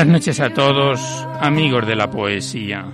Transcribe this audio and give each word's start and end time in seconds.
Buenas 0.00 0.14
noches 0.14 0.40
a 0.40 0.48
todos, 0.48 0.98
amigos 1.42 1.86
de 1.86 1.94
la 1.94 2.10
poesía. 2.10 2.86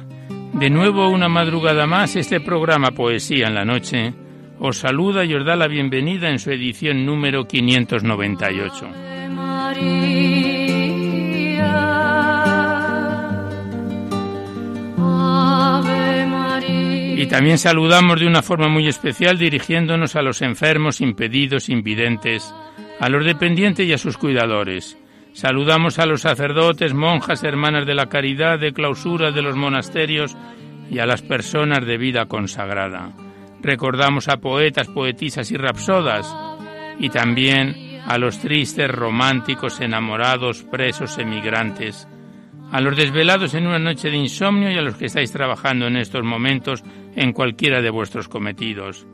De 0.54 0.68
nuevo 0.68 1.08
una 1.08 1.28
madrugada 1.28 1.86
más, 1.86 2.16
este 2.16 2.40
programa 2.40 2.90
Poesía 2.90 3.46
en 3.46 3.54
la 3.54 3.64
Noche 3.64 4.12
os 4.58 4.78
saluda 4.78 5.24
y 5.24 5.32
os 5.32 5.46
da 5.46 5.54
la 5.54 5.68
bienvenida 5.68 6.28
en 6.30 6.40
su 6.40 6.50
edición 6.50 7.06
número 7.06 7.46
598. 7.46 8.88
Y 17.16 17.26
también 17.28 17.58
saludamos 17.58 18.18
de 18.18 18.26
una 18.26 18.42
forma 18.42 18.66
muy 18.66 18.88
especial 18.88 19.38
dirigiéndonos 19.38 20.16
a 20.16 20.22
los 20.22 20.42
enfermos, 20.42 21.00
impedidos, 21.00 21.68
invidentes, 21.68 22.52
a 22.98 23.08
los 23.08 23.24
dependientes 23.24 23.86
y 23.86 23.92
a 23.92 23.98
sus 23.98 24.18
cuidadores 24.18 24.98
Saludamos 25.36 25.98
a 25.98 26.06
los 26.06 26.22
sacerdotes, 26.22 26.94
monjas, 26.94 27.44
hermanas 27.44 27.84
de 27.84 27.94
la 27.94 28.06
caridad, 28.06 28.58
de 28.58 28.72
clausura 28.72 29.32
de 29.32 29.42
los 29.42 29.54
monasterios 29.54 30.34
y 30.90 30.98
a 30.98 31.04
las 31.04 31.20
personas 31.20 31.84
de 31.84 31.98
vida 31.98 32.24
consagrada. 32.24 33.12
Recordamos 33.60 34.30
a 34.30 34.38
poetas, 34.38 34.88
poetisas 34.88 35.50
y 35.50 35.58
rapsodas 35.58 36.34
y 36.98 37.10
también 37.10 38.00
a 38.06 38.16
los 38.16 38.38
tristes, 38.38 38.90
románticos, 38.90 39.78
enamorados, 39.82 40.62
presos, 40.62 41.18
emigrantes, 41.18 42.08
a 42.72 42.80
los 42.80 42.96
desvelados 42.96 43.52
en 43.52 43.66
una 43.66 43.78
noche 43.78 44.08
de 44.08 44.16
insomnio 44.16 44.70
y 44.70 44.78
a 44.78 44.82
los 44.82 44.96
que 44.96 45.04
estáis 45.04 45.32
trabajando 45.32 45.86
en 45.86 45.98
estos 45.98 46.24
momentos 46.24 46.82
en 47.14 47.34
cualquiera 47.34 47.82
de 47.82 47.90
vuestros 47.90 48.26
cometidos. 48.26 49.06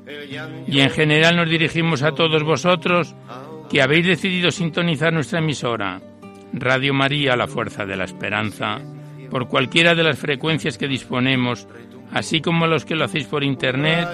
Y 0.68 0.78
en 0.82 0.90
general 0.90 1.34
nos 1.34 1.50
dirigimos 1.50 2.04
a 2.04 2.12
todos 2.12 2.44
vosotros 2.44 3.12
que 3.68 3.82
habéis 3.82 4.06
decidido 4.06 4.52
sintonizar 4.52 5.12
nuestra 5.12 5.40
emisora 5.40 6.00
Radio 6.52 6.94
María, 6.94 7.36
la 7.36 7.46
fuerza 7.46 7.84
de 7.86 7.96
la 7.96 8.04
esperanza, 8.04 8.80
por 9.30 9.48
cualquiera 9.48 9.94
de 9.94 10.02
las 10.02 10.18
frecuencias 10.18 10.78
que 10.78 10.88
disponemos, 10.88 11.66
así 12.12 12.40
como 12.40 12.66
los 12.66 12.84
que 12.84 12.94
lo 12.94 13.04
hacéis 13.04 13.26
por 13.26 13.42
Internet, 13.42 14.08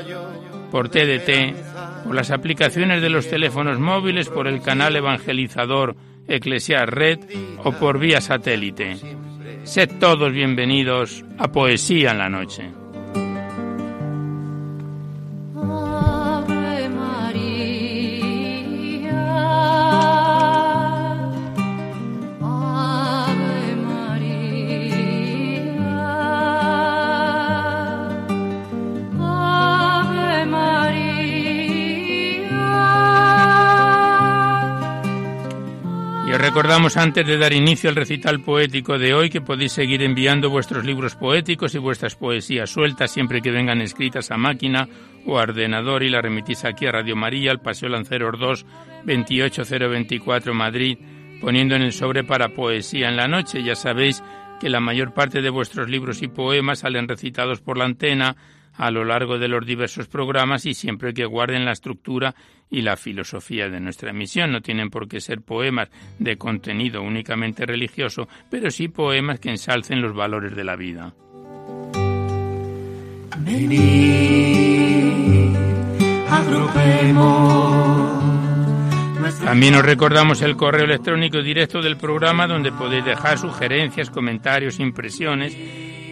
por 0.71 0.89
TDT, 0.89 2.05
por 2.05 2.15
las 2.15 2.31
aplicaciones 2.31 3.03
de 3.03 3.11
los 3.11 3.29
teléfonos 3.29 3.79
móviles, 3.79 4.29
por 4.29 4.47
el 4.47 4.63
canal 4.63 4.95
evangelizador 4.97 5.97
Eclesiar 6.29 6.95
Red 6.95 7.21
o 7.65 7.73
por 7.73 7.99
vía 7.99 8.21
satélite. 8.21 8.97
Sed 9.65 9.99
todos 9.99 10.33
bienvenidos 10.33 11.25
a 11.39 11.49
Poesía 11.49 12.13
en 12.13 12.19
la 12.19 12.29
Noche. 12.29 12.78
Recordamos 36.39 36.97
antes 36.97 37.27
de 37.27 37.37
dar 37.37 37.53
inicio 37.53 37.91
al 37.91 37.97
recital 37.97 38.41
poético 38.41 38.99
de 38.99 39.13
hoy 39.13 39.29
que 39.29 39.41
podéis 39.41 39.73
seguir 39.73 40.03
enviando 40.03 40.51
vuestros 40.51 40.85
libros 40.85 41.17
poéticos 41.17 41.75
y 41.75 41.79
vuestras 41.79 42.15
poesías 42.15 42.71
sueltas 42.71 43.11
siempre 43.11 43.43
que 43.43 43.51
vengan 43.51 43.81
escritas 43.81 44.31
a 44.31 44.37
máquina 44.37 44.89
o 45.27 45.39
a 45.39 45.43
ordenador 45.43 46.03
y 46.03 46.09
la 46.09 46.23
remitís 46.23 46.65
aquí 46.65 46.87
a 46.87 46.93
Radio 46.93 47.17
María, 47.17 47.51
al 47.51 47.61
Paseo 47.61 47.89
Lanceros 47.89 48.39
2, 48.39 48.67
28024 49.05 50.55
Madrid, 50.55 50.99
poniendo 51.41 51.75
en 51.75 51.83
el 51.83 51.93
sobre 51.93 52.25
para 52.25 52.51
poesía 52.51 53.09
en 53.09 53.17
la 53.17 53.27
noche. 53.27 53.63
Ya 53.63 53.75
sabéis 53.75 54.23
que 54.61 54.69
la 54.69 54.81
mayor 54.81 55.15
parte 55.15 55.43
de 55.43 55.51
vuestros 55.51 55.89
libros 55.89 56.23
y 56.23 56.29
poemas 56.29 56.81
salen 56.81 57.09
recitados 57.09 57.61
por 57.61 57.79
la 57.79 57.85
antena 57.85 58.37
a 58.79 58.91
lo 58.91 59.05
largo 59.05 59.39
de 59.39 59.49
los 59.49 59.67
diversos 59.67 60.07
programas 60.07 60.65
y 60.65 60.73
siempre 60.73 61.13
que 61.13 61.27
guarden 61.27 61.65
la 61.65 61.73
estructura 61.73 62.35
y 62.71 62.83
la 62.83 62.97
filosofía 62.97 63.69
de 63.69 63.81
nuestra 63.81 64.11
emisión. 64.11 64.53
No 64.53 64.61
tienen 64.63 64.89
por 64.89 65.09
qué 65.09 65.21
ser 65.21 65.43
poemas 65.43 65.91
de 66.19 66.39
contenido 66.39 67.03
únicamente 67.03 67.67
religioso, 67.67 68.29
pero 68.51 68.71
sí 68.71 68.89
poemas 68.89 69.41
que 69.41 69.51
ensalcen 69.51 70.01
los 70.01 70.15
valores 70.15 70.55
de 70.55 70.65
la 70.65 70.77
vida. 70.77 71.13
También 79.45 79.75
os 79.75 79.83
recordamos 79.83 80.43
el 80.43 80.57
correo 80.57 80.85
electrónico 80.85 81.43
directo 81.43 81.83
del 81.83 81.97
programa 81.97 82.47
donde 82.47 82.71
podéis 82.71 83.05
dejar 83.05 83.39
sugerencias, 83.39 84.11
comentarios, 84.11 84.79
impresiones 84.79 85.57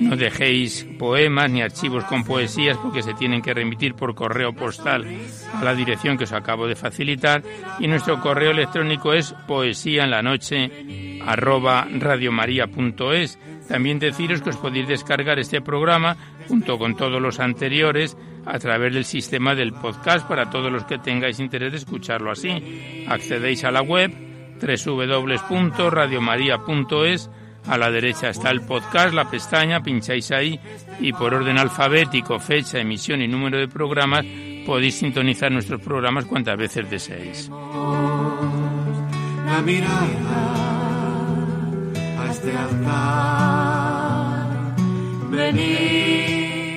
no 0.00 0.16
dejéis 0.16 0.86
poemas 0.98 1.50
ni 1.50 1.62
archivos 1.62 2.04
con 2.04 2.24
poesías 2.24 2.76
porque 2.78 3.02
se 3.02 3.14
tienen 3.14 3.42
que 3.42 3.54
remitir 3.54 3.94
por 3.94 4.14
correo 4.14 4.52
postal 4.52 5.06
a 5.54 5.64
la 5.64 5.74
dirección 5.74 6.18
que 6.18 6.24
os 6.24 6.32
acabo 6.32 6.66
de 6.66 6.76
facilitar 6.76 7.42
y 7.78 7.88
nuestro 7.88 8.20
correo 8.20 8.50
electrónico 8.50 9.12
es 9.12 9.32
poesía 9.46 10.04
en 10.04 10.10
la 10.10 10.22
noche 10.22 11.20
arroba 11.24 11.86
radiomaria.es. 11.90 13.38
También 13.68 13.98
deciros 13.98 14.42
que 14.42 14.50
os 14.50 14.56
podéis 14.56 14.86
descargar 14.86 15.40
este 15.40 15.60
programa 15.60 16.16
junto 16.48 16.78
con 16.78 16.96
todos 16.96 17.20
los 17.20 17.40
anteriores 17.40 18.16
a 18.44 18.60
través 18.60 18.94
del 18.94 19.04
sistema 19.04 19.56
del 19.56 19.72
podcast 19.72 20.28
para 20.28 20.50
todos 20.50 20.70
los 20.70 20.84
que 20.84 20.98
tengáis 20.98 21.40
interés 21.40 21.72
de 21.72 21.78
escucharlo 21.78 22.30
así. 22.30 23.04
Accedéis 23.08 23.64
a 23.64 23.72
la 23.72 23.82
web 23.82 24.12
www.radiomaria.es 24.60 27.28
a 27.68 27.76
la 27.78 27.90
derecha 27.90 28.30
está 28.30 28.50
el 28.50 28.62
podcast, 28.62 29.14
la 29.14 29.30
pestaña, 29.30 29.82
pincháis 29.82 30.30
ahí 30.30 30.58
y 31.00 31.12
por 31.12 31.34
orden 31.34 31.58
alfabético, 31.58 32.38
fecha, 32.38 32.78
emisión 32.78 33.22
y 33.22 33.28
número 33.28 33.58
de 33.58 33.68
programas 33.68 34.24
podéis 34.66 34.96
sintonizar 34.96 35.50
nuestros 35.52 35.80
programas 35.80 36.24
cuantas 36.24 36.56
veces 36.56 36.90
deseéis. 36.90 37.50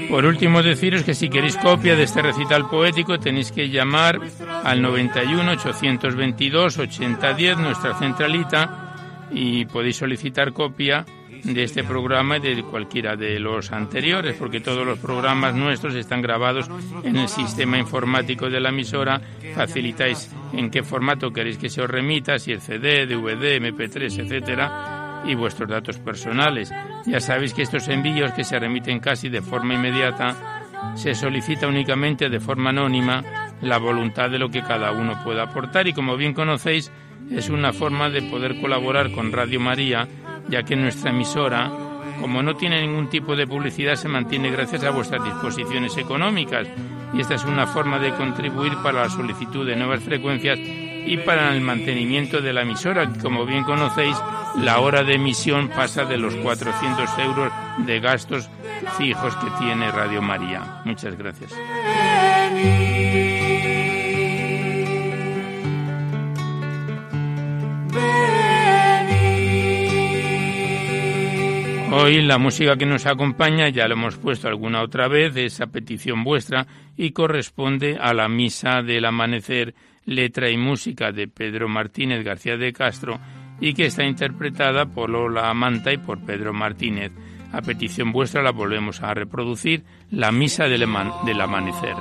Por 0.10 0.26
último, 0.26 0.64
deciros 0.64 1.04
que 1.04 1.14
si 1.14 1.30
queréis 1.30 1.56
copia 1.58 1.96
de 1.96 2.04
este 2.04 2.22
recital 2.22 2.68
poético 2.68 3.20
tenéis 3.20 3.52
que 3.52 3.70
llamar 3.70 4.20
al 4.64 4.82
91 4.82 5.52
822 5.52 6.78
8010, 6.78 7.58
nuestra 7.58 7.98
centralita, 7.98 8.89
y 9.32 9.66
podéis 9.66 9.98
solicitar 9.98 10.54
copia 10.54 11.06
de 11.44 11.64
este 11.64 11.84
programa 11.84 12.38
y 12.38 12.56
de 12.56 12.64
cualquiera 12.64 13.16
de 13.16 13.40
los 13.40 13.72
anteriores, 13.72 14.36
porque 14.38 14.60
todos 14.60 14.86
los 14.86 15.00
programas 15.00 15.56
nuestros 15.56 15.96
están 15.96 16.22
grabados 16.22 16.70
en 17.04 17.16
el 17.16 17.30
sistema 17.30 17.78
informático 17.78 18.50
de 18.50 18.60
la 18.60 18.70
emisora. 18.70 19.22
Facilitáis 19.56 20.32
en 20.54 20.70
qué 20.70 20.84
formato 20.84 21.32
queréis 21.32 21.58
que 21.58 21.70
se 21.70 21.82
os 21.82 21.90
remita, 21.90 22.40
si 22.40 22.52
el 22.52 22.62
CD, 22.62 23.06
DVD, 23.06 23.62
MP3, 23.62 24.20
etcétera, 24.20 25.24
y 25.26 25.36
vuestros 25.36 25.70
datos 25.70 25.98
personales. 25.98 26.72
Ya 27.06 27.20
sabéis 27.20 27.54
que 27.54 27.64
estos 27.64 27.88
envíos 27.88 28.32
que 28.34 28.44
se 28.44 28.60
remiten 28.60 29.00
casi 29.00 29.30
de 29.30 29.42
forma 29.42 29.76
inmediata 29.76 30.60
se 30.96 31.14
solicita 31.14 31.68
únicamente 31.68 32.30
de 32.30 32.40
forma 32.40 32.70
anónima 32.70 33.24
la 33.62 33.78
voluntad 33.78 34.30
de 34.30 34.40
lo 34.40 34.50
que 34.50 34.62
cada 34.62 34.92
uno 34.92 35.22
pueda 35.24 35.44
aportar 35.44 35.88
y 35.88 35.94
como 35.94 36.16
bien 36.16 36.34
conocéis 36.34 36.92
es 37.32 37.50
una 37.50 37.74
forma 37.74 38.10
de 38.10 38.22
poder 38.24 38.60
colaborar 38.60 39.12
con 39.12 39.32
Radio 39.32 39.60
María, 39.60 40.08
ya 40.50 40.64
que 40.64 40.76
nuestra 40.76 41.12
emisora 41.12 41.72
Como 42.20 42.44
no 42.44 42.56
tiene 42.56 42.82
ningún 42.82 43.10
tipo 43.10 43.36
de 43.36 43.48
publicidad, 43.48 43.96
se 43.96 44.10
mantiene 44.10 44.52
gracias 44.52 44.84
a 44.84 44.92
vuestras 44.92 45.24
disposiciones 45.24 45.96
económicas 45.98 46.68
y 47.14 47.22
esta 47.22 47.36
es 47.36 47.46
una 47.46 47.66
forma 47.66 47.98
de 48.00 48.14
contribuir 48.14 48.74
para 48.84 49.04
la 49.04 49.10
solicitud 49.10 49.66
de 49.66 49.76
nuevas 49.76 50.02
frecuencias 50.04 50.60
y 50.60 51.18
para 51.18 51.54
el 51.54 51.62
mantenimiento 51.62 52.42
de 52.42 52.54
la 52.54 52.62
emisora, 52.62 53.12
que 53.12 53.20
como 53.20 53.46
bien 53.46 53.64
conocéis, 53.64 54.16
la 54.58 54.80
hora 54.80 55.04
de 55.04 55.16
emisión 55.16 55.70
pasa 55.70 56.06
de 56.06 56.18
los 56.18 56.36
400 56.36 57.10
euros 57.20 57.52
de 57.86 58.00
gastos 58.00 58.50
fijos 58.98 59.36
que 59.38 59.50
tiene 59.60 59.92
Radio 59.92 60.22
María. 60.22 60.82
Muchas 60.86 61.18
gracias. 61.18 61.54
Hoy 71.92 72.22
la 72.22 72.38
música 72.38 72.76
que 72.76 72.86
nos 72.86 73.08
acompaña, 73.08 73.70
ya 73.70 73.88
lo 73.88 73.96
hemos 73.96 74.18
puesto 74.18 74.48
alguna 74.48 74.84
otra 74.84 75.08
vez, 75.08 75.36
es 75.36 75.60
a 75.60 75.68
petición 75.68 76.24
vuestra 76.24 76.68
y 76.96 77.12
corresponde 77.12 77.98
a 78.00 78.14
la 78.14 78.30
Misa 78.30 78.84
del 78.84 79.06
Amanecer, 79.06 79.74
letra 80.06 80.50
y 80.50 80.58
música 80.58 81.12
de 81.12 81.28
Pedro 81.28 81.68
Martínez 81.68 82.24
García 82.24 82.58
de 82.58 82.74
Castro 82.74 83.20
y 83.60 83.74
que 83.74 83.88
está 83.88 84.04
interpretada 84.04 84.86
por 84.86 85.10
Lola 85.10 85.54
Manta 85.54 85.92
y 85.92 85.98
por 85.98 86.24
Pedro 86.24 86.54
Martínez. 86.54 87.12
A 87.52 87.62
petición 87.62 88.12
vuestra 88.12 88.44
la 88.44 88.52
volvemos 88.52 89.02
a 89.02 89.14
reproducir, 89.14 89.84
la 90.12 90.32
Misa 90.32 90.66
del, 90.66 90.86
del 91.26 91.42
Amanecer. 91.42 91.96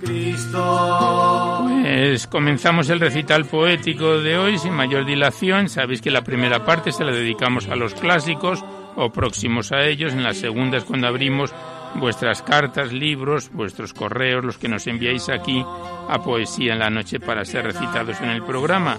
Cristo. 0.00 1.66
Pues 1.82 2.28
comenzamos 2.28 2.88
el 2.88 3.00
recital 3.00 3.46
poético 3.46 4.20
de 4.20 4.38
hoy 4.38 4.58
sin 4.58 4.74
mayor 4.74 5.04
dilación. 5.04 5.68
Sabéis 5.68 6.00
que 6.00 6.12
la 6.12 6.22
primera 6.22 6.64
parte 6.64 6.92
se 6.92 7.04
la 7.04 7.10
dedicamos 7.10 7.66
a 7.68 7.74
los 7.74 7.94
clásicos 7.94 8.64
o 8.94 9.10
próximos 9.10 9.72
a 9.72 9.82
ellos. 9.82 10.12
En 10.12 10.22
la 10.22 10.32
segunda 10.32 10.78
es 10.78 10.84
cuando 10.84 11.08
abrimos 11.08 11.52
vuestras 11.96 12.42
cartas, 12.42 12.92
libros, 12.92 13.50
vuestros 13.52 13.92
correos, 13.92 14.44
los 14.44 14.56
que 14.56 14.68
nos 14.68 14.86
enviáis 14.86 15.28
aquí 15.30 15.64
a 16.08 16.22
Poesía 16.22 16.74
en 16.74 16.78
la 16.78 16.90
Noche 16.90 17.18
para 17.18 17.44
ser 17.44 17.64
recitados 17.64 18.20
en 18.20 18.30
el 18.30 18.44
programa. 18.44 18.98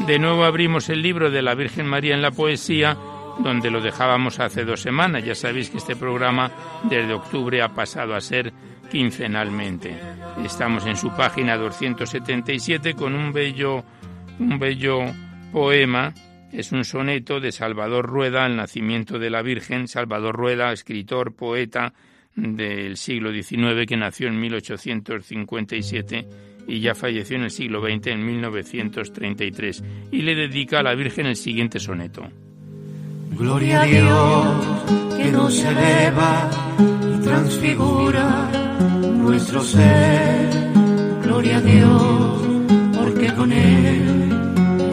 De 0.00 0.18
nuevo 0.18 0.44
abrimos 0.44 0.90
el 0.90 1.00
libro 1.00 1.30
de 1.30 1.40
la 1.40 1.54
Virgen 1.54 1.86
María 1.86 2.14
en 2.14 2.20
la 2.20 2.30
Poesía, 2.30 2.94
donde 3.38 3.70
lo 3.70 3.80
dejábamos 3.80 4.38
hace 4.38 4.64
dos 4.64 4.80
semanas. 4.80 5.24
Ya 5.24 5.34
sabéis 5.34 5.70
que 5.70 5.78
este 5.78 5.96
programa 5.96 6.50
desde 6.82 7.14
octubre 7.14 7.62
ha 7.62 7.70
pasado 7.70 8.14
a 8.14 8.20
ser 8.20 8.52
quincenalmente. 8.90 9.98
Estamos 10.44 10.84
en 10.84 10.96
su 10.96 11.08
página 11.16 11.56
277 11.56 12.92
con 12.92 13.14
un 13.14 13.32
bello, 13.32 13.82
un 14.38 14.58
bello 14.58 15.00
poema. 15.52 16.12
Es 16.52 16.70
un 16.72 16.84
soneto 16.84 17.40
de 17.40 17.50
Salvador 17.50 18.04
Rueda, 18.06 18.44
El 18.44 18.56
nacimiento 18.56 19.18
de 19.18 19.30
la 19.30 19.40
Virgen. 19.40 19.88
Salvador 19.88 20.36
Rueda, 20.36 20.70
escritor, 20.70 21.34
poeta, 21.34 21.94
del 22.36 22.96
siglo 22.96 23.32
XIX 23.32 23.86
que 23.86 23.96
nació 23.96 24.28
en 24.28 24.38
1857 24.40 26.26
y 26.66 26.80
ya 26.80 26.94
falleció 26.94 27.36
en 27.36 27.44
el 27.44 27.50
siglo 27.50 27.80
XX 27.80 28.08
en 28.08 28.26
1933 28.26 29.84
y 30.12 30.22
le 30.22 30.34
dedica 30.34 30.80
a 30.80 30.82
la 30.82 30.94
Virgen 30.94 31.26
el 31.26 31.36
siguiente 31.36 31.78
soneto. 31.78 32.26
Gloria 33.36 33.82
a 33.82 33.84
Dios 33.84 35.16
que 35.16 35.32
nos 35.32 35.64
eleva 35.64 36.50
y 37.16 37.24
transfigura 37.24 38.50
nuestro 39.00 39.62
ser. 39.62 40.50
Gloria 41.22 41.56
a 41.56 41.60
Dios 41.60 42.44
porque 42.96 43.32
con 43.34 43.52
él 43.52 44.30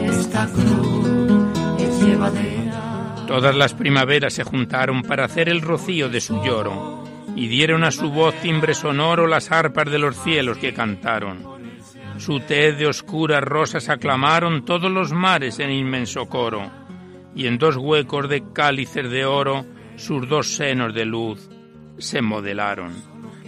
esta 0.09 0.47
cruz 0.47 1.49
es 1.79 2.03
llevadera. 2.03 3.15
Todas 3.27 3.55
las 3.55 3.73
primaveras 3.73 4.33
se 4.33 4.43
juntaron 4.43 5.03
para 5.03 5.25
hacer 5.25 5.47
el 5.47 5.61
rocío 5.61 6.09
de 6.09 6.19
su 6.19 6.43
lloro 6.43 7.03
y 7.35 7.47
dieron 7.47 7.83
a 7.83 7.91
su 7.91 8.11
voz 8.11 8.35
timbre 8.41 8.73
sonoro 8.73 9.27
las 9.27 9.51
arpas 9.51 9.89
de 9.89 9.99
los 9.99 10.17
cielos 10.17 10.57
que 10.57 10.73
cantaron. 10.73 11.50
Su 12.21 12.39
té 12.39 12.73
de 12.73 12.85
oscuras 12.85 13.41
rosas 13.41 13.89
aclamaron 13.89 14.63
todos 14.63 14.91
los 14.91 15.11
mares 15.11 15.57
en 15.57 15.71
inmenso 15.71 16.27
coro, 16.27 16.69
y 17.33 17.47
en 17.47 17.57
dos 17.57 17.77
huecos 17.77 18.29
de 18.29 18.43
cálices 18.53 19.09
de 19.09 19.25
oro 19.25 19.65
sus 19.95 20.29
dos 20.29 20.53
senos 20.53 20.93
de 20.93 21.03
luz 21.03 21.49
se 21.97 22.21
modelaron. 22.21 22.93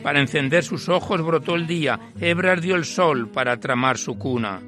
Para 0.02 0.20
encender 0.20 0.64
sus 0.64 0.90
ojos 0.90 1.22
brotó 1.22 1.54
el 1.54 1.68
día, 1.68 2.00
hebras 2.20 2.64
dio 2.64 2.74
el 2.76 2.86
sol 2.86 3.30
para 3.30 3.60
tramar 3.60 4.00
su 4.00 4.18
cuna, 4.18 4.60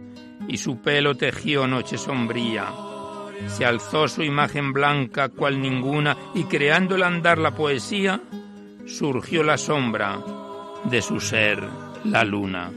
y 0.47 0.57
su 0.57 0.83
pelo 0.83 1.15
tejió 1.15 1.65
noche 1.65 1.97
sombría. 1.97 2.67
Se 3.47 3.65
alzó 3.65 4.07
su 4.07 4.21
imagen 4.21 4.71
blanca 4.71 5.29
cual 5.29 5.59
ninguna, 5.59 6.15
y 6.35 6.43
creando 6.43 6.93
el 6.93 7.01
andar 7.01 7.39
la 7.39 7.55
poesía, 7.55 8.21
surgió 8.85 9.41
la 9.41 9.57
sombra 9.57 10.19
de 10.83 11.01
su 11.01 11.19
ser, 11.19 11.63
la 12.03 12.23
luna. 12.23 12.69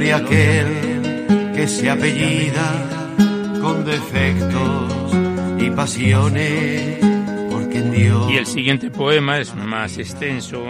Gloria 0.00 0.16
aquel 0.16 1.52
que 1.54 1.68
se 1.68 1.90
apellida 1.90 2.88
con 3.60 3.84
defectos 3.84 5.12
y 5.58 5.68
pasiones, 5.72 6.98
porque 7.50 7.78
en 7.78 7.92
Dios. 7.92 8.30
Y 8.30 8.38
el 8.38 8.46
siguiente 8.46 8.90
poema 8.90 9.38
es 9.38 9.54
más 9.54 9.98
extenso, 9.98 10.64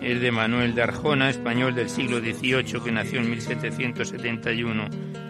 es 0.00 0.20
de 0.20 0.30
Manuel 0.30 0.76
de 0.76 0.82
Arjona, 0.82 1.30
español 1.30 1.74
del 1.74 1.88
siglo 1.88 2.20
XVIII, 2.20 2.80
que 2.84 2.92
nació 2.92 3.18
en 3.18 3.30
1771 3.30 4.84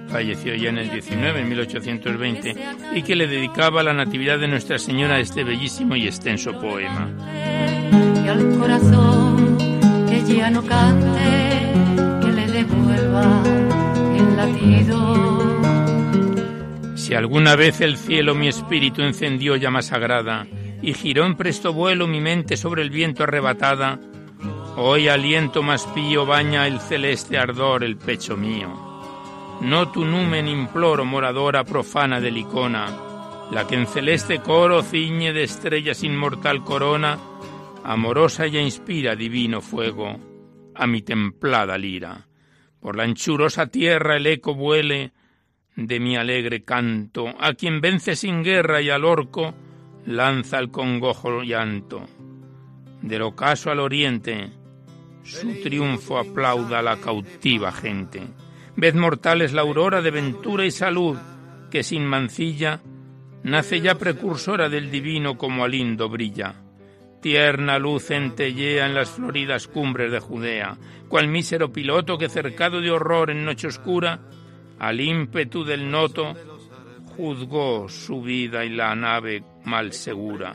falleció 0.09 0.55
ya 0.55 0.69
en 0.69 0.79
el 0.79 0.91
19, 0.91 1.41
en 1.41 1.49
1820, 1.49 2.57
y 2.95 3.03
que 3.03 3.17
le 3.17 3.27
dedicaba 3.27 3.81
a 3.81 3.85
la 3.85 3.93
Natividad 3.93 4.39
de 4.39 4.47
Nuestra 4.47 4.79
Señora 4.79 5.19
este 5.19 5.43
bellísimo 5.43 5.97
y 5.97 6.07
extenso 6.07 6.53
poema. 6.61 7.11
Y 8.25 8.29
al 8.29 8.59
corazón 8.59 9.59
que 10.09 10.23
ya 10.23 10.49
no 10.49 10.63
cante, 10.63 11.66
el 14.17 14.37
latido. 14.37 15.17
Si 16.97 17.15
alguna 17.15 17.57
vez 17.57 17.81
el 17.81 17.97
cielo 17.97 18.35
mi 18.35 18.49
espíritu 18.49 19.03
encendió 19.03 19.57
llama 19.57 19.83
sagrada, 19.83 20.47
y 20.83 20.93
giró 20.95 21.25
en 21.25 21.37
presto 21.37 21.73
vuelo 21.73 22.07
mi 22.07 22.21
mente 22.21 22.57
sobre 22.57 22.83
el 22.83 22.91
viento 22.91 23.23
arrebatada, 23.25 23.99
hoy 24.77 25.09
aliento 25.09 25.63
más 25.63 25.87
pío 25.87 26.27
baña 26.27 26.67
el 26.67 26.81
celeste 26.81 27.39
ardor 27.39 27.83
el 27.83 27.97
pecho 27.97 28.37
mío. 28.37 28.69
No 29.61 29.91
tu 29.91 30.05
numen 30.05 30.49
imploro, 30.49 31.05
moradora 31.05 31.65
profana 31.65 32.21
del 32.21 32.37
icona, 32.37 32.87
la 33.51 33.67
que 33.67 33.75
en 33.75 33.87
celeste 33.87 34.41
coro 34.41 34.83
ciñe 34.83 35.33
de 35.33 35.45
estrellas 35.45 36.03
inmortal 36.03 36.63
corona, 36.63 37.19
amorosa 37.85 38.47
ya 38.47 38.61
inspira 38.61 39.17
divino 39.17 39.61
fuego 39.61 40.21
a 40.75 40.87
mi 40.87 41.03
templada 41.03 41.79
lira. 41.79 42.27
Por 42.87 42.95
la 42.95 43.02
anchurosa 43.02 43.66
tierra 43.66 44.14
el 44.14 44.28
eco 44.28 44.55
vuele 44.55 45.11
de 45.75 45.99
mi 45.99 46.16
alegre 46.16 46.62
canto, 46.62 47.35
a 47.40 47.55
quien 47.55 47.81
vence 47.81 48.14
sin 48.14 48.45
guerra 48.45 48.81
y 48.81 48.90
al 48.90 49.05
orco 49.05 49.57
lanza 50.05 50.61
el 50.61 50.71
congojo 50.71 51.43
llanto. 51.43 52.07
Del 53.02 53.23
ocaso 53.23 53.73
al 53.73 53.81
oriente, 53.81 54.52
su 55.25 55.61
triunfo 55.64 56.16
aplauda 56.16 56.81
la 56.81 56.99
cautiva 56.99 57.73
gente. 57.73 58.23
Ved 58.76 58.95
mortales 58.95 59.52
la 59.52 59.62
aurora 59.62 60.00
de 60.00 60.12
ventura 60.12 60.64
y 60.64 60.71
salud, 60.71 61.19
que 61.73 61.83
sin 61.83 62.07
mancilla 62.07 62.83
nace 63.43 63.81
ya 63.81 63.97
precursora 63.97 64.69
del 64.69 64.93
divino 64.93 65.37
como 65.37 65.64
alindo 65.64 66.09
brilla. 66.09 66.55
Tierna 67.26 67.80
luz 67.80 68.04
centellea 68.04 68.87
en 68.87 68.95
las 68.95 69.11
floridas 69.11 69.66
cumbres 69.66 70.12
de 70.12 70.21
Judea, 70.21 70.78
cual 71.09 71.26
mísero 71.26 71.73
piloto 71.73 72.16
que 72.18 72.28
cercado 72.28 72.80
de 72.80 72.92
horror 72.92 73.33
en 73.33 73.45
noche 73.45 73.66
oscura, 73.66 74.21
al 74.78 75.00
ímpetu 75.00 75.64
del 75.64 75.90
noto, 75.90 76.35
juzgó 77.16 77.88
su 77.88 78.23
vida 78.23 78.64
y 78.64 78.68
la 78.68 78.95
nave 78.95 79.42
mal 79.64 79.92
segura. 79.92 80.52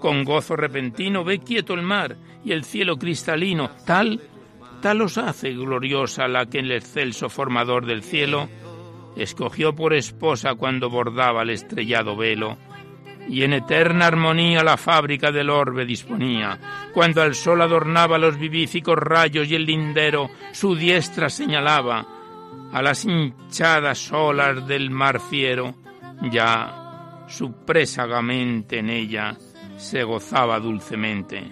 Con 0.00 0.24
gozo 0.24 0.56
repentino 0.56 1.24
ve 1.24 1.40
quieto 1.40 1.74
el 1.74 1.82
mar 1.82 2.16
y 2.42 2.52
el 2.52 2.64
cielo 2.64 2.96
cristalino, 2.96 3.70
tal 3.84 4.18
Tal 4.80 5.02
os 5.02 5.18
hace 5.18 5.52
gloriosa 5.52 6.26
la 6.26 6.46
que 6.46 6.60
el 6.60 6.72
excelso 6.72 7.28
formador 7.28 7.84
del 7.84 8.02
cielo 8.02 8.48
escogió 9.14 9.74
por 9.74 9.92
esposa 9.92 10.54
cuando 10.54 10.88
bordaba 10.88 11.42
el 11.42 11.50
estrellado 11.50 12.16
velo, 12.16 12.56
y 13.28 13.42
en 13.42 13.52
eterna 13.52 14.06
armonía 14.06 14.62
la 14.64 14.76
fábrica 14.76 15.30
del 15.30 15.50
orbe 15.50 15.84
disponía, 15.84 16.58
cuando 16.92 17.22
al 17.22 17.34
sol 17.34 17.60
adornaba 17.60 18.18
los 18.18 18.38
vivíficos 18.38 18.96
rayos 18.96 19.48
y 19.48 19.54
el 19.54 19.66
lindero 19.66 20.30
su 20.52 20.74
diestra 20.74 21.28
señalaba 21.28 22.06
a 22.72 22.82
las 22.82 23.04
hinchadas 23.04 24.12
olas 24.12 24.66
del 24.66 24.90
mar 24.90 25.20
fiero, 25.20 25.74
ya 26.30 27.24
su 27.28 27.64
présagamente 27.64 28.78
en 28.78 28.90
ella 28.90 29.36
se 29.76 30.02
gozaba 30.02 30.58
dulcemente. 30.58 31.42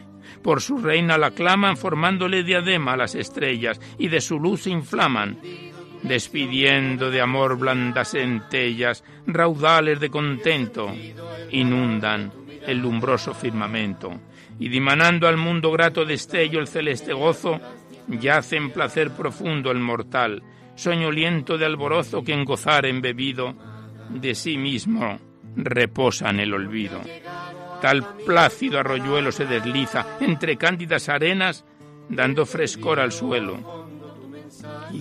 Por 0.43 0.61
su 0.61 0.79
reina 0.79 1.19
la 1.19 1.33
claman 1.33 1.77
formándole 1.77 2.43
diadema 2.43 2.93
a 2.93 2.97
las 2.97 3.15
estrellas 3.15 3.81
y 3.99 4.09
de 4.09 4.21
su 4.21 4.39
luz 4.39 4.63
se 4.63 4.71
inflaman, 4.71 5.39
despidiendo 6.03 7.11
de 7.11 7.21
amor 7.21 7.59
blandas 7.59 8.11
centellas, 8.11 9.05
raudales 9.27 10.01
de 10.01 10.11
contento, 10.11 10.93
inundan 11.51 12.33
el 12.67 12.79
lumbroso 12.79 13.35
firmamento 13.35 14.21
y 14.59 14.69
dimanando 14.69 15.29
al 15.29 15.37
mundo 15.37 15.71
grato 15.71 16.05
destello 16.05 16.61
el 16.61 16.69
celeste 16.69 17.13
gozo, 17.13 17.61
yace 18.09 18.57
en 18.57 18.71
placer 18.71 19.11
profundo 19.11 19.71
el 19.71 19.79
mortal, 19.79 20.43
soñoliento 20.75 21.59
de 21.59 21.67
alborozo 21.67 22.23
que 22.23 22.33
en 22.33 22.45
gozar 22.45 22.87
embebido 22.87 23.55
de 24.11 24.35
sí 24.35 24.57
mismo 24.57 25.19
reposa 25.57 26.31
en 26.31 26.41
el 26.41 26.55
olvido. 26.55 27.01
Tal 27.81 28.05
plácido 28.25 28.79
arroyuelo 28.79 29.33
se 29.33 29.47
desliza 29.47 30.07
entre 30.21 30.57
cándidas 30.57 31.09
arenas, 31.09 31.65
dando 32.09 32.47
frescor 32.47 33.01
al 33.01 33.13
suelo, 33.13 33.86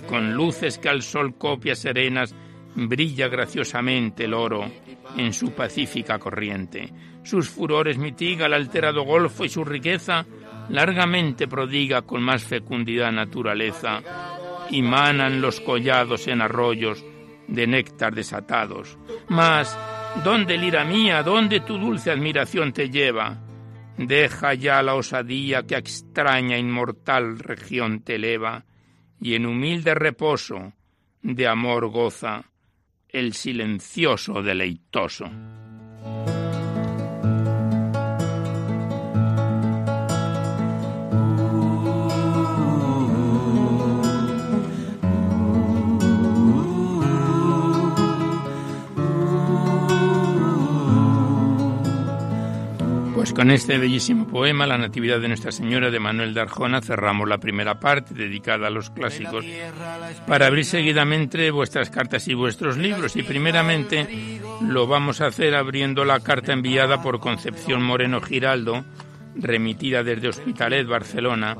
con 0.06 0.34
luces 0.34 0.78
que 0.78 0.88
al 0.88 1.02
sol 1.02 1.36
copia 1.36 1.74
serenas, 1.74 2.34
brilla 2.74 3.28
graciosamente 3.28 4.24
el 4.24 4.34
oro 4.34 4.70
en 5.16 5.32
su 5.32 5.52
pacífica 5.52 6.18
corriente. 6.18 6.92
Sus 7.22 7.48
furores 7.48 7.98
mitiga 7.98 8.46
el 8.46 8.54
alterado 8.54 9.02
golfo 9.02 9.44
y 9.44 9.48
su 9.48 9.64
riqueza 9.64 10.26
largamente 10.68 11.48
prodiga 11.48 12.02
con 12.02 12.22
más 12.22 12.44
fecundidad 12.44 13.12
naturaleza. 13.12 14.02
Y 14.70 14.82
manan 14.82 15.40
los 15.40 15.60
collados 15.60 16.26
en 16.26 16.42
arroyos 16.42 17.04
de 17.46 17.66
néctar 17.66 18.14
desatados. 18.14 18.98
Mas, 19.28 19.78
¿dónde 20.24 20.58
lira 20.58 20.84
mía, 20.84 21.22
dónde 21.22 21.60
tu 21.60 21.78
dulce 21.78 22.10
admiración 22.10 22.72
te 22.72 22.90
lleva? 22.90 23.38
Deja 23.96 24.54
ya 24.54 24.82
la 24.82 24.94
osadía 24.94 25.62
que 25.62 25.76
a 25.76 25.78
extraña 25.78 26.58
inmortal 26.58 27.38
región 27.38 28.00
te 28.00 28.16
eleva, 28.16 28.64
y 29.20 29.34
en 29.34 29.46
humilde 29.46 29.94
reposo 29.94 30.72
de 31.22 31.48
amor 31.48 31.88
goza 31.88 32.44
el 33.08 33.32
silencioso 33.32 34.42
deleitoso. 34.42 35.30
Con 53.36 53.50
este 53.50 53.76
bellísimo 53.76 54.26
poema, 54.26 54.66
La 54.66 54.78
Natividad 54.78 55.20
de 55.20 55.28
Nuestra 55.28 55.52
Señora 55.52 55.90
de 55.90 56.00
Manuel 56.00 56.32
de 56.32 56.40
Arjona, 56.40 56.80
cerramos 56.80 57.28
la 57.28 57.36
primera 57.36 57.78
parte 57.78 58.14
dedicada 58.14 58.68
a 58.68 58.70
los 58.70 58.88
clásicos 58.88 59.44
para 60.26 60.46
abrir 60.46 60.64
seguidamente 60.64 61.50
vuestras 61.50 61.90
cartas 61.90 62.28
y 62.28 62.34
vuestros 62.34 62.78
libros. 62.78 63.14
Y 63.14 63.22
primeramente 63.22 64.40
lo 64.66 64.86
vamos 64.86 65.20
a 65.20 65.26
hacer 65.26 65.54
abriendo 65.54 66.06
la 66.06 66.20
carta 66.20 66.54
enviada 66.54 67.02
por 67.02 67.20
Concepción 67.20 67.82
Moreno 67.82 68.22
Giraldo, 68.22 68.86
remitida 69.34 70.02
desde 70.02 70.28
Hospitalet, 70.28 70.86
Barcelona, 70.86 71.58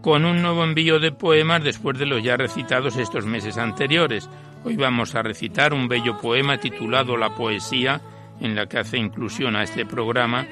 con 0.00 0.24
un 0.24 0.42
nuevo 0.42 0.64
envío 0.64 0.98
de 0.98 1.12
poemas 1.12 1.62
después 1.62 2.00
de 2.00 2.06
los 2.06 2.20
ya 2.20 2.36
recitados 2.36 2.96
estos 2.96 3.26
meses 3.26 3.58
anteriores. 3.58 4.28
Hoy 4.64 4.74
vamos 4.74 5.14
a 5.14 5.22
recitar 5.22 5.72
un 5.72 5.86
bello 5.86 6.18
poema 6.20 6.58
titulado 6.58 7.16
La 7.16 7.32
Poesía, 7.36 8.00
en 8.40 8.56
la 8.56 8.66
que 8.66 8.78
hace 8.78 8.98
inclusión 8.98 9.54
a 9.54 9.62
este 9.62 9.86
programa 9.86 10.48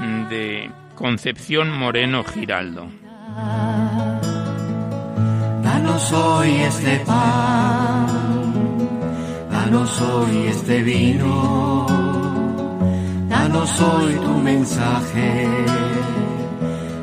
de 0.00 0.70
Concepción 0.94 1.70
Moreno 1.70 2.24
Giraldo. 2.24 2.86
Danos 5.62 6.12
hoy 6.12 6.50
este 6.62 6.98
pan, 7.00 8.06
danos 9.50 10.00
hoy 10.00 10.46
este 10.48 10.82
vino, 10.82 11.86
danos 13.28 13.80
hoy 13.80 14.14
tu 14.14 14.38
mensaje, 14.38 15.48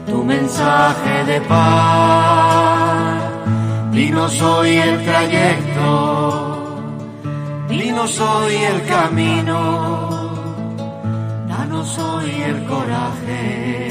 tu 0.07 0.23
mensaje 0.23 1.25
de 1.25 1.41
paz. 1.41 3.21
Dinos 3.91 4.41
hoy 4.41 4.69
el 4.69 5.03
trayecto, 5.03 6.83
dinos 7.69 8.19
hoy 8.19 8.55
el 8.55 8.85
camino 8.85 10.20
el 11.73 12.65
coraje 12.65 13.87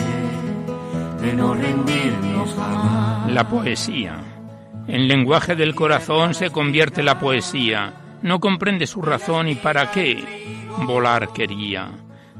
de 1.22 1.32
no 1.32 1.54
rendirnos 1.54 2.54
jamás. 2.54 3.32
La 3.32 3.48
poesía. 3.48 4.18
En 4.86 5.08
lenguaje 5.08 5.56
del 5.56 5.74
corazón 5.74 6.34
se 6.34 6.50
convierte 6.50 7.02
la 7.02 7.18
poesía. 7.18 7.94
No 8.22 8.38
comprende 8.38 8.86
su 8.86 9.00
razón 9.00 9.48
y 9.48 9.54
para 9.54 9.90
qué 9.90 10.22
volar 10.84 11.32
quería. 11.32 11.90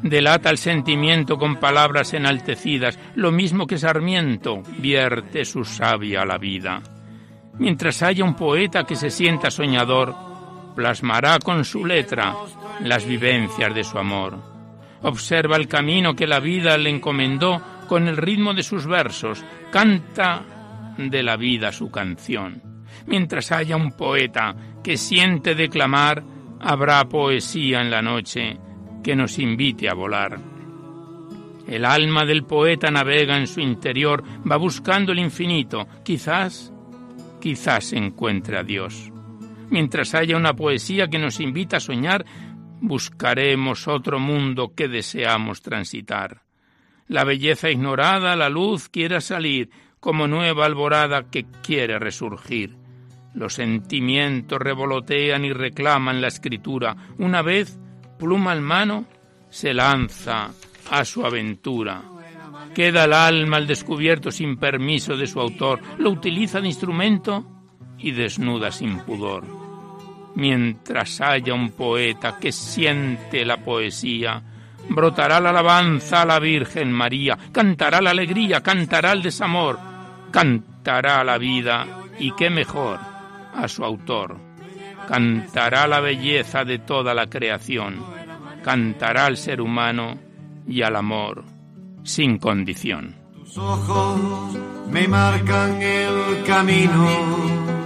Delata 0.03 0.51
el 0.51 0.59
sentimiento 0.59 1.39
con 1.39 1.57
palabras 1.57 2.13
enaltecidas, 2.13 2.99
lo 3.15 3.33
mismo 3.33 3.67
que 3.67 3.79
Sarmiento 3.79 4.63
vierte 4.79 5.47
su 5.47 5.65
savia 5.65 6.23
a 6.23 6.27
la 6.27 6.37
vida. 6.37 6.83
Mientras 7.59 8.03
haya 8.03 8.25
un 8.25 8.35
poeta 8.35 8.85
que 8.85 8.97
se 8.97 9.11
sienta 9.11 9.51
soñador, 9.51 10.15
plasmará 10.75 11.39
con 11.39 11.65
su 11.65 11.87
letra 11.87 12.35
las 12.81 13.07
vivencias 13.07 13.75
de 13.75 13.85
su 13.85 13.99
amor 13.99 14.50
observa 15.03 15.57
el 15.57 15.69
camino 15.69 16.15
que 16.15 16.27
la 16.27 16.41
vida 16.41 16.77
le 16.79 16.91
encomendó 16.91 17.61
con 17.89 18.07
el 18.09 18.17
ritmo 18.17 18.55
de 18.55 18.63
sus 18.63 18.87
versos, 18.87 19.45
canta 19.71 20.45
de 20.97 21.23
la 21.23 21.37
vida 21.37 21.73
su 21.73 21.91
canción. 21.91 22.63
Mientras 23.07 23.53
haya 23.53 23.77
un 23.77 23.93
poeta 23.93 24.55
que 24.83 24.97
siente 24.97 25.55
declamar, 25.55 26.23
habrá 26.61 27.09
poesía 27.09 27.81
en 27.81 27.91
la 27.91 28.03
noche 28.03 28.59
que 29.03 29.17
nos 29.17 29.39
invite 29.39 29.89
a 29.89 29.95
volar. 29.95 30.39
El 31.67 31.85
alma 31.85 32.25
del 32.25 32.45
poeta 32.45 32.91
navega 32.91 33.37
en 33.37 33.47
su 33.47 33.61
interior, 33.61 34.23
va 34.51 34.57
buscando 34.57 35.13
el 35.13 35.21
infinito, 35.21 35.87
quizás, 36.05 36.73
quizás 37.41 37.93
encuentre 37.93 38.59
a 38.59 38.65
Dios. 38.65 39.11
Mientras 39.71 40.15
haya 40.15 40.37
una 40.37 40.55
poesía 40.55 41.07
que 41.07 41.19
nos 41.19 41.39
invita 41.39 41.77
a 41.77 41.81
soñar, 41.81 42.25
buscaremos 42.81 43.87
otro 43.89 44.19
mundo 44.19 44.73
que 44.75 44.89
deseamos 44.89 45.63
transitar. 45.63 46.43
La 47.07 47.25
belleza 47.25 47.71
ignorada, 47.71 48.37
la 48.37 48.49
luz 48.49 48.89
quiere 48.89 49.21
salir 49.21 49.71
como 49.99 50.27
nueva 50.27 50.67
alborada 50.67 51.31
que 51.31 51.45
quiere 51.63 51.99
resurgir. 51.99 52.77
Los 53.35 53.55
sentimientos 53.55 54.59
revolotean 54.59 55.45
y 55.45 55.53
reclaman 55.53 56.21
la 56.21 56.29
escritura. 56.29 56.97
Una 57.19 57.43
vez, 57.43 57.79
pluma 58.19 58.55
en 58.55 58.63
mano, 58.63 59.07
se 59.51 59.75
lanza 59.75 60.51
a 60.91 61.05
su 61.05 61.25
aventura. 61.25 62.03
Queda 62.75 63.05
el 63.05 63.13
alma 63.13 63.57
al 63.57 63.67
descubierto 63.67 64.31
sin 64.31 64.57
permiso 64.57 65.17
de 65.17 65.27
su 65.27 65.41
autor, 65.41 65.81
lo 65.99 66.11
utiliza 66.11 66.61
de 66.61 66.69
instrumento 66.69 67.45
y 67.99 68.13
desnuda 68.13 68.71
sin 68.71 68.99
pudor 69.01 69.60
mientras 70.35 71.21
haya 71.21 71.55
un 71.55 71.71
poeta 71.71 72.39
que 72.39 72.53
siente 72.53 73.45
la 73.45 73.59
poesía, 73.59 74.43
brotará 74.89 75.41
la 75.41 75.51
alabanza 75.51 76.23
a 76.23 76.27
la 76.27 76.39
Virgen 76.39 76.93
María, 76.93 77.39
cantará 77.53 78.01
la 78.01 78.11
alegría, 78.11 78.61
cantará 78.63 79.13
el 79.13 79.23
desamor, 79.23 79.79
cantará 80.31 81.23
la 81.25 81.39
vida 81.39 81.87
y 82.19 82.33
qué 82.33 82.51
mejor 82.51 82.99
a 83.55 83.69
su 83.69 83.85
autor, 83.85 84.39
cantará 85.09 85.87
la 85.87 86.01
belleza 86.01 86.65
de 86.65 86.79
toda 86.79 87.15
la 87.15 87.29
creación, 87.29 88.05
cantará 88.63 89.27
al 89.27 89.37
ser 89.37 89.61
humano 89.61 90.19
y 90.67 90.83
al 90.83 90.97
amor 90.97 91.45
sin 92.03 92.39
condición. 92.39 93.17
Tus 93.35 93.59
ojos 93.59 94.59
me 94.91 95.09
marcan 95.09 95.83
el 95.83 96.45
camino 96.45 97.80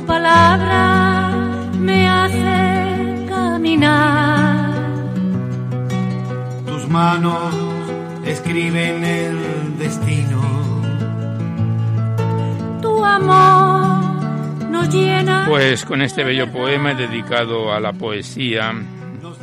palabra 0.00 1.30
me 1.78 2.08
hace 2.08 3.26
caminar. 3.28 4.72
Tus 6.66 6.88
manos 6.88 7.54
escriben 8.24 9.04
el 9.04 9.78
destino. 9.78 10.40
Tu 12.80 13.04
amor 13.04 14.04
nos 14.70 14.88
llena. 14.88 15.44
Pues 15.46 15.84
con 15.84 16.00
este 16.00 16.24
bello 16.24 16.50
poema 16.50 16.94
dedicado 16.94 17.72
a 17.72 17.80
la 17.80 17.92
poesía, 17.92 18.72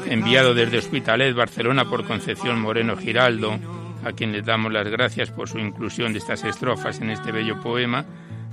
enviado 0.07 0.55
desde 0.55 0.79
Hospitalet, 0.79 1.35
Barcelona, 1.35 1.85
por 1.85 2.07
Concepción 2.07 2.59
Moreno 2.59 2.97
Giraldo, 2.97 3.59
a 4.03 4.13
quien 4.13 4.31
le 4.31 4.41
damos 4.41 4.73
las 4.73 4.87
gracias 4.87 5.29
por 5.29 5.47
su 5.47 5.59
inclusión 5.59 6.13
de 6.13 6.19
estas 6.19 6.43
estrofas 6.43 7.01
en 7.01 7.11
este 7.11 7.31
bello 7.31 7.61
poema, 7.61 8.05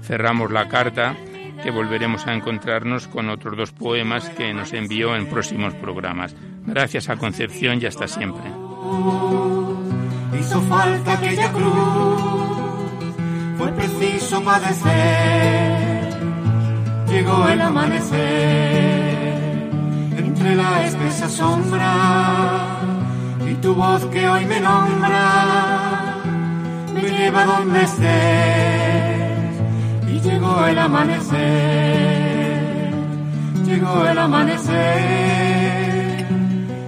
cerramos 0.03 0.51
la 0.51 0.69
carta 0.69 1.17
que 1.63 1.71
volveremos 1.71 2.27
a 2.27 2.35
encontrarnos 2.35 3.07
con 3.07 3.31
otros 3.31 3.57
dos 3.57 3.73
poemas 3.73 4.29
que 4.31 4.53
nos 4.53 4.73
envió 4.73 5.17
en 5.17 5.27
próximos 5.27 5.75
programas. 5.75 6.35
Gracias 6.67 7.09
a 7.09 7.17
Concepción 7.17 7.81
y 7.81 7.87
hasta 7.87 8.09
siempre. 8.09 8.45
Hizo 10.39 10.61
falta 10.63 11.13
aquella 11.15 11.53
cruz, 11.53 12.23
fue 13.59 13.73
preciso 13.73 14.43
padecer, 14.43 16.11
llegó 17.09 17.49
el 17.49 17.61
amanecer 17.61 19.07
entre 20.17 20.57
la 20.57 20.85
espesa 20.87 21.29
sombra 21.29 22.81
y 23.51 23.55
tu 23.55 23.75
voz 23.75 24.05
que 24.07 24.29
hoy 24.29 24.45
me 24.45 24.61
nombra 24.61 26.15
me 26.95 27.11
lleva 27.11 27.45
donde 27.45 27.83
estés 27.83 28.86
y 30.17 30.21
llegó 30.21 30.67
el 30.67 30.79
amanecer, 30.79 31.37
llegó 33.67 34.07
el 34.07 34.19
amanecer, 34.19 34.77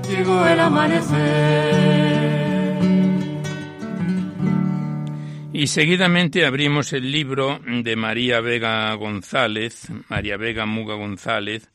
llegó 0.08 0.46
el 0.46 0.60
amanecer. 0.60 1.98
Y 5.52 5.66
seguidamente 5.66 6.46
abrimos 6.46 6.92
el 6.92 7.12
libro 7.12 7.60
de 7.66 7.96
María 7.96 8.40
Vega 8.40 8.94
González, 8.94 9.88
María 10.08 10.36
Vega 10.38 10.64
Muga 10.66 10.94
González, 10.94 11.68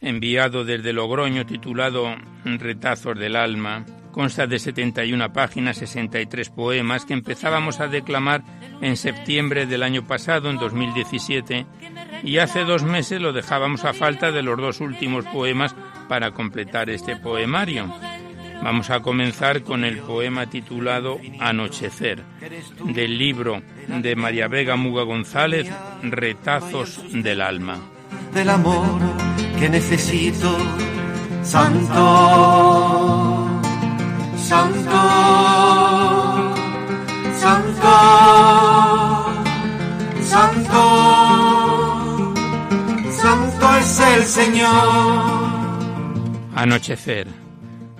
enviado 0.00 0.64
desde 0.64 0.92
Logroño 0.92 1.46
titulado 1.46 2.14
Retazos 2.44 3.18
del 3.18 3.36
Alma. 3.36 3.86
Consta 4.16 4.46
de 4.46 4.58
71 4.58 5.30
páginas, 5.34 5.76
63 5.76 6.48
poemas 6.48 7.04
que 7.04 7.12
empezábamos 7.12 7.80
a 7.80 7.86
declamar 7.86 8.42
en 8.80 8.96
septiembre 8.96 9.66
del 9.66 9.82
año 9.82 10.06
pasado, 10.06 10.48
en 10.48 10.56
2017, 10.56 11.66
y 12.22 12.38
hace 12.38 12.64
dos 12.64 12.82
meses 12.82 13.20
lo 13.20 13.34
dejábamos 13.34 13.84
a 13.84 13.92
falta 13.92 14.32
de 14.32 14.42
los 14.42 14.56
dos 14.56 14.80
últimos 14.80 15.26
poemas 15.26 15.76
para 16.08 16.30
completar 16.30 16.88
este 16.88 17.16
poemario. 17.16 17.92
Vamos 18.62 18.88
a 18.88 19.00
comenzar 19.00 19.60
con 19.62 19.84
el 19.84 19.98
poema 19.98 20.46
titulado 20.46 21.20
Anochecer, 21.38 22.22
del 22.86 23.18
libro 23.18 23.60
de 23.86 24.16
María 24.16 24.48
Vega 24.48 24.76
Muga 24.76 25.02
González, 25.02 25.70
Retazos 26.02 27.02
del 27.12 27.42
Alma. 27.42 27.80
Del 28.32 28.48
amor 28.48 28.98
que 29.58 29.68
necesito, 29.68 30.56
Santo, 31.42 33.35
Santo, 34.36 34.90
Santo, 37.34 37.92
Santo, 40.22 40.82
Santo 43.10 43.76
es 43.78 44.00
el 44.00 44.22
Señor. 44.24 45.46
Anochecer 46.54 47.46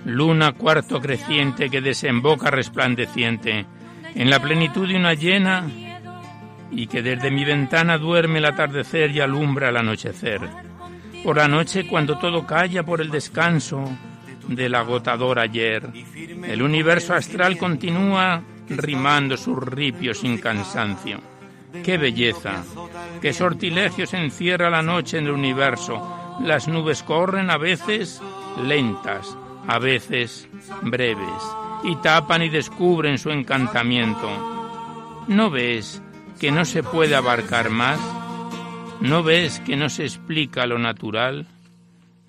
luna 0.07 0.53
cuarto 0.53 1.01
creciente 1.01 1.69
que 1.69 1.81
desemboca 1.81 2.49
resplandeciente 2.49 3.65
en 4.15 4.29
la 4.29 4.39
plenitud 4.39 4.87
de 4.87 4.95
una 4.95 5.13
llena 5.13 5.67
y 6.71 6.87
que 6.87 7.01
desde 7.01 7.29
mi 7.29 7.43
ventana 7.43 7.97
duerme 7.97 8.39
el 8.39 8.45
atardecer 8.45 9.11
y 9.11 9.19
alumbra 9.19 9.69
el 9.69 9.77
anochecer. 9.77 10.39
Por 11.23 11.37
la 11.37 11.49
noche, 11.49 11.87
cuando 11.87 12.17
todo 12.17 12.45
calla 12.45 12.83
por 12.83 13.01
el 13.01 13.11
descanso 13.11 13.83
del 14.47 14.75
agotador 14.75 15.39
ayer, 15.39 15.89
el 16.45 16.61
universo 16.61 17.13
astral 17.13 17.57
continúa 17.57 18.41
rimando 18.69 19.37
sus 19.37 19.57
ripios 19.57 20.19
sin 20.19 20.37
cansancio. 20.37 21.19
¡Qué 21.83 21.97
belleza! 21.97 22.63
¡Qué 23.21 23.33
sortilegios 23.33 24.13
encierra 24.13 24.69
la 24.69 24.81
noche 24.81 25.17
en 25.17 25.25
el 25.25 25.31
universo! 25.31 26.37
Las 26.41 26.67
nubes 26.67 27.03
corren 27.03 27.49
a 27.49 27.57
veces 27.57 28.21
lentas, 28.63 29.37
a 29.67 29.79
veces 29.79 30.47
breves, 30.83 31.43
y 31.83 31.95
tapan 31.97 32.43
y 32.43 32.49
descubren 32.49 33.17
su 33.17 33.31
encantamiento. 33.31 34.29
¿No 35.27 35.49
ves 35.49 36.01
que 36.39 36.51
no 36.51 36.63
se 36.63 36.83
puede 36.83 37.15
abarcar 37.15 37.69
más? 37.69 37.99
¿No 39.01 39.23
ves 39.23 39.59
que 39.59 39.75
no 39.75 39.89
se 39.89 40.03
explica 40.03 40.65
lo 40.65 40.79
natural? 40.79 41.47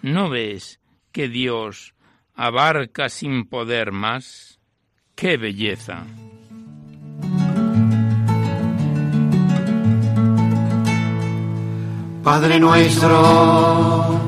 ¿No 0.02 0.28
ves 0.28 0.80
que 1.12 1.28
Dios 1.28 1.94
abarca 2.38 3.08
sin 3.08 3.46
poder 3.46 3.90
más? 3.90 4.60
¡Qué 5.16 5.36
belleza! 5.36 6.06
Padre 12.22 12.60
nuestro, 12.60 14.20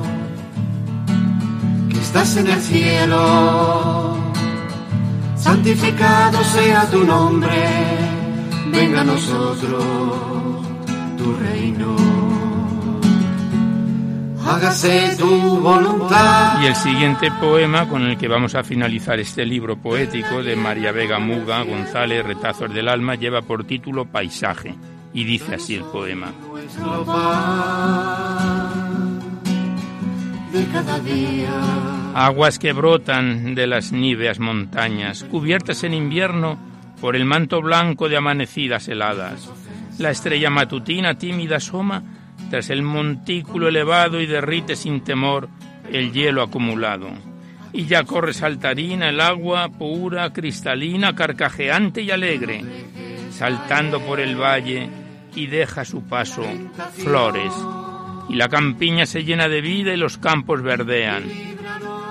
que 1.89 1.99
estás 1.99 2.37
en 2.39 2.49
el 2.49 2.61
cielo, 2.61 4.17
santificado 5.37 6.43
sea 6.43 6.91
tu 6.91 7.05
nombre, 7.05 7.63
venga 8.73 9.03
a 9.03 9.05
nosotros 9.05 9.85
tu 11.17 11.37
reino. 11.37 12.20
Hágase 14.45 15.17
tu 15.19 15.61
voluntad. 15.61 16.63
Y 16.63 16.67
el 16.67 16.75
siguiente 16.75 17.31
poema 17.41 17.89
con 17.89 18.03
el 18.03 18.17
que 18.17 18.29
vamos 18.29 18.55
a 18.55 18.63
finalizar 18.63 19.19
este 19.21 19.45
libro 19.45 19.77
poético 19.77 20.43
de 20.43 20.57
María 20.57 20.93
Vega 20.93 21.19
Muga 21.19 21.63
González, 21.63 22.25
Retazos 22.25 22.73
del 22.73 22.89
Alma, 22.89 23.15
lleva 23.15 23.43
por 23.43 23.65
título 23.65 24.07
Paisaje. 24.07 24.75
Y 25.13 25.25
dice 25.25 25.57
así 25.57 25.75
el 25.75 25.85
poema. 25.85 26.33
Aguas 32.15 32.59
que 32.59 32.73
brotan 32.73 33.55
de 33.55 33.67
las 33.67 33.93
níveas 33.93 34.39
montañas, 34.39 35.25
cubiertas 35.25 35.85
en 35.85 35.95
invierno 35.95 36.59
por 37.01 37.17
el 37.17 37.25
manto 37.25 37.61
blanco 37.61 38.09
de 38.09 38.17
amanecidas 38.17 38.89
heladas. 38.89 39.49
La 39.99 40.11
estrella 40.11 40.51
matutina 40.51 41.15
tímida 41.15 41.57
asoma 41.57 42.03
tras 42.51 42.69
el 42.69 42.83
montículo 42.83 43.69
elevado 43.69 44.21
y 44.21 44.27
derrite 44.27 44.77
sin 44.77 45.03
temor 45.03 45.49
el 45.91 46.13
hielo 46.13 46.43
acumulado. 46.43 47.09
Y 47.73 47.87
ya 47.87 48.03
corre 48.03 48.35
saltarina 48.35 49.09
el 49.09 49.21
agua 49.21 49.69
pura, 49.69 50.33
cristalina, 50.33 51.15
carcajeante 51.15 52.03
y 52.03 52.11
alegre, 52.11 52.65
saltando 53.31 54.01
por 54.01 54.19
el 54.19 54.35
valle 54.35 54.89
y 55.37 55.47
deja 55.47 55.85
su 55.85 56.03
paso 56.03 56.43
flores. 56.97 57.53
Y 58.29 58.35
la 58.35 58.49
campiña 58.49 59.07
se 59.07 59.25
llena 59.25 59.49
de 59.49 59.61
vida 59.61 59.95
y 59.95 59.97
los 59.97 60.19
campos 60.19 60.63
verdean. 60.63 61.25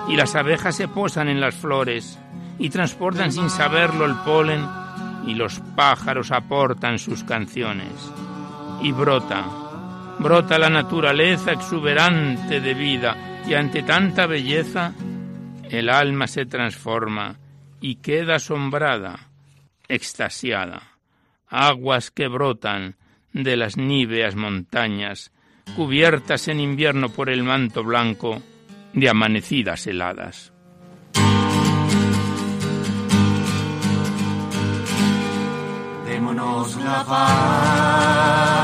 Y 0.08 0.16
las 0.16 0.34
abejas 0.34 0.74
se 0.74 0.88
posan 0.88 1.28
en 1.28 1.40
las 1.40 1.54
flores 1.54 2.18
y 2.58 2.70
transportan 2.70 3.30
sin 3.30 3.50
saberlo 3.50 4.06
el 4.06 4.14
polen 4.24 4.66
y 5.26 5.34
los 5.34 5.60
pájaros 5.76 6.30
aportan 6.30 6.98
sus 6.98 7.24
canciones. 7.24 7.92
Y 8.82 8.92
brota, 8.92 9.44
brota 10.20 10.58
la 10.58 10.68
naturaleza 10.68 11.52
exuberante 11.52 12.60
de 12.60 12.74
vida 12.74 13.16
y 13.46 13.54
ante 13.54 13.82
tanta 13.82 14.26
belleza 14.26 14.92
el 15.70 15.88
alma 15.88 16.26
se 16.26 16.46
transforma 16.46 17.38
y 17.80 17.96
queda 17.96 18.36
asombrada, 18.36 19.30
extasiada. 19.88 20.82
Aguas 21.48 22.10
que 22.10 22.28
brotan 22.28 22.96
de 23.32 23.56
las 23.56 23.76
níveas 23.76 24.36
montañas, 24.36 25.32
cubiertas 25.74 26.48
en 26.48 26.60
invierno 26.60 27.08
por 27.08 27.30
el 27.30 27.42
manto 27.42 27.82
blanco 27.82 28.42
de 28.92 29.08
amanecidas 29.08 29.86
heladas. 29.86 30.52
Démonos 36.06 36.76
la 36.76 37.04
paz, 37.04 38.59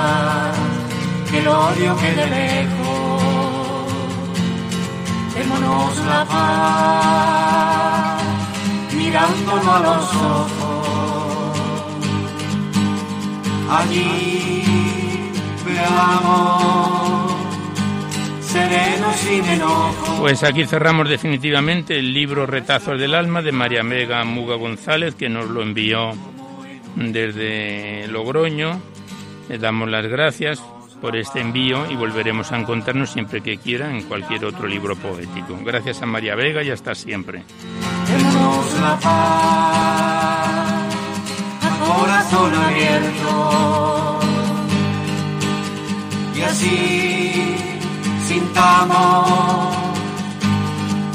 el 1.46 1.52
odio 1.52 1.96
quede 1.96 2.26
lejos. 2.26 3.22
Démonos 5.34 5.96
la 6.06 6.24
paz, 6.24 8.22
mirándonos 8.96 9.66
a 9.66 9.80
los 9.80 10.14
ojos. 10.14 11.58
Allí 13.70 14.62
veamos. 15.64 16.66
Pues 20.18 20.42
aquí 20.42 20.64
cerramos 20.64 21.08
definitivamente 21.08 21.98
el 21.98 22.14
libro 22.14 22.46
Retazos 22.46 22.98
del 22.98 23.14
Alma 23.14 23.42
de 23.42 23.52
María 23.52 23.82
Mega 23.82 24.24
Muga 24.24 24.56
González, 24.56 25.14
que 25.14 25.28
nos 25.28 25.50
lo 25.50 25.62
envió 25.62 26.12
desde 26.94 28.08
Logroño. 28.08 28.80
Le 29.50 29.58
damos 29.58 29.90
las 29.90 30.06
gracias 30.06 30.62
por 31.06 31.14
este 31.14 31.40
envío 31.40 31.88
y 31.88 31.94
volveremos 31.94 32.50
a 32.50 32.58
encontrarnos 32.58 33.10
siempre 33.10 33.40
que 33.40 33.58
quiera 33.58 33.88
en 33.88 34.02
cualquier 34.08 34.44
otro 34.44 34.66
libro 34.66 34.96
poético. 34.96 35.56
Gracias 35.64 36.02
a 36.02 36.06
María 36.06 36.34
Vega 36.34 36.64
y 36.64 36.70
hasta 36.70 36.96
siempre. 36.96 37.44
Y 46.34 46.42
así 46.42 47.56
sintamos 48.26 49.76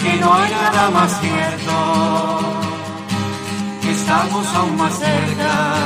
que 0.02 0.16
no 0.22 0.34
hay 0.34 0.52
nada 0.52 0.90
más 0.92 1.20
cierto, 1.20 2.40
que 3.82 3.92
estamos 3.92 4.56
aún 4.56 4.78
más 4.78 4.98
cerca. 4.98 5.81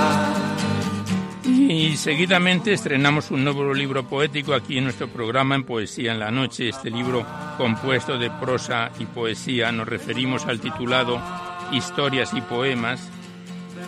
Y 1.95 1.97
seguidamente 1.97 2.73
estrenamos 2.73 3.31
un 3.31 3.45
nuevo 3.45 3.73
libro 3.73 4.05
poético 4.05 4.53
aquí 4.53 4.77
en 4.77 4.83
nuestro 4.83 5.07
programa 5.07 5.55
en 5.55 5.63
Poesía 5.63 6.11
en 6.11 6.19
la 6.19 6.29
Noche. 6.29 6.67
Este 6.67 6.91
libro 6.91 7.25
compuesto 7.57 8.17
de 8.17 8.29
prosa 8.29 8.91
y 8.99 9.05
poesía 9.05 9.71
nos 9.71 9.87
referimos 9.87 10.45
al 10.45 10.59
titulado 10.59 11.21
Historias 11.71 12.33
y 12.33 12.41
Poemas, 12.41 13.09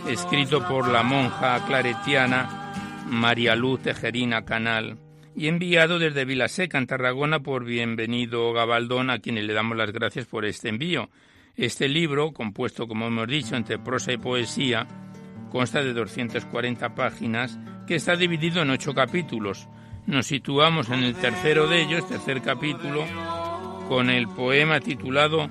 escrito 0.08 0.66
por 0.66 0.88
la 0.88 1.04
monja 1.04 1.66
claretiana 1.66 3.04
María 3.10 3.58
Luz 3.58 3.82
Tejerina 3.82 4.46
Canal 4.46 4.98
y 5.36 5.50
enviado 5.50 6.00
desde 6.00 6.24
Vilaseca, 6.24 6.78
en 6.78 6.88
Tarragona, 6.88 7.42
por 7.42 7.66
Bienvenido 7.66 8.54
Gabaldón, 8.54 9.10
a 9.10 9.20
quien 9.20 9.46
le 9.46 9.54
damos 9.54 9.76
las 9.76 9.92
gracias 9.92 10.28
por 10.28 10.46
este 10.46 10.70
envío. 10.70 11.10
Este 11.58 11.90
libro, 11.90 12.32
compuesto, 12.32 12.88
como 12.88 13.08
hemos 13.08 13.28
dicho, 13.28 13.58
entre 13.58 13.78
prosa 13.78 14.14
y 14.14 14.18
poesía, 14.18 14.88
consta 15.52 15.84
de 15.84 15.92
240 15.92 16.96
páginas, 16.96 17.60
que 17.88 17.96
está 17.96 18.16
dividido 18.16 18.62
en 18.62 18.70
ocho 18.70 18.94
capítulos. 18.94 19.68
Nos 20.06 20.28
situamos 20.28 20.90
en 20.90 21.04
el 21.04 21.16
tercero 21.16 21.68
de 21.68 21.82
ellos, 21.82 22.08
tercer 22.08 22.42
capítulo, 22.42 23.06
con 23.88 24.10
el 24.10 24.28
poema 24.28 24.80
titulado 24.80 25.50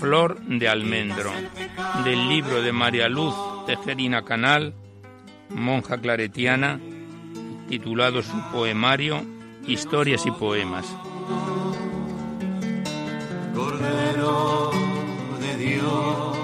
Flor 0.00 0.40
de 0.42 0.68
Almendro, 0.68 1.30
del 2.04 2.28
libro 2.28 2.60
de 2.60 2.72
María 2.72 3.08
Luz 3.08 3.34
Tejerina 3.66 4.22
Canal, 4.22 4.74
monja 5.48 5.98
claretiana, 5.98 6.80
titulado 7.68 8.22
su 8.22 8.36
poemario 8.52 9.22
Historias 9.66 10.26
y 10.26 10.30
Poemas. 10.32 10.86
Cordero 13.54 14.70
de 15.40 15.56
Dios, 15.56 16.35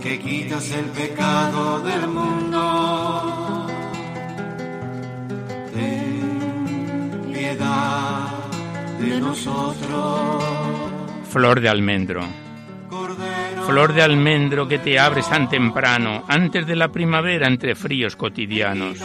que 0.00 0.18
quitas 0.18 0.70
el 0.70 0.86
pecado 0.86 1.80
del 1.80 2.08
mundo, 2.08 3.66
ten 5.74 7.32
piedad 7.32 8.28
de 8.98 9.20
nosotros. 9.20 10.44
Flor 11.28 11.60
de 11.60 11.68
almendro. 11.68 12.22
Flor 13.66 13.92
de 13.92 14.02
almendro 14.02 14.66
que 14.66 14.78
te 14.78 14.98
abres 14.98 15.28
tan 15.28 15.48
temprano, 15.48 16.24
antes 16.26 16.66
de 16.66 16.76
la 16.76 16.88
primavera 16.88 17.46
entre 17.46 17.74
fríos 17.74 18.16
cotidianos. 18.16 18.98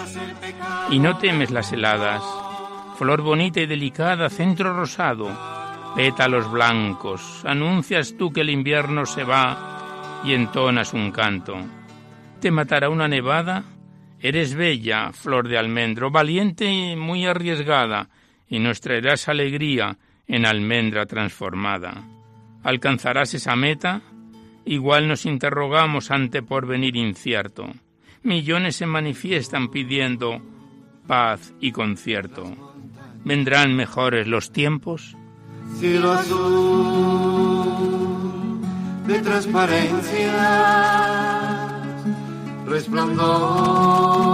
Y 0.89 0.99
no 0.99 1.17
temes 1.17 1.51
las 1.51 1.71
heladas. 1.71 2.23
Flor 2.97 3.21
bonita 3.21 3.59
y 3.59 3.65
delicada, 3.65 4.29
centro 4.29 4.73
rosado, 4.73 5.29
pétalos 5.95 6.49
blancos, 6.49 7.43
anuncias 7.45 8.15
tú 8.17 8.31
que 8.31 8.41
el 8.41 8.49
invierno 8.49 9.05
se 9.05 9.23
va 9.25 9.74
y 10.25 10.33
entonas 10.33 10.93
un 10.93 11.11
canto. 11.11 11.55
¿Te 12.39 12.51
matará 12.51 12.89
una 12.89 13.07
nevada? 13.07 13.63
Eres 14.19 14.55
bella, 14.55 15.11
flor 15.13 15.47
de 15.47 15.57
almendro, 15.57 16.09
valiente 16.09 16.65
y 16.65 16.95
muy 16.95 17.25
arriesgada, 17.25 18.09
y 18.49 18.59
nos 18.59 18.81
traerás 18.81 19.29
alegría 19.29 19.97
en 20.27 20.45
almendra 20.45 21.05
transformada. 21.05 22.03
¿Alcanzarás 22.63 23.33
esa 23.35 23.55
meta? 23.55 24.01
Igual 24.65 25.07
nos 25.07 25.25
interrogamos 25.27 26.09
ante 26.09 26.41
porvenir 26.41 26.95
incierto. 26.95 27.67
Millones 28.23 28.77
se 28.77 28.87
manifiestan 28.87 29.69
pidiendo 29.69 30.41
paz 31.05 31.53
y 31.59 31.71
concierto. 31.71 32.73
¿Vendrán 33.23 33.75
mejores 33.75 34.27
los 34.27 34.51
tiempos? 34.51 35.15
Cielo 35.79 36.13
azul 36.13 37.64
de 39.07 39.19
transparencia, 39.19 40.33
resplandor 42.65 44.25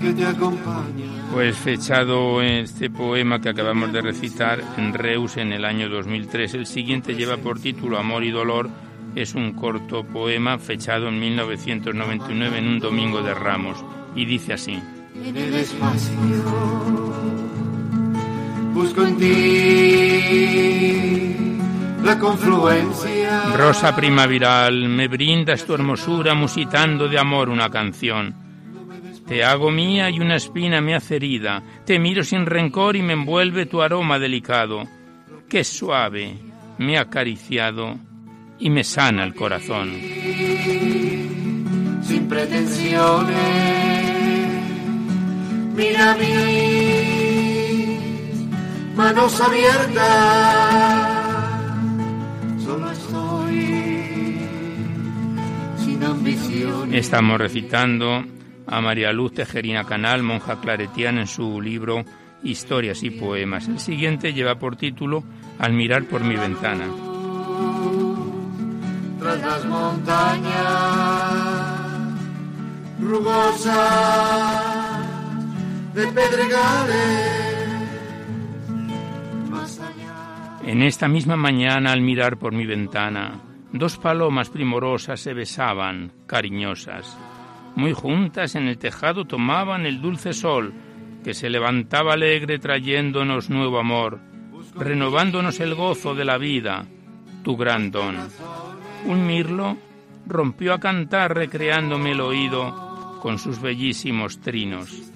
que 0.00 0.12
te 0.12 0.26
acompaña. 0.26 1.06
Pues 1.32 1.56
fechado 1.56 2.42
este 2.42 2.90
poema 2.90 3.40
que 3.40 3.50
acabamos 3.50 3.92
de 3.92 4.00
recitar 4.00 4.60
en 4.78 4.94
Reus 4.94 5.36
en 5.36 5.52
el 5.52 5.64
año 5.64 5.88
2003. 5.88 6.54
El 6.54 6.66
siguiente 6.66 7.14
lleva 7.14 7.36
por 7.36 7.60
título 7.60 7.98
Amor 7.98 8.24
y 8.24 8.30
Dolor. 8.30 8.68
Es 9.14 9.34
un 9.34 9.52
corto 9.52 10.04
poema 10.04 10.58
fechado 10.58 11.08
en 11.08 11.20
1999 11.20 12.58
en 12.58 12.68
un 12.68 12.80
domingo 12.80 13.22
de 13.22 13.34
Ramos 13.34 13.76
y 14.16 14.24
dice 14.24 14.54
así. 14.54 14.82
En 15.22 15.36
el 15.36 15.54
espacio 15.54 16.14
busco 18.72 19.04
en 19.04 19.16
ti 19.18 21.49
la 22.04 22.18
confluencia. 22.18 23.56
Rosa 23.56 23.94
primaveral, 23.94 24.88
me 24.88 25.08
brindas 25.08 25.64
tu 25.64 25.74
hermosura 25.74 26.34
musitando 26.34 27.08
de 27.08 27.18
amor 27.18 27.48
una 27.48 27.68
canción. 27.70 28.34
Te 29.26 29.44
hago 29.44 29.70
mía 29.70 30.10
y 30.10 30.18
una 30.18 30.36
espina 30.36 30.80
me 30.80 30.94
hace 30.94 31.16
herida. 31.16 31.62
Te 31.84 31.98
miro 31.98 32.24
sin 32.24 32.46
rencor 32.46 32.96
y 32.96 33.02
me 33.02 33.12
envuelve 33.12 33.66
tu 33.66 33.80
aroma 33.80 34.18
delicado. 34.18 34.82
Qué 35.48 35.62
suave 35.62 36.36
me 36.78 36.98
ha 36.98 37.02
acariciado 37.02 37.96
y 38.58 38.70
me 38.70 38.82
sana 38.82 39.24
el 39.24 39.34
corazón. 39.34 39.90
Sin 42.02 42.26
pretensiones, 42.28 43.36
mira 45.76 46.16
mis 46.16 46.26
manos 48.96 49.40
abiertas. 49.40 51.19
Solo 52.64 52.90
estoy 52.90 54.38
sin 55.78 56.04
ambición. 56.04 56.94
Estamos 56.94 57.38
recitando 57.38 58.24
a 58.66 58.80
María 58.80 59.12
Luz 59.12 59.34
Tejerina 59.34 59.84
Canal, 59.84 60.22
monja 60.22 60.60
claretiana, 60.60 61.22
en 61.22 61.26
su 61.26 61.60
libro 61.60 62.04
Historias 62.42 63.02
y 63.02 63.10
Poemas. 63.10 63.68
El 63.68 63.78
siguiente 63.78 64.32
lleva 64.32 64.58
por 64.58 64.76
título 64.76 65.24
Al 65.58 65.72
mirar 65.72 66.04
por 66.04 66.22
mi 66.22 66.36
ventana. 66.36 66.86
Tras 69.18 69.40
las 69.40 69.64
montañas 69.66 70.50
rugosas 73.00 74.60
de 75.94 76.06
pedregales, 76.06 77.39
En 80.64 80.82
esta 80.82 81.08
misma 81.08 81.36
mañana, 81.36 81.92
al 81.92 82.02
mirar 82.02 82.38
por 82.38 82.52
mi 82.52 82.66
ventana, 82.66 83.40
dos 83.72 83.96
palomas 83.96 84.50
primorosas 84.50 85.20
se 85.20 85.32
besaban, 85.32 86.12
cariñosas. 86.26 87.18
Muy 87.76 87.92
juntas 87.92 88.54
en 88.56 88.68
el 88.68 88.76
tejado 88.78 89.24
tomaban 89.24 89.86
el 89.86 90.02
dulce 90.02 90.32
sol, 90.34 90.74
que 91.24 91.32
se 91.32 91.48
levantaba 91.48 92.12
alegre 92.12 92.58
trayéndonos 92.58 93.48
nuevo 93.48 93.78
amor, 93.78 94.20
renovándonos 94.76 95.60
el 95.60 95.74
gozo 95.74 96.14
de 96.14 96.24
la 96.24 96.36
vida, 96.36 96.84
tu 97.42 97.56
gran 97.56 97.90
don. 97.90 98.16
Un 99.06 99.26
mirlo 99.26 99.78
rompió 100.26 100.74
a 100.74 100.80
cantar 100.80 101.34
recreándome 101.34 102.12
el 102.12 102.20
oído 102.20 103.18
con 103.22 103.38
sus 103.38 103.60
bellísimos 103.60 104.40
trinos. 104.40 105.10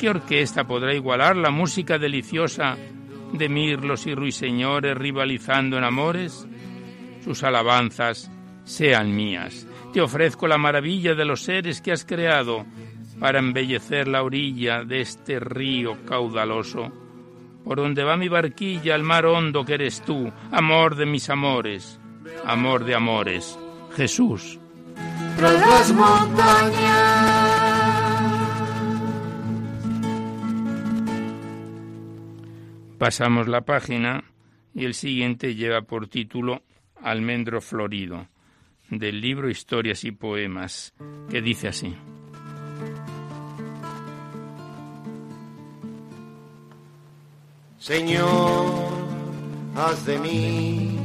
¿Qué 0.00 0.10
orquesta 0.10 0.64
podrá 0.64 0.94
igualar 0.94 1.36
la 1.36 1.50
música 1.50 1.98
deliciosa 1.98 2.76
de 3.32 3.48
mirlos 3.48 4.06
y 4.06 4.14
ruiseñores 4.14 4.96
rivalizando 4.96 5.78
en 5.78 5.84
amores? 5.84 6.46
Sus 7.24 7.42
alabanzas 7.42 8.30
sean 8.64 9.14
mías. 9.14 9.66
Te 9.92 10.00
ofrezco 10.00 10.46
la 10.46 10.58
maravilla 10.58 11.14
de 11.14 11.24
los 11.24 11.42
seres 11.42 11.80
que 11.80 11.92
has 11.92 12.04
creado 12.04 12.64
para 13.18 13.38
embellecer 13.38 14.08
la 14.08 14.22
orilla 14.22 14.84
de 14.84 15.00
este 15.00 15.38
río 15.38 15.98
caudaloso, 16.06 16.90
por 17.64 17.78
donde 17.78 18.02
va 18.02 18.16
mi 18.16 18.28
barquilla 18.28 18.94
al 18.94 19.02
mar 19.02 19.26
hondo 19.26 19.64
que 19.64 19.74
eres 19.74 20.02
tú, 20.02 20.32
amor 20.50 20.96
de 20.96 21.06
mis 21.06 21.28
amores, 21.28 22.00
amor 22.46 22.84
de 22.84 22.94
amores, 22.94 23.58
Jesús. 23.94 24.58
Pasamos 33.00 33.48
la 33.48 33.62
página 33.62 34.24
y 34.74 34.84
el 34.84 34.92
siguiente 34.92 35.54
lleva 35.54 35.80
por 35.80 36.06
título 36.06 36.64
Almendro 37.02 37.62
Florido 37.62 38.28
del 38.90 39.22
libro 39.22 39.48
Historias 39.48 40.04
y 40.04 40.12
Poemas, 40.12 40.92
que 41.30 41.40
dice 41.40 41.68
así. 41.68 41.96
Señor, 47.78 48.90
haz 49.76 50.04
de 50.04 50.18
mí 50.18 50.98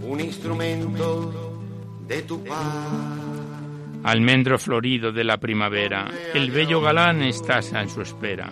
un 0.00 0.20
instrumento 0.20 1.60
de 2.08 2.22
tu 2.22 2.42
paz. 2.44 3.20
Almendro 4.04 4.58
florido 4.58 5.12
de 5.12 5.24
la 5.24 5.36
primavera, 5.36 6.10
el 6.32 6.50
bello 6.50 6.80
galán 6.80 7.20
estás 7.20 7.74
en 7.74 7.90
su 7.90 8.00
espera. 8.00 8.50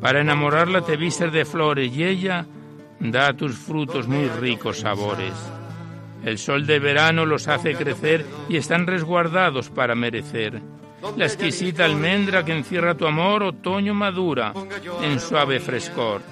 Para 0.00 0.20
enamorarla 0.20 0.82
te 0.82 0.96
vistes 0.96 1.32
de 1.32 1.44
flores 1.44 1.94
y 1.94 2.04
ella 2.04 2.46
da 3.00 3.28
a 3.28 3.36
tus 3.36 3.56
frutos 3.56 4.08
muy 4.08 4.28
ricos 4.28 4.80
sabores. 4.80 5.34
El 6.24 6.38
sol 6.38 6.66
de 6.66 6.78
verano 6.78 7.24
los 7.24 7.48
hace 7.48 7.74
crecer 7.74 8.24
y 8.48 8.56
están 8.56 8.86
resguardados 8.86 9.70
para 9.70 9.94
merecer. 9.94 10.60
La 11.16 11.24
exquisita 11.24 11.84
almendra 11.84 12.44
que 12.44 12.56
encierra 12.56 12.94
tu 12.94 13.06
amor, 13.06 13.42
otoño 13.42 13.94
madura 13.94 14.52
en 15.02 15.18
suave 15.18 15.60
frescor. 15.60 16.22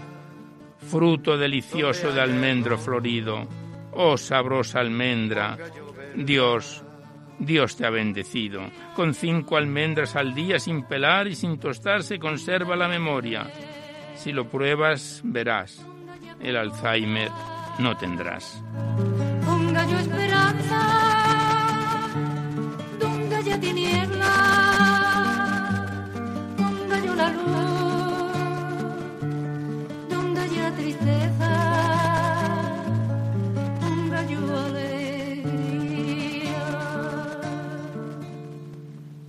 Fruto 0.91 1.37
delicioso 1.37 2.13
de 2.13 2.21
almendro 2.21 2.79
florido, 2.79 3.47
oh 3.93 4.17
sabrosa 4.17 4.81
almendra, 4.81 5.57
Dios 6.15 6.85
Dios 7.38 7.77
te 7.77 7.87
ha 7.87 7.90
bendecido. 7.90 8.62
Con 8.94 9.14
cinco 9.14 9.57
almendras 9.57 10.16
al 10.16 10.35
día 10.35 10.59
sin 10.59 10.83
pelar 10.85 11.29
y 11.29 11.35
sin 11.35 11.59
tostarse 11.59 12.18
conserva 12.18 12.77
la 12.77 12.88
memoria. 12.88 13.51
Si 14.16 14.33
lo 14.33 14.48
pruebas, 14.48 15.20
verás. 15.24 15.85
El 16.40 16.57
Alzheimer 16.57 17.31
no 17.79 17.96
tendrás. 17.96 18.62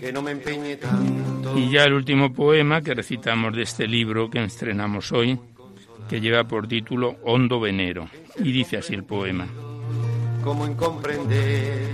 Que 0.09 0.13
no 0.13 0.23
me 0.23 0.31
empeñe 0.31 0.75
tanto. 0.77 1.55
Y 1.55 1.69
ya 1.69 1.83
el 1.83 1.93
último 1.93 2.33
poema 2.33 2.81
que 2.81 2.95
recitamos 2.95 3.55
de 3.55 3.61
este 3.61 3.87
libro 3.87 4.27
que 4.27 4.43
estrenamos 4.43 5.11
hoy, 5.11 5.37
que 6.09 6.19
lleva 6.19 6.45
por 6.45 6.67
título 6.67 7.17
Hondo 7.23 7.59
Venero. 7.59 8.09
Y 8.37 8.51
dice 8.51 8.77
así 8.77 8.95
el 8.95 9.03
poema. 9.03 9.47
Como 10.43 10.65
en 10.65 10.73
comprender, 10.73 11.89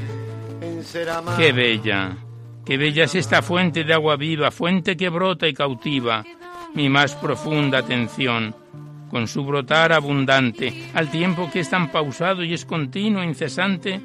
en 0.62 0.82
ser 0.82 1.10
amado. 1.10 1.38
Qué 1.38 1.52
bella, 1.52 2.16
qué 2.66 2.78
bella 2.78 3.04
es 3.04 3.16
esta 3.16 3.42
fuente 3.42 3.84
de 3.84 3.94
agua 3.94 4.16
viva, 4.16 4.50
fuente 4.50 4.96
que 4.96 5.10
brota 5.10 5.46
y 5.46 5.54
cautiva 5.54 6.24
mi 6.74 6.88
más 6.88 7.16
profunda 7.16 7.80
atención, 7.80 8.56
con 9.10 9.28
su 9.28 9.44
brotar 9.44 9.92
abundante, 9.92 10.90
al 10.94 11.12
tiempo 11.12 11.50
que 11.52 11.60
es 11.60 11.70
tan 11.70 11.92
pausado 11.92 12.46
y 12.46 12.54
es 12.54 12.64
continuo, 12.64 13.22
incesante, 13.22 14.00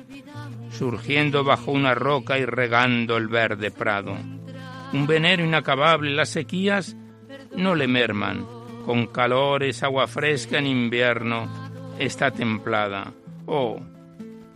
surgiendo 0.70 1.44
bajo 1.44 1.72
una 1.72 1.94
roca 1.94 2.38
y 2.38 2.44
regando 2.44 3.16
el 3.16 3.28
verde 3.28 3.70
prado. 3.70 4.16
Un 4.92 5.06
venero 5.06 5.44
inacabable, 5.44 6.10
las 6.12 6.30
sequías 6.30 6.96
no 7.56 7.74
le 7.74 7.86
merman, 7.86 8.46
con 8.84 9.06
calores, 9.06 9.82
agua 9.82 10.06
fresca 10.06 10.58
en 10.58 10.66
invierno, 10.66 11.48
está 11.98 12.30
templada. 12.30 13.12
Oh, 13.46 13.80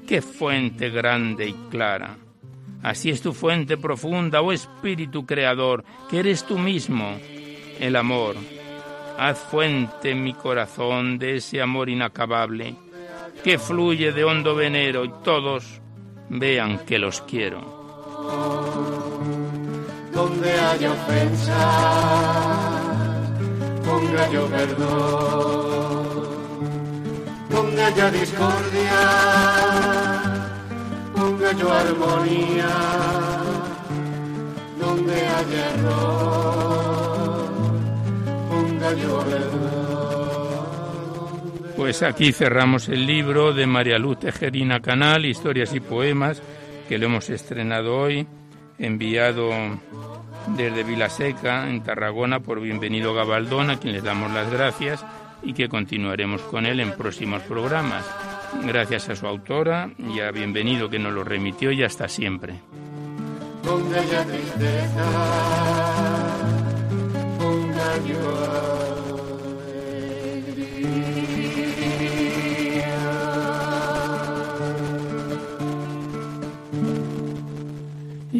qué 0.06 0.22
fuente 0.22 0.90
grande 0.90 1.48
y 1.48 1.52
clara. 1.70 2.16
Así 2.82 3.10
es 3.10 3.22
tu 3.22 3.32
fuente 3.32 3.76
profunda, 3.76 4.42
oh 4.42 4.52
Espíritu 4.52 5.24
Creador, 5.24 5.84
que 6.10 6.18
eres 6.18 6.44
tú 6.44 6.58
mismo, 6.58 7.16
el 7.80 7.96
amor. 7.96 8.36
Haz 9.18 9.38
fuente 9.38 10.10
en 10.10 10.22
mi 10.22 10.34
corazón 10.34 11.18
de 11.18 11.36
ese 11.36 11.62
amor 11.62 11.88
inacabable, 11.88 12.74
que 13.42 13.58
fluye 13.58 14.12
de 14.12 14.24
hondo 14.24 14.54
venero 14.54 15.04
y 15.04 15.12
todos 15.22 15.80
vean 16.28 16.78
que 16.86 16.98
los 16.98 17.20
quiero. 17.22 17.60
Donde 20.12 20.52
haya 20.52 20.92
ofensa, 20.92 21.60
ponga 23.84 24.30
yo 24.30 24.46
perdón. 24.46 26.24
Donde 27.50 27.82
haya 27.82 28.10
discordia, 28.10 29.00
ponga 31.14 31.52
yo 31.52 31.72
armonía. 31.72 32.68
Donde 34.80 35.14
haya 35.14 35.70
error, 35.74 37.46
ponga 38.48 38.92
yo 38.94 39.24
verdad. 39.24 39.83
Pues 41.76 42.02
aquí 42.02 42.32
cerramos 42.32 42.88
el 42.88 43.04
libro 43.06 43.52
de 43.52 43.66
María 43.66 43.98
Luz 43.98 44.20
Tejerina 44.20 44.80
Canal, 44.80 45.26
Historias 45.26 45.74
y 45.74 45.80
Poemas, 45.80 46.40
que 46.88 46.98
lo 46.98 47.06
hemos 47.06 47.28
estrenado 47.30 47.96
hoy, 47.96 48.26
enviado 48.78 49.50
desde 50.56 50.84
Vilaseca, 50.84 51.68
en 51.68 51.82
Tarragona, 51.82 52.40
por 52.40 52.60
Bienvenido 52.60 53.12
Gabaldón, 53.12 53.70
a 53.70 53.80
quien 53.80 53.92
les 53.92 54.04
damos 54.04 54.30
las 54.32 54.50
gracias 54.50 55.04
y 55.42 55.52
que 55.52 55.68
continuaremos 55.68 56.42
con 56.42 56.64
él 56.64 56.78
en 56.78 56.92
próximos 56.92 57.42
programas. 57.42 58.04
Gracias 58.64 59.08
a 59.08 59.16
su 59.16 59.26
autora 59.26 59.90
y 59.98 60.20
a 60.20 60.30
Bienvenido 60.30 60.88
que 60.88 61.00
nos 61.00 61.12
lo 61.12 61.24
remitió 61.24 61.72
y 61.72 61.82
hasta 61.82 62.08
siempre. 62.08 62.60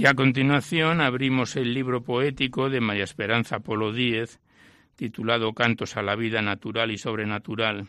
A 0.07 0.12
continuación 0.12 1.01
abrimos 1.01 1.57
el 1.57 1.73
libro 1.73 2.03
poético 2.03 2.69
de 2.69 2.83
María 2.83 3.05
Esperanza 3.05 3.61
Polo 3.61 3.90
Díez, 3.90 4.38
titulado 4.97 5.55
Cantos 5.55 5.97
a 5.97 6.03
la 6.03 6.14
vida 6.14 6.43
natural 6.43 6.90
y 6.90 6.99
sobrenatural, 6.99 7.88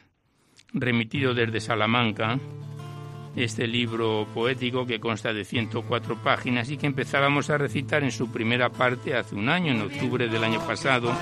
remitido 0.71 1.34
desde 1.34 1.60
Salamanca. 1.60 2.39
Este 3.36 3.67
libro 3.67 4.30
poético 4.34 4.86
que 4.86 5.01
consta 5.01 5.34
de 5.34 5.43
104 5.43 6.23
páginas 6.23 6.69
y 6.69 6.78
que 6.78 6.88
empezábamos 6.88 7.49
a 7.49 7.58
recitar 7.58 8.01
en 8.06 8.12
su 8.12 8.32
primera 8.32 8.69
parte 8.69 9.13
hace 9.13 9.36
un 9.36 9.49
año, 9.49 9.73
en 9.73 9.82
octubre 9.82 10.30
del 10.30 10.45
año 10.45 10.65
pasado, 10.65 11.13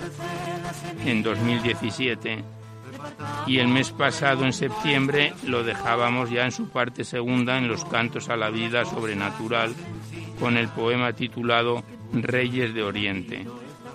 en 1.07 1.23
2017. 1.23 2.43
Y 3.47 3.57
el 3.57 3.67
mes 3.67 3.91
pasado, 3.91 4.45
en 4.45 4.53
septiembre, 4.53 5.33
lo 5.47 5.63
dejábamos 5.63 6.29
ya 6.29 6.45
en 6.45 6.51
su 6.51 6.69
parte 6.69 7.03
segunda, 7.03 7.57
en 7.57 7.67
los 7.67 7.83
cantos 7.83 8.29
a 8.29 8.37
la 8.37 8.51
vida 8.51 8.85
sobrenatural, 8.85 9.73
con 10.43 10.57
el 10.57 10.67
poema 10.67 11.13
titulado 11.13 11.85
Reyes 12.11 12.73
de 12.73 12.83
Oriente, 12.83 13.47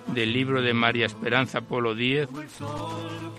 del 0.07 0.33
libro 0.33 0.63
de 0.63 0.73
María 0.73 1.05
Esperanza 1.05 1.61
Polo 1.61 1.93
Díez, 1.93 2.27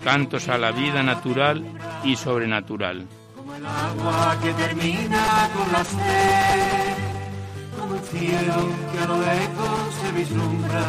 Cantos 0.01 0.47
a 0.47 0.57
la 0.57 0.71
vida 0.71 1.03
natural 1.03 1.61
y 2.05 2.15
sobrenatural. 2.15 3.05
Como 3.35 3.53
el 3.53 3.65
agua 3.65 4.37
que 4.41 4.53
termina 4.53 5.49
con 5.53 5.73
la 5.73 5.83
sed, 5.83 6.95
como 7.77 7.95
el 7.95 8.01
cielo 8.01 8.69
que 8.93 8.99
a 8.99 9.07
lo 9.07 9.19
lejos 9.19 9.93
se 10.01 10.11
vislumbra, 10.13 10.85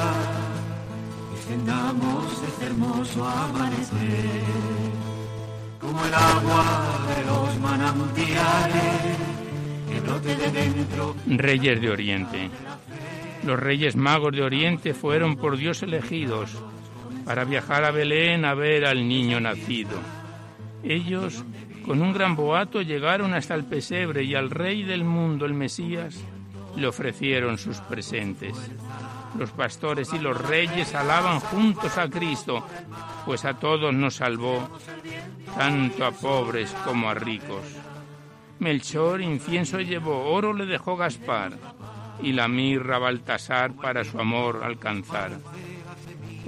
extendamos 1.34 2.40
este 2.46 2.66
hermoso 2.66 3.26
amanecer. 3.26 4.44
Como 5.80 6.04
el 6.04 6.14
agua 6.14 6.64
de 7.16 7.24
los 7.26 7.58
manantiales, 7.58 9.21
Reyes 11.26 11.80
de 11.80 11.90
Oriente. 11.90 12.50
Los 13.44 13.58
reyes 13.58 13.96
magos 13.96 14.32
de 14.32 14.42
Oriente 14.42 14.94
fueron 14.94 15.36
por 15.36 15.56
Dios 15.56 15.82
elegidos 15.82 16.56
para 17.24 17.44
viajar 17.44 17.84
a 17.84 17.90
Belén 17.90 18.44
a 18.44 18.54
ver 18.54 18.84
al 18.84 19.08
niño 19.08 19.40
nacido. 19.40 19.98
Ellos, 20.82 21.44
con 21.86 22.02
un 22.02 22.12
gran 22.12 22.36
boato, 22.36 22.82
llegaron 22.82 23.34
hasta 23.34 23.54
el 23.54 23.64
pesebre 23.64 24.24
y 24.24 24.34
al 24.34 24.50
rey 24.50 24.82
del 24.82 25.04
mundo, 25.04 25.46
el 25.46 25.54
Mesías, 25.54 26.20
le 26.76 26.86
ofrecieron 26.86 27.58
sus 27.58 27.78
presentes. 27.78 28.56
Los 29.38 29.50
pastores 29.50 30.12
y 30.12 30.18
los 30.18 30.36
reyes 30.40 30.94
alaban 30.94 31.40
juntos 31.40 31.96
a 31.98 32.08
Cristo, 32.08 32.66
pues 33.24 33.44
a 33.44 33.54
todos 33.54 33.94
nos 33.94 34.16
salvó, 34.16 34.68
tanto 35.56 36.04
a 36.04 36.12
pobres 36.12 36.74
como 36.84 37.08
a 37.08 37.14
ricos. 37.14 37.62
Melchor 38.62 39.20
incienso 39.20 39.80
llevó, 39.80 40.32
oro 40.32 40.52
le 40.52 40.66
dejó 40.66 40.96
Gaspar, 40.96 41.58
y 42.22 42.30
la 42.30 42.46
mirra 42.46 43.00
Baltasar 43.00 43.72
para 43.74 44.04
su 44.04 44.20
amor 44.20 44.60
alcanzar. 44.62 45.32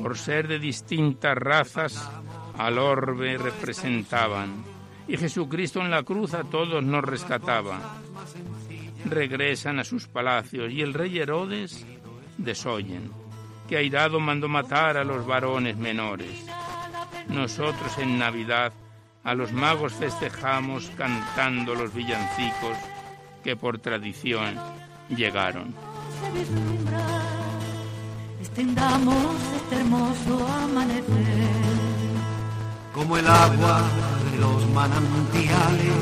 Por 0.01 0.17
ser 0.17 0.47
de 0.47 0.61
distintas 0.61 1.37
razas, 1.37 2.09
al 2.57 2.79
orbe 2.79 3.37
representaban, 3.37 4.63
y 5.09 5.17
Jesucristo 5.17 5.81
en 5.81 5.91
la 5.91 6.05
cruz 6.05 6.35
a 6.35 6.45
todos 6.45 6.85
nos 6.85 7.03
rescataba. 7.03 7.81
Regresan 9.07 9.81
a 9.81 9.85
sus 9.85 10.07
palacios, 10.07 10.71
y 10.71 10.83
el 10.83 10.95
rey 10.95 11.19
Herodes 11.19 11.85
desoyen, 12.39 13.11
que 13.69 13.77
airado 13.77 14.21
mandó 14.21 14.49
matar 14.49 14.99
a 14.99 15.03
los 15.03 15.27
varones 15.27 15.77
menores. 15.77 16.47
Nosotros 17.27 17.99
en 17.99 18.21
Navidad 18.21 18.73
a 19.25 19.35
los 19.35 19.53
magos 19.53 19.95
festejamos 19.95 20.91
cantando 20.97 21.75
los 21.75 21.93
villancicos 21.95 22.77
que 23.43 23.57
por 23.57 23.79
tradición 23.79 24.55
llegaron. 25.09 25.75
extendamos 28.41 29.37
este 29.57 29.77
hermoso 29.77 30.47
amanecer. 30.47 31.05
Como 32.93 33.17
el 33.17 33.27
agua 33.27 33.83
de 34.31 34.39
los 34.39 34.69
manantiales, 34.71 35.95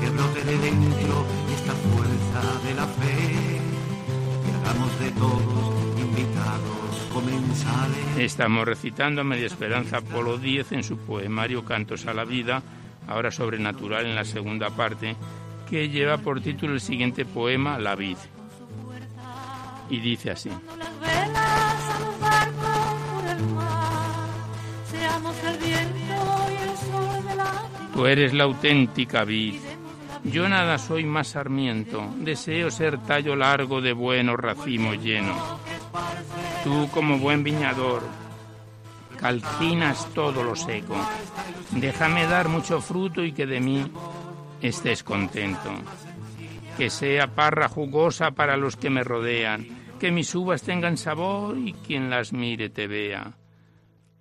que 0.00 0.10
brote 0.10 0.44
de 0.44 0.58
dentro 0.58 1.26
esta 1.54 1.72
fuerza 1.72 2.66
de 2.66 2.74
la 2.74 2.86
fe, 2.86 3.60
que 4.44 4.50
hagamos 4.68 4.98
de 4.98 5.10
comensales. 5.12 5.53
Estamos 8.18 8.66
recitando 8.66 9.20
a 9.20 9.24
Media 9.24 9.46
Esperanza 9.46 10.00
Polo 10.00 10.38
Díez 10.38 10.72
en 10.72 10.82
su 10.82 10.98
poemario 10.98 11.64
Cantos 11.64 12.06
a 12.06 12.14
la 12.14 12.24
Vida, 12.24 12.62
ahora 13.06 13.30
sobrenatural 13.30 14.06
en 14.06 14.14
la 14.14 14.24
segunda 14.24 14.70
parte, 14.70 15.16
que 15.68 15.88
lleva 15.88 16.18
por 16.18 16.40
título 16.40 16.74
el 16.74 16.80
siguiente 16.80 17.24
poema, 17.24 17.78
La 17.78 17.94
Vid. 17.94 18.16
Y 19.90 20.00
dice 20.00 20.30
así. 20.30 20.50
Tú 27.94 28.06
eres 28.06 28.32
la 28.32 28.44
auténtica 28.44 29.24
vid. 29.24 29.60
Yo 30.24 30.48
nada 30.48 30.78
soy 30.78 31.04
más 31.04 31.28
sarmiento, 31.28 32.04
deseo 32.18 32.70
ser 32.70 32.98
tallo 32.98 33.36
largo 33.36 33.80
de 33.80 33.92
buenos 33.92 34.36
racimos 34.36 34.98
lleno. 34.98 35.34
Tú 36.64 36.88
como 36.90 37.18
buen 37.18 37.44
viñador, 37.44 38.02
calcinas 39.18 40.08
todo 40.14 40.42
lo 40.42 40.56
seco. 40.56 40.96
Déjame 41.72 42.26
dar 42.26 42.48
mucho 42.48 42.80
fruto 42.80 43.22
y 43.22 43.32
que 43.32 43.46
de 43.46 43.60
mí 43.60 43.84
estés 44.62 45.02
contento. 45.02 45.70
Que 46.78 46.88
sea 46.88 47.34
parra 47.34 47.68
jugosa 47.68 48.30
para 48.30 48.56
los 48.56 48.76
que 48.76 48.88
me 48.88 49.04
rodean, 49.04 49.66
que 50.00 50.10
mis 50.10 50.34
uvas 50.34 50.62
tengan 50.62 50.96
sabor 50.96 51.58
y 51.58 51.74
quien 51.74 52.08
las 52.08 52.32
mire 52.32 52.70
te 52.70 52.86
vea. 52.86 53.36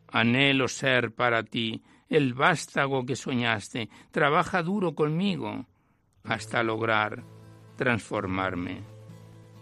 Anhelo 0.10 0.68
ser 0.68 1.14
para 1.14 1.44
ti 1.44 1.82
el 2.10 2.34
vástago 2.34 3.06
que 3.06 3.16
soñaste, 3.16 3.90
trabaja 4.12 4.62
duro 4.62 4.94
conmigo 4.94 5.66
hasta 6.24 6.62
lograr 6.62 7.24
transformarme. 7.76 8.93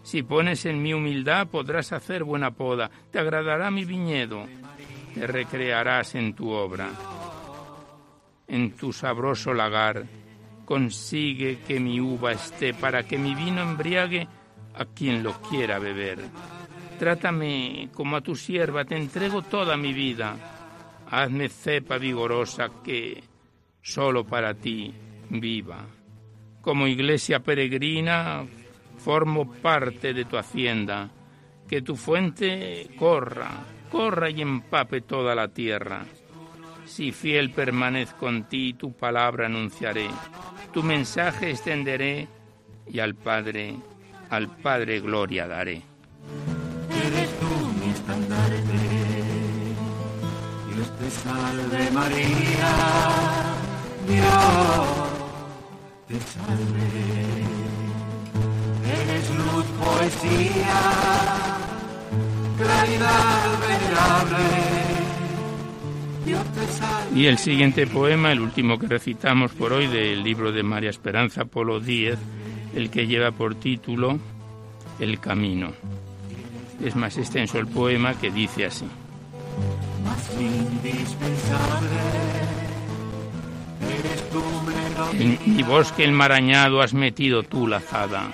Si 0.04 0.24
pones 0.24 0.66
en 0.66 0.82
mi 0.82 0.94
humildad 0.94 1.48
podrás 1.48 1.92
hacer 1.94 2.24
buena 2.24 2.52
poda, 2.52 2.90
te 3.12 3.20
agradará 3.20 3.70
mi 3.70 3.86
viñedo, 3.86 4.46
te 5.14 5.28
recrearás 5.28 6.16
en 6.16 6.34
tu 6.34 6.50
obra. 6.50 6.90
En 8.48 8.72
tu 8.72 8.92
sabroso 8.92 9.54
lagar, 9.54 10.06
consigue 10.66 11.60
que 11.68 11.80
mi 11.80 12.00
uva 12.00 12.32
esté 12.32 12.74
para 12.74 13.04
que 13.04 13.18
mi 13.18 13.36
vino 13.36 13.62
embriague 13.62 14.28
a 14.76 14.86
quien 14.86 15.24
lo 15.24 15.34
quiera 15.42 15.80
beber. 15.80 16.20
Trátame 16.98 17.90
como 17.94 18.16
a 18.16 18.22
tu 18.22 18.36
sierva, 18.36 18.86
te 18.86 18.96
entrego 18.96 19.42
toda 19.42 19.78
mi 19.78 19.94
vida. 19.94 20.36
Hazme 21.10 21.50
cepa 21.50 21.98
vigorosa 21.98 22.70
que 22.84 23.24
solo 23.82 24.26
para 24.26 24.54
ti 24.54 24.94
viva. 25.30 25.86
Como 26.62 26.88
iglesia 26.88 27.40
peregrina, 27.40 28.46
formo 29.04 29.52
parte 29.52 30.14
de 30.14 30.26
tu 30.26 30.38
hacienda. 30.38 31.10
Que 31.68 31.82
tu 31.82 31.96
fuente 31.96 32.90
corra, 32.98 33.50
corra 33.90 34.30
y 34.30 34.42
empape 34.42 35.02
toda 35.02 35.36
la 35.36 35.48
tierra. 35.48 36.06
Si 36.86 37.12
fiel 37.12 37.52
permanezco 37.52 38.28
en 38.28 38.44
ti, 38.44 38.74
tu 38.74 38.92
palabra 38.92 39.46
anunciaré, 39.46 40.08
tu 40.74 40.84
mensaje 40.84 41.52
extenderé 41.52 42.28
y 42.86 43.00
al 43.00 43.16
Padre, 43.16 43.76
al 44.30 44.50
Padre 44.58 45.00
gloria 45.00 45.48
daré. 45.48 45.82
Eres 47.06 47.40
tú 47.40 47.46
mi 47.80 47.92
estandarte, 47.92 48.80
Dios 50.74 50.98
te 51.00 51.10
salve 51.10 51.92
María, 51.92 52.72
Dios 54.08 55.10
te 56.10 56.20
salve. 56.20 57.51
Poesía, 59.84 60.80
claridad 62.58 63.60
venerable. 63.60 64.72
Y 67.16 67.26
el 67.26 67.38
siguiente 67.38 67.88
poema, 67.88 68.32
el 68.32 68.40
último 68.40 68.80
que 68.80 68.88
recitamos 68.88 69.52
por 69.52 69.74
hoy 69.74 69.88
del 69.88 70.24
libro 70.24 70.52
de 70.52 70.64
María 70.64 70.90
Esperanza 70.90 71.46
Polo 71.46 71.80
Díez, 71.80 72.20
el 72.76 72.90
que 72.90 73.08
lleva 73.08 73.32
por 73.32 73.56
título 73.56 74.20
El 75.00 75.20
Camino. 75.20 75.72
Es 76.84 76.96
más 76.96 77.18
extenso 77.18 77.60
el 77.60 77.68
poema 77.68 78.14
que 78.14 78.32
dice 78.32 78.66
así. 78.66 78.86
En 85.14 85.40
mi 85.46 85.64
bosque 85.64 86.06
enmarañado 86.06 86.82
has 86.82 86.94
metido 86.94 87.44
tú 87.44 87.68
la 87.68 87.78
azada, 87.78 88.32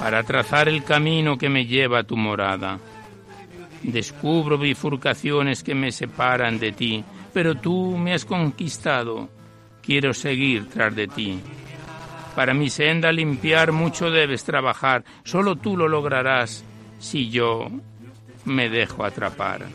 para 0.00 0.22
trazar 0.22 0.66
el 0.66 0.82
camino 0.82 1.36
que 1.36 1.50
me 1.50 1.66
lleva 1.66 1.98
a 1.98 2.04
tu 2.04 2.16
morada. 2.16 2.78
Descubro 3.82 4.56
bifurcaciones 4.56 5.62
que 5.62 5.74
me 5.74 5.92
separan 5.92 6.58
de 6.58 6.72
ti, 6.72 7.04
pero 7.34 7.54
tú 7.54 7.98
me 7.98 8.14
has 8.14 8.24
conquistado, 8.24 9.28
quiero 9.82 10.14
seguir 10.14 10.70
tras 10.70 10.96
de 10.96 11.06
ti. 11.06 11.38
Para 12.34 12.54
mi 12.54 12.70
senda 12.70 13.12
limpiar 13.12 13.72
mucho 13.72 14.10
debes 14.10 14.42
trabajar, 14.42 15.04
solo 15.22 15.56
tú 15.56 15.76
lo 15.76 15.86
lograrás 15.86 16.64
si 16.98 17.28
yo 17.28 17.68
me 18.46 18.70
dejo 18.70 19.04
atrapar. 19.04 19.66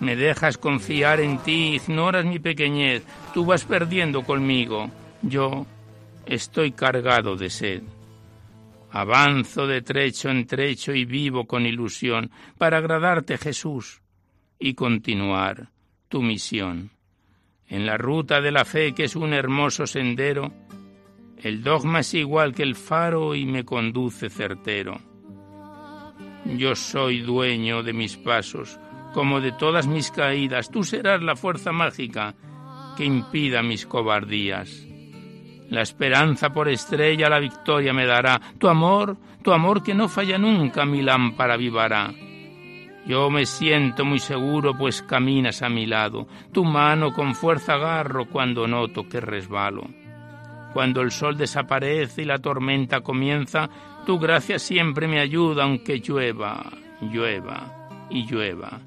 Me 0.00 0.16
dejas 0.16 0.56
confiar 0.56 1.20
en 1.20 1.38
ti, 1.38 1.74
ignoras 1.74 2.24
mi 2.24 2.38
pequeñez, 2.38 3.02
tú 3.34 3.44
vas 3.44 3.64
perdiendo 3.64 4.22
conmigo, 4.22 4.90
yo 5.20 5.66
estoy 6.24 6.72
cargado 6.72 7.36
de 7.36 7.50
sed. 7.50 7.82
Avanzo 8.98 9.66
de 9.66 9.82
trecho 9.82 10.30
en 10.30 10.46
trecho 10.46 10.94
y 10.94 11.04
vivo 11.04 11.46
con 11.46 11.66
ilusión 11.66 12.30
para 12.56 12.78
agradarte 12.78 13.36
Jesús 13.36 14.00
y 14.58 14.72
continuar 14.72 15.68
tu 16.08 16.22
misión. 16.22 16.92
En 17.68 17.84
la 17.84 17.98
ruta 17.98 18.40
de 18.40 18.50
la 18.50 18.64
fe 18.64 18.94
que 18.94 19.04
es 19.04 19.14
un 19.14 19.34
hermoso 19.34 19.86
sendero, 19.86 20.50
el 21.42 21.62
dogma 21.62 22.00
es 22.00 22.14
igual 22.14 22.54
que 22.54 22.62
el 22.62 22.74
faro 22.74 23.34
y 23.34 23.44
me 23.44 23.66
conduce 23.66 24.30
certero. 24.30 24.98
Yo 26.56 26.74
soy 26.74 27.20
dueño 27.20 27.82
de 27.82 27.92
mis 27.92 28.16
pasos, 28.16 28.80
como 29.12 29.42
de 29.42 29.52
todas 29.52 29.86
mis 29.86 30.10
caídas. 30.10 30.70
Tú 30.70 30.84
serás 30.84 31.20
la 31.20 31.36
fuerza 31.36 31.70
mágica 31.70 32.34
que 32.96 33.04
impida 33.04 33.62
mis 33.62 33.84
cobardías. 33.84 34.85
La 35.68 35.82
esperanza 35.82 36.50
por 36.50 36.68
estrella 36.68 37.28
la 37.28 37.40
victoria 37.40 37.92
me 37.92 38.06
dará. 38.06 38.40
Tu 38.58 38.68
amor, 38.68 39.16
tu 39.42 39.52
amor 39.52 39.82
que 39.82 39.94
no 39.94 40.08
falla 40.08 40.38
nunca, 40.38 40.84
mi 40.84 41.02
lámpara 41.02 41.54
avivará. 41.54 42.12
Yo 43.06 43.30
me 43.30 43.46
siento 43.46 44.04
muy 44.04 44.18
seguro, 44.18 44.76
pues 44.76 45.02
caminas 45.02 45.62
a 45.62 45.68
mi 45.68 45.86
lado. 45.86 46.26
Tu 46.52 46.64
mano 46.64 47.12
con 47.12 47.34
fuerza 47.34 47.74
agarro 47.74 48.26
cuando 48.26 48.66
noto 48.66 49.08
que 49.08 49.20
resbalo. 49.20 49.84
Cuando 50.72 51.00
el 51.00 51.10
sol 51.10 51.36
desaparece 51.36 52.22
y 52.22 52.24
la 52.24 52.38
tormenta 52.38 53.00
comienza, 53.00 53.68
tu 54.04 54.18
gracia 54.18 54.58
siempre 54.58 55.08
me 55.08 55.20
ayuda, 55.20 55.64
aunque 55.64 56.00
llueva, 56.00 56.70
llueva 57.00 58.06
y 58.10 58.26
llueva. 58.26 58.80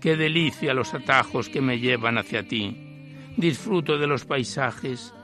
Qué 0.00 0.16
delicia 0.16 0.74
los 0.74 0.92
atajos 0.94 1.48
que 1.48 1.60
me 1.60 1.78
llevan 1.78 2.18
hacia 2.18 2.46
ti. 2.46 2.76
Disfruto 3.36 3.96
de 3.96 4.06
los 4.06 4.24
paisajes 4.24 5.14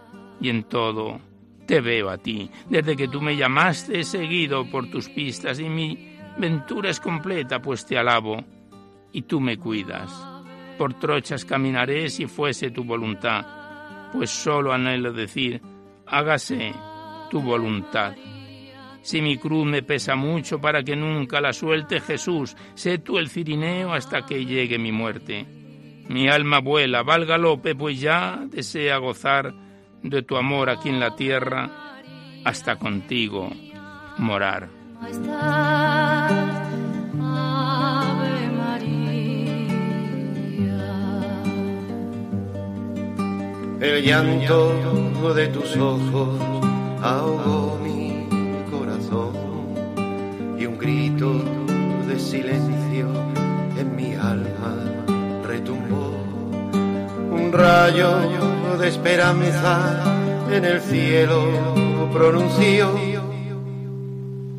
y 0.41 0.49
en 0.49 0.65
todo 0.65 1.21
te 1.67 1.81
veo 1.81 2.09
a 2.09 2.19
ti. 2.19 2.51
Desde 2.69 2.97
que 2.97 3.09
tú 3.09 3.21
me 3.21 3.37
llamaste 3.37 4.01
he 4.01 4.05
seguido 4.05 4.65
por 4.71 4.91
tus 4.91 5.09
pistas 5.11 5.61
y 5.61 5.69
mi 5.69 6.17
ventura 6.39 6.91
es 6.91 6.99
completa, 6.99 7.61
pues 7.61 7.85
te 7.85 7.99
alabo 7.99 8.43
y 9.13 9.23
tú 9.23 9.41
me 9.41 9.59
cuidas. 9.59 10.11
Por 10.79 10.95
trochas 10.95 11.45
caminaré 11.45 12.09
si 12.09 12.27
fuese 12.27 12.71
tu 12.71 12.85
voluntad, 12.85 13.45
pues 14.13 14.31
solo 14.31 14.73
anhelo 14.73 15.13
decir, 15.13 15.61
hágase 16.07 16.73
tu 17.31 17.43
voluntad. 17.43 18.15
Si 19.03 19.21
mi 19.21 19.37
cruz 19.37 19.67
me 19.67 19.83
pesa 19.83 20.17
mucho 20.17 20.61
para 20.61 20.83
que 20.83 20.97
nunca 20.97 21.41
la 21.41 21.53
suelte 21.53 22.01
Jesús, 22.01 22.57
sé 22.75 22.99
tú 22.99 23.19
el 23.19 23.29
cirineo 23.29 23.93
hasta 23.93 24.25
que 24.25 24.45
llegue 24.45 24.79
mi 24.79 24.93
muerte. 24.93 25.47
Mi 26.09 26.29
alma 26.29 26.61
vuela, 26.61 27.03
valga 27.03 27.37
Lope, 27.37 27.75
pues 27.75 28.01
ya 28.01 28.41
desea 28.47 28.97
gozar 28.99 29.68
de 30.03 30.23
tu 30.23 30.37
amor 30.37 30.71
aquí 30.71 30.89
en 30.89 31.01
la 31.01 31.17
tierra, 31.17 31.71
hasta 32.45 32.77
contigo 32.77 33.51
morar. 34.19 34.69
El 43.81 44.05
llanto 44.05 45.35
de 45.35 45.47
tus 45.49 45.77
ojos 45.77 46.41
ahogó 47.01 47.79
mi 47.83 48.27
corazón 48.71 49.33
y 50.59 50.67
un 50.67 50.79
grito 50.79 51.33
de 52.09 52.19
silencio 52.19 53.38
Un 57.49 57.55
rayo 57.55 58.77
de 58.79 58.89
esperanza 58.89 60.05
en 60.53 60.67
el 60.67 60.83
cielo 60.83 62.11
pronunció. 62.13 62.93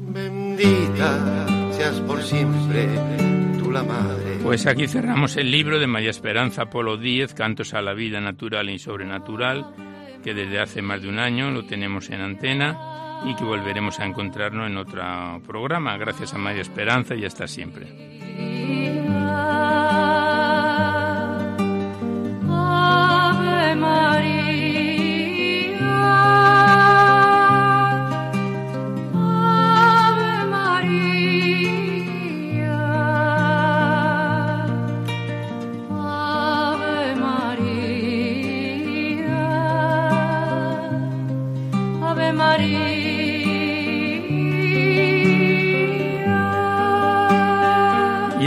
Bendita 0.07 1.45
seas 1.71 1.99
por 1.99 2.23
siempre 2.23 2.87
tú 3.59 3.71
la 3.71 3.83
madre. 3.83 4.39
Pues 4.41 4.65
aquí 4.65 4.87
cerramos 4.87 5.37
el 5.37 5.51
libro 5.51 5.77
de 5.77 5.85
María 5.85 6.09
Esperanza 6.09 6.71
Polo 6.71 6.97
Díez, 6.97 7.35
Cantos 7.35 7.75
a 7.75 7.83
la 7.83 7.93
Vida 7.93 8.19
Natural 8.21 8.67
y 8.71 8.79
Sobrenatural, 8.79 9.67
que 10.23 10.33
desde 10.33 10.59
hace 10.59 10.81
más 10.81 11.03
de 11.03 11.09
un 11.09 11.19
año 11.19 11.51
lo 11.51 11.67
tenemos 11.67 12.09
en 12.09 12.21
antena 12.21 13.21
y 13.23 13.35
que 13.35 13.43
volveremos 13.43 13.99
a 13.99 14.05
encontrarnos 14.05 14.65
en 14.65 14.77
otro 14.77 15.03
programa. 15.45 15.95
Gracias 15.97 16.33
a 16.33 16.39
María 16.39 16.63
Esperanza 16.63 17.13
y 17.13 17.23
hasta 17.23 17.45
siempre. 17.45 17.85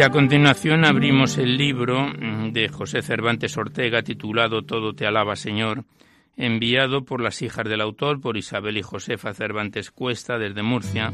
A 0.03 0.11
continuación 0.11 0.85
abrimos 0.85 1.39
el 1.39 1.57
libro 1.57 2.09
mm, 2.09 2.51
de 2.53 2.69
José 2.69 3.03
Cervantes 3.03 3.57
Ortega 3.57 4.03
titulado 4.03 4.63
Todo 4.63 4.95
te 4.95 5.07
alaba, 5.07 5.37
Señor, 5.37 5.85
enviado 6.37 7.05
por 7.05 7.21
las 7.21 7.41
hijas 7.43 7.69
del 7.69 7.81
autor, 7.81 8.21
por 8.21 8.37
Isabel 8.37 8.79
y 8.79 8.83
Josefa 8.83 9.33
Cervantes 9.33 9.93
Cuesta 9.93 10.39
desde 10.39 10.63
Murcia. 10.63 11.13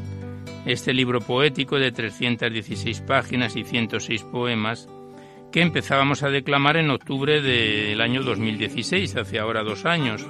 Este 0.65 0.95
libro 0.95 1.21
poético 1.21 1.77
de 1.77 1.93
316 1.93 3.03
páginas 3.03 3.57
y 3.57 3.65
106 3.65 4.25
poemas 4.25 4.89
que 5.53 5.61
empezábamos 5.61 6.23
a 6.23 6.31
declamar 6.31 6.79
en 6.79 6.91
octubre 6.91 7.43
del 7.43 8.01
año 8.01 8.23
2016, 8.23 9.17
hace 9.17 9.39
ahora 9.39 9.65
dos 9.65 9.85
años, 9.85 10.27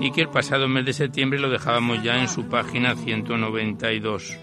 y 0.00 0.10
que 0.10 0.22
el 0.22 0.28
pasado 0.28 0.68
mes 0.68 0.84
de 0.84 0.92
septiembre 0.92 1.38
lo 1.38 1.48
dejábamos 1.50 2.02
ya 2.02 2.20
en 2.20 2.28
su 2.28 2.48
página 2.48 2.94
192. 2.94 4.36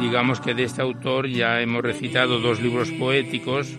Digamos 0.00 0.40
que 0.40 0.54
de 0.54 0.64
este 0.64 0.82
autor 0.82 1.28
ya 1.28 1.60
hemos 1.60 1.82
recitado 1.82 2.40
dos 2.40 2.60
libros 2.60 2.90
poéticos, 2.92 3.76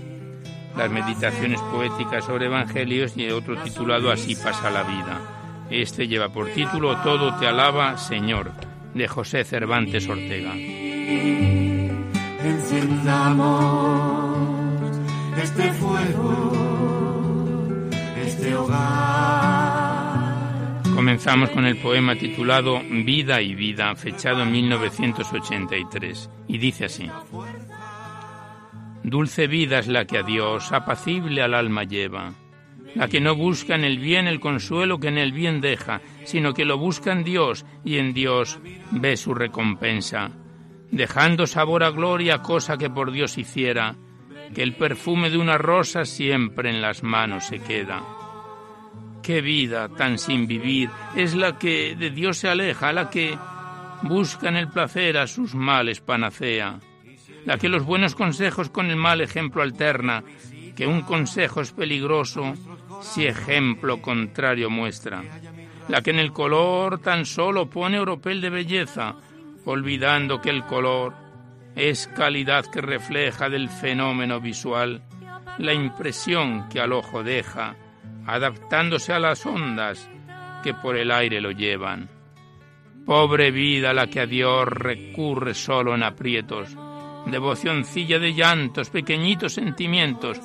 las 0.78 0.92
meditaciones 0.92 1.62
poéticas 1.62 2.26
sobre 2.26 2.48
evangelios 2.48 3.16
y 3.18 3.30
otro 3.30 3.58
titulado 3.58 4.12
Así 4.12 4.36
pasa 4.36 4.70
la 4.70 4.84
vida. 4.84 5.22
Este 5.70 6.08
lleva 6.08 6.30
por 6.30 6.48
título 6.50 6.98
Todo 6.98 7.36
te 7.40 7.48
alaba, 7.48 7.98
Señor, 7.98 8.52
de 8.94 9.08
José 9.08 9.44
Cervantes 9.44 10.08
Ortega. 10.08 10.54
Encendamos 12.44 13.56
este 15.42 15.74
fuego, 15.74 16.54
este 18.24 18.56
hogar. 18.56 19.55
Comenzamos 21.06 21.52
con 21.52 21.68
el 21.68 21.78
poema 21.78 22.16
titulado 22.16 22.82
Vida 22.90 23.40
y 23.40 23.54
Vida, 23.54 23.96
fechado 23.96 24.42
en 24.42 24.52
1983, 24.52 26.32
y 26.48 26.58
dice 26.58 26.86
así. 26.86 27.08
Dulce 29.04 29.46
vida 29.46 29.78
es 29.78 29.88
la 29.88 30.06
que 30.06 30.18
a 30.18 30.24
Dios 30.24 30.72
apacible 30.72 31.44
al 31.44 31.54
alma 31.54 31.84
lleva, 31.84 32.34
la 32.96 33.08
que 33.08 33.22
no 33.22 33.36
busca 33.36 33.76
en 33.76 33.84
el 33.84 34.00
bien 34.00 34.26
el 34.26 34.40
consuelo 34.40 35.00
que 35.00 35.10
en 35.10 35.20
el 35.20 35.32
bien 35.32 35.62
deja, 35.62 36.02
sino 36.24 36.56
que 36.56 36.66
lo 36.66 36.80
busca 36.80 37.12
en 37.12 37.24
Dios 37.24 37.68
y 37.84 38.00
en 38.00 38.16
Dios 38.16 38.60
ve 38.90 39.16
su 39.16 39.36
recompensa, 39.36 40.32
dejando 40.90 41.46
sabor 41.46 41.84
a 41.84 41.92
gloria 41.92 42.42
cosa 42.42 42.80
que 42.80 42.90
por 42.90 43.12
Dios 43.12 43.38
hiciera, 43.38 43.96
que 44.56 44.64
el 44.64 44.74
perfume 44.74 45.30
de 45.30 45.38
una 45.38 45.60
rosa 45.60 46.04
siempre 46.04 46.72
en 46.72 46.82
las 46.82 47.04
manos 47.04 47.46
se 47.46 47.60
queda. 47.60 48.25
Qué 49.26 49.42
vida 49.42 49.90
tan 49.90 50.20
sin 50.20 50.46
vivir. 50.46 50.92
Es 51.16 51.34
la 51.34 51.58
que 51.58 51.96
de 51.96 52.12
Dios 52.12 52.38
se 52.38 52.48
aleja, 52.48 52.94
la 52.94 53.10
que 53.10 53.36
busca 54.04 54.50
en 54.50 54.56
el 54.56 54.68
placer 54.68 55.18
a 55.18 55.26
sus 55.26 55.56
males 55.56 56.00
panacea, 56.00 56.80
la 57.44 57.58
que 57.58 57.68
los 57.68 57.84
buenos 57.84 58.14
consejos 58.14 58.70
con 58.70 58.92
el 58.92 58.98
mal 58.98 59.22
ejemplo 59.22 59.64
alterna, 59.64 60.24
que 60.76 60.86
un 60.86 61.02
consejo 61.02 61.62
es 61.62 61.72
peligroso 61.72 62.54
si 63.02 63.26
ejemplo 63.26 64.00
contrario 64.00 64.70
muestra, 64.70 65.24
la 65.88 66.04
que 66.04 66.12
en 66.12 66.20
el 66.20 66.32
color 66.32 67.00
tan 67.00 67.26
solo 67.26 67.68
pone 67.68 68.00
oropel 68.00 68.40
de 68.42 68.52
belleza, 68.52 69.16
olvidando 69.66 70.40
que 70.40 70.52
el 70.52 70.66
color 70.66 71.16
es 71.76 72.08
calidad 72.16 72.68
que 72.68 72.80
refleja 72.80 73.50
del 73.50 73.70
fenómeno 73.70 74.40
visual 74.40 75.02
la 75.58 75.74
impresión 75.74 76.70
que 76.70 76.80
al 76.80 76.94
ojo 76.94 77.24
deja, 77.24 77.76
adaptándose 78.26 79.14
a 79.14 79.20
las 79.20 79.46
ondas 79.46 80.10
que 80.64 80.74
por 80.74 80.98
el 80.98 81.12
aire 81.12 81.42
lo 81.42 81.52
llevan. 81.52 82.10
Pobre 83.06 83.52
vida 83.52 83.94
la 83.94 84.08
que 84.08 84.22
a 84.22 84.26
Dios 84.26 84.68
recurre 84.68 85.54
solo 85.54 85.94
en 85.94 86.04
aprietos, 86.04 86.76
devocioncilla 87.28 88.18
de 88.18 88.34
llantos, 88.34 88.90
pequeñitos 88.90 89.54
sentimientos 89.54 90.40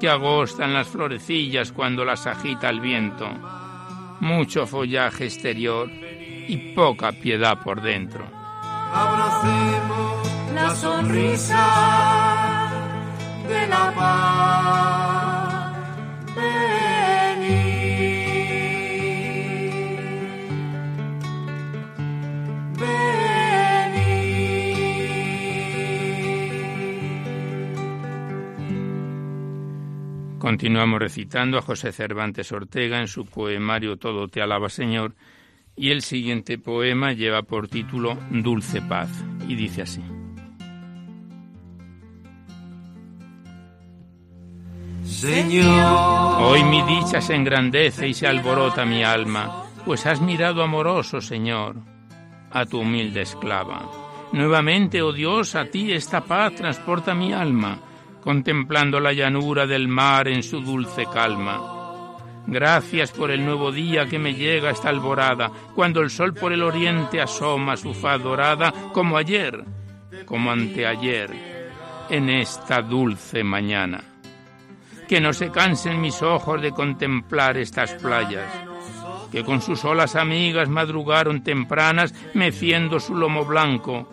que 0.00 0.08
agostan 0.08 0.72
las 0.72 0.88
florecillas 0.88 1.72
cuando 1.72 2.04
las 2.04 2.26
agita 2.26 2.70
el 2.70 2.80
viento. 2.80 3.28
Mucho 4.20 4.66
follaje 4.66 5.24
exterior 5.24 5.90
y 5.90 6.74
poca 6.74 7.12
piedad 7.12 7.58
por 7.62 7.82
dentro. 7.82 8.26
Abracemos 8.92 10.52
la 10.54 10.74
sonrisa 10.74 12.70
de 13.46 13.66
la 13.66 13.92
paz. 13.94 15.25
Continuamos 30.46 31.00
recitando 31.00 31.58
a 31.58 31.60
José 31.60 31.90
Cervantes 31.90 32.52
Ortega 32.52 33.00
en 33.00 33.08
su 33.08 33.26
poemario 33.26 33.96
Todo 33.96 34.28
te 34.28 34.40
alaba 34.40 34.68
Señor 34.68 35.16
y 35.74 35.90
el 35.90 36.02
siguiente 36.02 36.56
poema 36.56 37.12
lleva 37.12 37.42
por 37.42 37.66
título 37.66 38.16
Dulce 38.30 38.80
Paz 38.80 39.10
y 39.48 39.56
dice 39.56 39.82
así. 39.82 40.00
Señor, 45.02 46.42
Hoy 46.42 46.62
mi 46.62 46.80
dicha 46.82 47.20
se 47.20 47.34
engrandece 47.34 48.06
y 48.06 48.14
se 48.14 48.28
alborota 48.28 48.84
mi 48.84 49.02
alma, 49.02 49.64
pues 49.84 50.06
has 50.06 50.20
mirado 50.20 50.62
amoroso, 50.62 51.20
Señor, 51.20 51.74
a 52.52 52.64
tu 52.66 52.82
humilde 52.82 53.22
esclava. 53.22 53.90
Nuevamente, 54.30 55.02
oh 55.02 55.12
Dios, 55.12 55.56
a 55.56 55.64
ti 55.64 55.90
esta 55.90 56.20
paz 56.20 56.54
transporta 56.54 57.16
mi 57.16 57.32
alma, 57.32 57.80
contemplando 58.26 58.98
la 58.98 59.12
llanura 59.12 59.68
del 59.68 59.86
mar 59.86 60.26
en 60.26 60.42
su 60.42 60.60
dulce 60.60 61.06
calma. 61.06 62.16
Gracias 62.48 63.12
por 63.12 63.30
el 63.30 63.44
nuevo 63.44 63.70
día 63.70 64.06
que 64.06 64.18
me 64.18 64.34
llega 64.34 64.70
esta 64.70 64.88
alborada, 64.88 65.52
cuando 65.76 66.00
el 66.00 66.10
sol 66.10 66.34
por 66.34 66.52
el 66.52 66.64
oriente 66.64 67.20
asoma 67.20 67.76
su 67.76 67.94
faz 67.94 68.20
dorada, 68.20 68.74
como 68.92 69.16
ayer, 69.16 69.64
como 70.24 70.50
anteayer, 70.50 71.30
en 72.10 72.28
esta 72.28 72.82
dulce 72.82 73.44
mañana. 73.44 74.02
Que 75.06 75.20
no 75.20 75.32
se 75.32 75.52
cansen 75.52 76.00
mis 76.00 76.20
ojos 76.20 76.60
de 76.60 76.72
contemplar 76.72 77.56
estas 77.56 77.92
playas, 77.92 78.50
que 79.30 79.44
con 79.44 79.62
sus 79.62 79.84
olas 79.84 80.16
amigas 80.16 80.68
madrugaron 80.68 81.44
tempranas, 81.44 82.12
meciendo 82.34 82.98
su 82.98 83.14
lomo 83.14 83.44
blanco, 83.44 84.08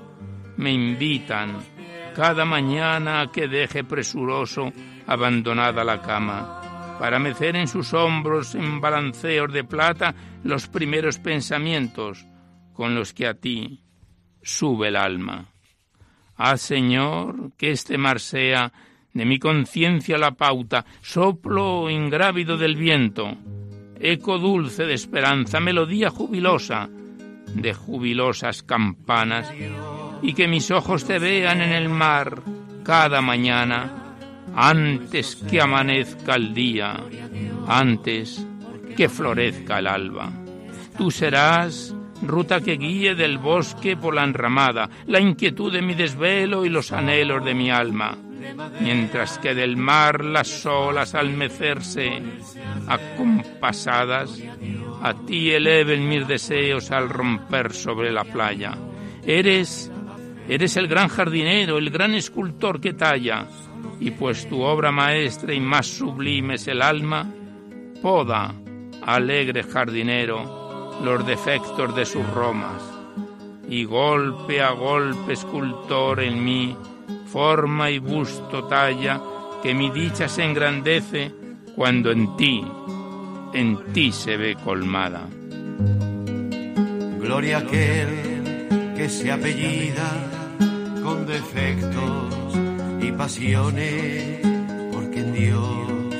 me 0.58 0.72
invitan 0.72 1.73
cada 2.14 2.46
mañana 2.46 3.30
que 3.32 3.48
deje 3.48 3.84
presuroso 3.84 4.72
abandonada 5.08 5.84
la 5.84 6.02
cama, 6.02 6.98
para 7.00 7.20
mecer 7.20 7.56
en 7.56 7.68
sus 7.68 7.94
hombros 7.94 8.56
en 8.56 8.80
balanceos 8.80 9.52
de 9.52 9.64
plata 9.64 10.16
los 10.44 10.68
primeros 10.68 11.20
pensamientos 11.20 12.26
con 12.74 12.96
los 12.96 13.14
que 13.14 13.28
a 13.28 13.34
ti 13.34 13.82
sube 14.42 14.90
el 14.90 14.96
alma. 14.96 15.46
Ah, 16.36 16.58
Señor, 16.58 17.52
que 17.58 17.72
este 17.72 17.98
mar 17.98 18.20
sea 18.20 18.72
de 19.14 19.26
mi 19.26 19.38
conciencia 19.38 20.18
la 20.18 20.32
pauta, 20.32 20.86
soplo 21.02 21.90
ingrávido 21.90 22.58
del 22.58 22.76
viento, 22.76 23.38
eco 24.00 24.40
dulce 24.40 24.86
de 24.86 24.96
esperanza, 24.96 25.60
melodía 25.60 26.10
jubilosa 26.10 26.90
de 27.54 27.74
jubilosas 27.74 28.64
campanas, 28.64 29.52
y 30.24 30.34
que 30.34 30.48
mis 30.48 30.72
ojos 30.72 31.04
te 31.06 31.20
vean 31.20 31.62
en 31.62 31.74
el 31.74 31.90
mar 31.90 32.42
cada 32.84 33.22
mañana, 33.22 34.16
antes 34.56 35.36
que 35.36 35.62
amanezca 35.62 36.36
el 36.36 36.54
día, 36.54 37.04
antes 37.68 38.48
que 38.96 39.10
florezca 39.10 39.80
el 39.80 39.88
alba. 39.88 40.32
Tú 40.98 41.12
serás 41.12 41.94
ruta 42.22 42.62
que 42.62 42.78
guíe 42.78 43.16
del 43.16 43.38
bosque 43.38 43.98
por 43.98 44.16
la 44.16 44.24
enramada, 44.24 44.90
la 45.08 45.20
inquietud 45.20 45.74
de 45.74 45.82
mi 45.82 45.94
desvelo 45.94 46.66
y 46.66 46.70
los 46.70 46.94
anhelos 46.94 47.44
de 47.44 47.54
mi 47.54 47.70
alma, 47.70 48.18
mientras 48.80 49.40
que 49.40 49.54
del 49.54 49.76
mar 49.76 50.24
las 50.24 50.66
olas 50.66 51.16
al 51.16 51.32
mecerse 51.32 52.22
acompasadas, 52.88 54.42
a 55.02 55.14
ti 55.26 55.52
eleven 55.52 56.08
mis 56.08 56.26
deseos 56.28 56.92
al 56.92 57.10
romper 57.10 57.74
sobre 57.74 58.12
la 58.12 58.24
playa. 58.24 58.78
Eres, 59.26 59.92
eres 60.48 60.78
el 60.78 60.88
gran 60.88 61.08
jardinero, 61.08 61.78
el 61.78 61.90
gran 61.90 62.14
escultor 62.14 62.80
que 62.80 62.94
talla, 62.94 63.48
y 64.00 64.12
pues 64.12 64.48
tu 64.50 64.62
obra 64.62 64.92
maestra 64.92 65.54
y 65.54 65.60
más 65.60 65.88
sublime 65.88 66.56
es 66.56 66.68
el 66.68 66.82
alma, 66.82 67.30
poda, 68.02 68.54
alegre 69.02 69.64
jardinero, 69.64 71.00
los 71.04 71.26
defectos 71.26 71.96
de 71.96 72.06
sus 72.06 72.26
romas, 72.28 72.82
y 73.70 73.86
golpe 73.86 74.62
a 74.62 74.72
golpe 74.72 75.34
escultor 75.34 76.22
en 76.22 76.44
mí, 76.44 76.76
forma 77.26 77.90
y 77.90 78.00
busto 78.00 78.66
talla, 78.66 79.22
que 79.62 79.74
mi 79.74 79.90
dicha 79.90 80.28
se 80.28 80.44
engrandece 80.44 81.32
cuando 81.76 82.12
en 82.12 82.36
ti, 82.36 82.64
en 83.54 83.94
ti 83.94 84.12
se 84.12 84.36
ve 84.36 84.56
colmada. 84.56 85.28
Gloria 87.20 87.60
aquel 87.60 88.33
que 88.96 89.10
se 89.10 89.32
apellida 89.32 90.10
con 91.04 91.26
defectos 91.26 92.34
y 93.02 93.12
pasiones, 93.12 94.40
porque 94.92 95.20
en 95.20 95.34
Dios 95.34 96.16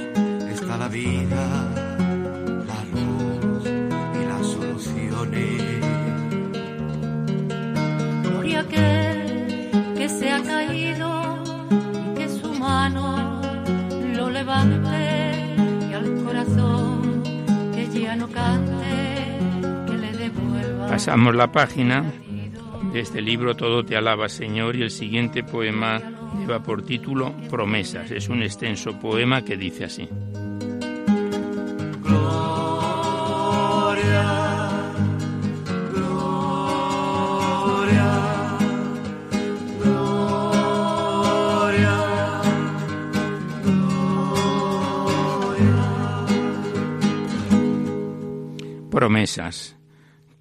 está 0.52 0.78
la 0.78 0.88
vida 0.88 1.84
Gloria 8.24 8.60
aquel 8.60 9.96
que 9.96 10.10
se 10.10 10.32
ha 10.32 10.42
caído 10.44 11.44
y 12.12 12.16
que 12.16 12.30
su 12.30 12.54
mano 12.54 13.42
lo 14.16 14.30
levante 14.30 15.56
y 15.90 15.94
al 15.94 16.24
corazón 16.24 17.24
que 17.74 17.88
ya 17.88 18.16
no 18.16 18.28
cante 18.28 19.38
que 19.88 19.98
le 19.98 20.12
devuelva. 20.18 20.88
Pasamos 20.88 21.36
la 21.36 21.52
página 21.52 22.04
de 22.94 23.00
este 23.00 23.22
libro 23.22 23.56
Todo 23.56 23.84
te 23.84 23.98
alaba 23.98 24.30
Señor 24.30 24.76
y 24.76 24.84
el 24.84 24.92
siguiente 24.92 25.44
poema 25.44 26.00
lleva 26.38 26.62
por 26.62 26.84
título 26.84 27.34
Promesas. 27.50 28.12
Es 28.12 28.30
un 28.30 28.44
extenso 28.44 29.00
poema 29.00 29.44
que 29.44 29.58
dice 29.58 29.86
así. 29.86 30.08
promesas. 49.04 49.73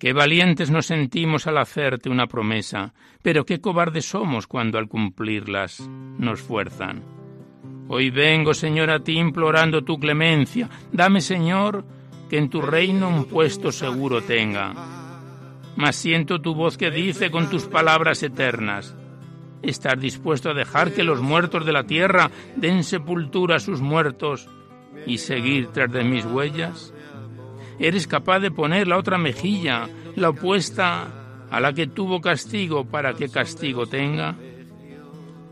Qué 0.02 0.12
valientes 0.12 0.68
nos 0.68 0.86
sentimos 0.86 1.46
al 1.46 1.58
hacerte 1.58 2.10
una 2.10 2.26
promesa, 2.26 2.92
pero 3.22 3.46
qué 3.46 3.60
cobardes 3.60 4.04
somos 4.04 4.48
cuando 4.48 4.76
al 4.76 4.88
cumplirlas 4.88 5.88
nos 6.18 6.40
fuerzan. 6.40 7.04
Hoy 7.86 8.10
vengo, 8.10 8.52
Señor, 8.52 8.90
a 8.90 8.98
ti 8.98 9.16
implorando 9.16 9.84
tu 9.84 10.00
clemencia. 10.00 10.68
Dame, 10.90 11.20
Señor, 11.20 11.84
que 12.28 12.36
en 12.36 12.50
tu 12.50 12.60
reino 12.60 13.08
un 13.08 13.26
puesto 13.26 13.70
seguro 13.70 14.22
tenga. 14.22 14.74
Mas 15.76 15.94
siento 15.94 16.40
tu 16.40 16.52
voz 16.52 16.76
que 16.76 16.90
dice 16.90 17.30
con 17.30 17.48
tus 17.48 17.66
palabras 17.66 18.24
eternas, 18.24 18.96
¿estás 19.62 20.00
dispuesto 20.00 20.50
a 20.50 20.54
dejar 20.54 20.92
que 20.92 21.04
los 21.04 21.20
muertos 21.20 21.64
de 21.64 21.72
la 21.74 21.84
tierra 21.84 22.28
den 22.56 22.82
sepultura 22.82 23.54
a 23.54 23.60
sus 23.60 23.80
muertos 23.80 24.48
y 25.06 25.18
seguir 25.18 25.68
tras 25.68 25.92
de 25.92 26.02
mis 26.02 26.24
huellas? 26.24 26.92
Eres 27.78 28.06
capaz 28.06 28.40
de 28.40 28.50
poner 28.50 28.88
la 28.88 28.98
otra 28.98 29.18
mejilla, 29.18 29.88
la 30.16 30.30
opuesta 30.30 31.46
a 31.50 31.60
la 31.60 31.72
que 31.72 31.86
tuvo 31.86 32.20
castigo 32.20 32.84
para 32.84 33.14
que 33.14 33.28
castigo 33.28 33.86
tenga? 33.86 34.34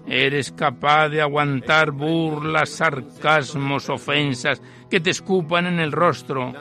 ¿Eres 0.06 0.50
capaz 0.50 1.08
de 1.08 1.20
aguantar 1.20 1.90
burlas, 1.90 2.70
sarcasmos, 2.70 3.88
ofensas 3.90 4.60
que 4.90 5.00
te 5.00 5.10
escupan 5.10 5.66
en 5.66 5.78
el 5.78 5.92
rostro 5.92 6.52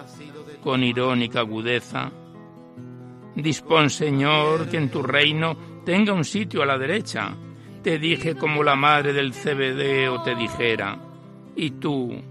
con 0.61 0.83
irónica 0.83 1.39
agudeza? 1.39 2.11
Dispón, 3.35 3.89
Señor, 3.89 4.69
que 4.69 4.77
en 4.77 4.89
tu 4.89 5.01
reino 5.01 5.57
tenga 5.85 6.13
un 6.13 6.25
sitio 6.25 6.61
a 6.61 6.65
la 6.65 6.77
derecha. 6.77 7.31
Te 7.81 7.97
dije 7.97 8.35
como 8.35 8.61
la 8.61 8.75
madre 8.75 9.13
del 9.13 9.33
cebedeo 9.33 10.21
te 10.21 10.35
dijera. 10.35 10.99
Y 11.55 11.71
tú, 11.71 12.21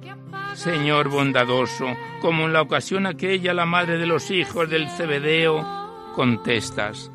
Señor 0.58 1.08
bondadoso, 1.08 1.86
como 2.20 2.46
en 2.46 2.52
la 2.52 2.62
ocasión 2.62 3.06
aquella 3.06 3.54
la 3.54 3.64
madre 3.64 3.96
de 3.96 4.06
los 4.06 4.28
hijos 4.32 4.68
del 4.68 4.88
Cebedeo, 4.88 5.64
contestas, 6.16 7.12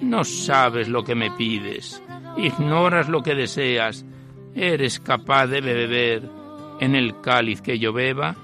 no 0.00 0.24
sabes 0.24 0.88
lo 0.88 1.04
que 1.04 1.14
me 1.14 1.30
pides, 1.30 2.02
ignoras 2.36 3.08
lo 3.08 3.22
que 3.22 3.36
deseas, 3.36 4.04
eres 4.56 4.98
capaz 4.98 5.46
de 5.46 5.60
beber 5.60 6.28
en 6.80 6.96
el 6.96 7.20
cáliz 7.20 7.62
que 7.62 7.78
yo 7.78 7.92
beba. 7.92 8.34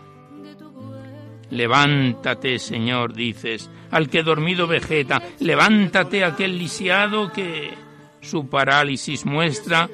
Levántate, 1.50 2.60
Señor, 2.60 3.14
dices, 3.14 3.72
al 3.90 4.08
que 4.08 4.22
dormido 4.22 4.68
vegeta, 4.68 5.20
levántate 5.40 6.24
aquel 6.24 6.60
lisiado 6.60 7.32
que 7.32 7.74
su 8.20 8.48
parálisis 8.48 9.26
muestra, 9.26 9.90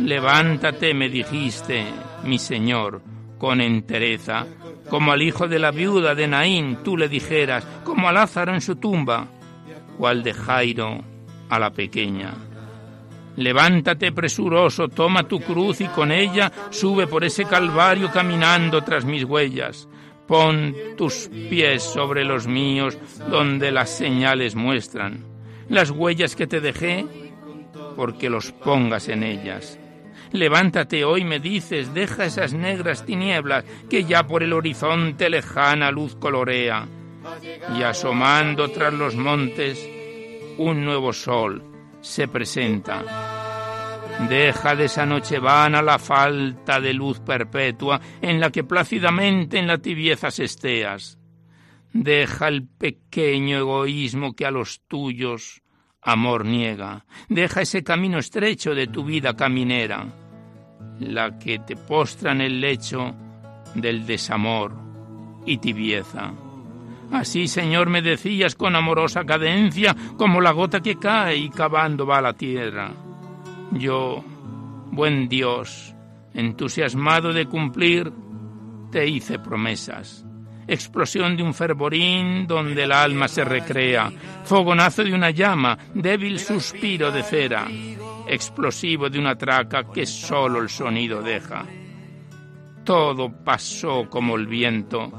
levántate, 0.00 0.92
me 0.92 1.08
dijiste, 1.08 1.86
mi 2.24 2.38
Señor, 2.38 3.00
con 3.44 3.60
entereza, 3.60 4.46
como 4.88 5.12
al 5.12 5.20
hijo 5.20 5.46
de 5.46 5.58
la 5.58 5.70
viuda 5.70 6.14
de 6.14 6.26
Naín 6.26 6.78
tú 6.82 6.96
le 6.96 7.10
dijeras, 7.10 7.62
como 7.84 8.08
a 8.08 8.12
Lázaro 8.12 8.54
en 8.54 8.62
su 8.62 8.76
tumba, 8.76 9.26
cual 9.98 10.22
de 10.22 10.32
Jairo 10.32 11.04
a 11.50 11.58
la 11.58 11.70
pequeña. 11.70 12.32
Levántate 13.36 14.12
presuroso, 14.12 14.88
toma 14.88 15.28
tu 15.28 15.40
cruz 15.40 15.82
y 15.82 15.88
con 15.88 16.10
ella 16.10 16.50
sube 16.70 17.06
por 17.06 17.22
ese 17.22 17.44
calvario 17.44 18.10
caminando 18.10 18.82
tras 18.82 19.04
mis 19.04 19.24
huellas. 19.24 19.90
Pon 20.26 20.74
tus 20.96 21.28
pies 21.50 21.82
sobre 21.82 22.24
los 22.24 22.46
míos 22.46 22.96
donde 23.28 23.70
las 23.72 23.90
señales 23.90 24.54
muestran. 24.54 25.22
Las 25.68 25.90
huellas 25.90 26.34
que 26.34 26.46
te 26.46 26.62
dejé, 26.62 27.04
porque 27.94 28.30
los 28.30 28.52
pongas 28.52 29.10
en 29.10 29.22
ellas. 29.22 29.78
Levántate 30.34 31.04
hoy, 31.04 31.22
me 31.22 31.38
dices, 31.38 31.94
deja 31.94 32.24
esas 32.24 32.52
negras 32.52 33.06
tinieblas 33.06 33.64
que 33.88 34.02
ya 34.02 34.26
por 34.26 34.42
el 34.42 34.52
horizonte 34.52 35.30
lejana 35.30 35.92
luz 35.92 36.16
colorea. 36.16 36.88
Y 37.78 37.84
asomando 37.84 38.68
tras 38.72 38.92
los 38.92 39.14
montes, 39.14 39.88
un 40.58 40.84
nuevo 40.84 41.12
sol 41.12 41.62
se 42.00 42.26
presenta. 42.26 43.04
Deja 44.28 44.74
de 44.74 44.86
esa 44.86 45.06
noche 45.06 45.38
vana 45.38 45.80
la 45.80 46.00
falta 46.00 46.80
de 46.80 46.92
luz 46.92 47.20
perpetua 47.20 48.00
en 48.20 48.40
la 48.40 48.50
que 48.50 48.64
plácidamente 48.64 49.60
en 49.60 49.68
la 49.68 49.78
tibieza 49.78 50.32
se 50.32 50.46
esteas. 50.46 51.16
Deja 51.92 52.48
el 52.48 52.66
pequeño 52.66 53.56
egoísmo 53.58 54.34
que 54.34 54.46
a 54.46 54.50
los 54.50 54.80
tuyos 54.88 55.62
amor 56.02 56.44
niega. 56.44 57.06
Deja 57.28 57.62
ese 57.62 57.84
camino 57.84 58.18
estrecho 58.18 58.74
de 58.74 58.88
tu 58.88 59.04
vida 59.04 59.36
caminera 59.36 60.23
la 61.00 61.38
que 61.38 61.58
te 61.60 61.76
postra 61.76 62.32
en 62.32 62.40
el 62.40 62.60
lecho 62.60 63.14
del 63.74 64.06
desamor 64.06 64.72
y 65.46 65.58
tibieza. 65.58 66.32
Así, 67.12 67.46
Señor, 67.46 67.88
me 67.90 68.02
decías 68.02 68.54
con 68.54 68.74
amorosa 68.74 69.24
cadencia, 69.24 69.94
como 70.16 70.40
la 70.40 70.52
gota 70.52 70.80
que 70.80 70.98
cae 70.98 71.36
y 71.36 71.50
cavando 71.50 72.06
va 72.06 72.20
la 72.20 72.32
tierra. 72.32 72.90
Yo, 73.72 74.24
buen 74.90 75.28
Dios, 75.28 75.94
entusiasmado 76.32 77.32
de 77.32 77.46
cumplir, 77.46 78.12
te 78.90 79.06
hice 79.06 79.38
promesas. 79.38 80.24
Explosión 80.66 81.36
de 81.36 81.42
un 81.42 81.52
fervorín 81.52 82.46
donde 82.46 82.84
el 82.84 82.92
alma 82.92 83.28
se 83.28 83.44
recrea, 83.44 84.10
fogonazo 84.44 85.04
de 85.04 85.12
una 85.12 85.30
llama, 85.30 85.76
débil 85.94 86.38
suspiro 86.38 87.12
de 87.12 87.22
cera 87.22 87.66
explosivo 88.34 89.08
de 89.08 89.18
una 89.18 89.36
traca 89.36 89.84
que 89.90 90.04
solo 90.06 90.60
el 90.60 90.68
sonido 90.68 91.22
deja. 91.22 91.64
Todo 92.84 93.32
pasó 93.44 94.08
como 94.10 94.36
el 94.36 94.46
viento 94.46 95.10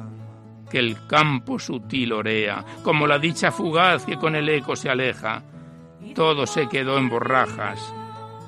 que 0.69 0.79
el 0.79 1.07
campo 1.07 1.59
sutil 1.59 2.13
orea, 2.13 2.63
como 2.83 3.07
la 3.07 3.19
dicha 3.19 3.51
fugaz 3.51 4.05
que 4.05 4.17
con 4.17 4.35
el 4.35 4.49
eco 4.49 4.75
se 4.75 4.89
aleja, 4.89 5.43
todo 6.13 6.45
se 6.45 6.67
quedó 6.67 6.97
en 6.97 7.09
borrajas, 7.09 7.93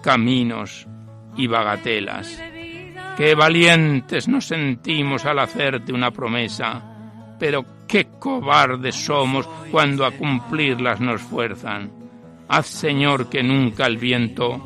caminos 0.01 0.87
y 1.35 1.47
bagatelas. 1.47 2.41
Qué 3.15 3.33
valientes 3.33 4.27
nos 4.27 4.45
sentimos 4.45 5.25
al 5.25 5.39
hacerte 5.39 5.91
una 5.91 6.11
promesa, 6.11 6.83
pero 7.39 7.65
qué 7.87 8.09
cobardes 8.19 8.95
somos 8.95 9.47
cuando 9.71 10.05
a 10.05 10.11
cumplirlas 10.11 10.99
nos 10.99 11.21
fuerzan. 11.21 11.91
Haz, 12.49 12.67
Señor, 12.67 13.27
que 13.29 13.43
nunca 13.43 13.85
el 13.85 13.97
viento 13.97 14.61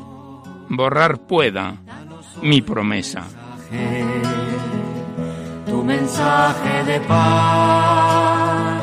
borrar 0.68 1.18
pueda 1.18 1.76
mi 2.42 2.62
promesa. 2.62 3.24
Tu 5.66 5.84
mensaje 5.84 6.84
de 6.84 7.00
paz, 7.00 8.82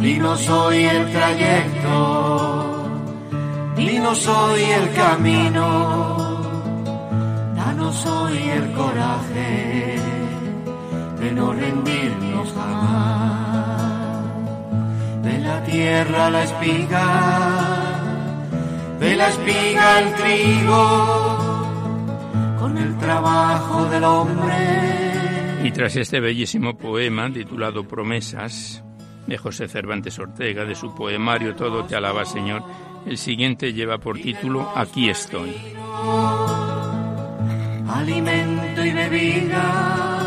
dinos 0.00 0.48
hoy 0.48 0.84
el 0.84 1.10
trayecto, 1.10 2.84
dinos 3.76 4.26
hoy 4.28 4.62
el 4.62 4.92
camino 4.94 6.30
danos 7.80 8.06
hoy 8.06 8.38
el 8.48 8.72
coraje 8.72 9.96
de 11.20 11.32
no 11.32 11.52
rendirnos 11.52 12.52
jamás. 12.52 14.24
De 15.22 15.38
la 15.38 15.62
tierra 15.64 16.30
la 16.30 16.42
espiga, 16.44 17.89
de 19.00 19.16
la 19.16 19.28
espiga 19.28 19.98
el 20.00 20.14
trigo, 20.14 21.48
con 22.58 22.78
el 22.78 22.96
trabajo 22.98 23.86
del 23.86 24.04
hombre. 24.04 25.64
Y 25.64 25.70
tras 25.72 25.96
este 25.96 26.20
bellísimo 26.20 26.76
poema 26.78 27.32
titulado 27.32 27.82
Promesas, 27.88 28.84
de 29.26 29.38
José 29.38 29.68
Cervantes 29.68 30.18
Ortega, 30.18 30.64
de 30.64 30.74
su 30.74 30.94
poemario 30.94 31.54
Todo 31.54 31.84
te 31.84 31.94
alaba 31.94 32.24
Señor, 32.24 32.62
el 33.06 33.16
siguiente 33.18 33.72
lleva 33.72 33.98
por 33.98 34.18
título 34.18 34.72
Aquí 34.74 35.08
estoy 35.08 35.54
alimento 37.92 38.84
y 38.84 38.90
bebida 38.92 40.19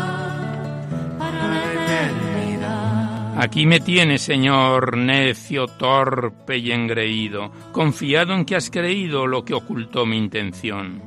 Aquí 3.36 3.66
me 3.66 3.80
tienes, 3.80 4.22
Señor, 4.22 4.96
necio, 4.96 5.66
torpe 5.66 6.56
y 6.58 6.70
engreído, 6.70 7.50
confiado 7.72 8.32
en 8.32 8.44
que 8.44 8.54
has 8.54 8.70
creído 8.70 9.26
lo 9.26 9.44
que 9.44 9.54
ocultó 9.54 10.06
mi 10.06 10.16
intención. 10.16 11.02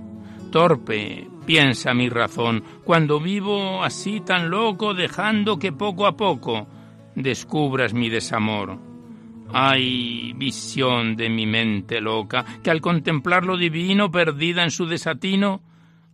Torpe, 0.51 1.25
piensa 1.45 1.93
mi 1.93 2.09
razón, 2.09 2.63
cuando 2.83 3.21
vivo 3.21 3.81
así 3.81 4.19
tan 4.19 4.49
loco, 4.49 4.93
dejando 4.93 5.57
que 5.57 5.71
poco 5.71 6.05
a 6.05 6.17
poco 6.17 6.67
descubras 7.15 7.93
mi 7.93 8.09
desamor. 8.09 8.77
Ay, 9.53 10.33
visión 10.35 11.15
de 11.15 11.29
mi 11.29 11.45
mente 11.45 12.01
loca, 12.01 12.43
que 12.61 12.69
al 12.69 12.81
contemplar 12.81 13.45
lo 13.45 13.55
divino, 13.55 14.11
perdida 14.11 14.63
en 14.63 14.71
su 14.71 14.85
desatino, 14.85 15.61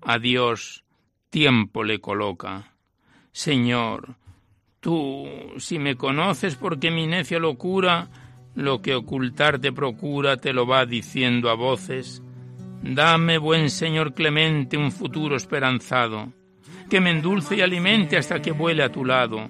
a 0.02 0.20
Dios 0.20 0.84
tiempo 1.32 1.84
le 1.84 2.00
coloca. 2.00 2.76
Señor, 3.32 4.16
tú, 4.84 5.26
si 5.58 5.80
me 5.80 5.96
conoces 5.96 6.56
porque 6.56 6.92
mi 6.92 7.08
necia 7.08 7.40
locura, 7.40 8.10
lo 8.54 8.82
que 8.82 8.94
ocultarte 8.94 9.72
procura, 9.72 10.38
te 10.38 10.54
lo 10.54 10.68
va 10.68 10.86
diciendo 10.86 11.50
a 11.50 11.56
voces. 11.56 12.22
Dame, 12.84 13.38
buen 13.38 13.70
Señor 13.70 14.14
clemente, 14.14 14.78
un 14.78 14.92
futuro 14.92 15.38
esperanzado, 15.38 16.34
que 16.90 17.00
me 17.00 17.12
endulce 17.12 17.56
y 17.56 17.62
alimente 17.62 18.18
hasta 18.18 18.42
que 18.42 18.52
vuele 18.52 18.84
a 18.84 18.92
tu 18.92 19.06
lado. 19.06 19.48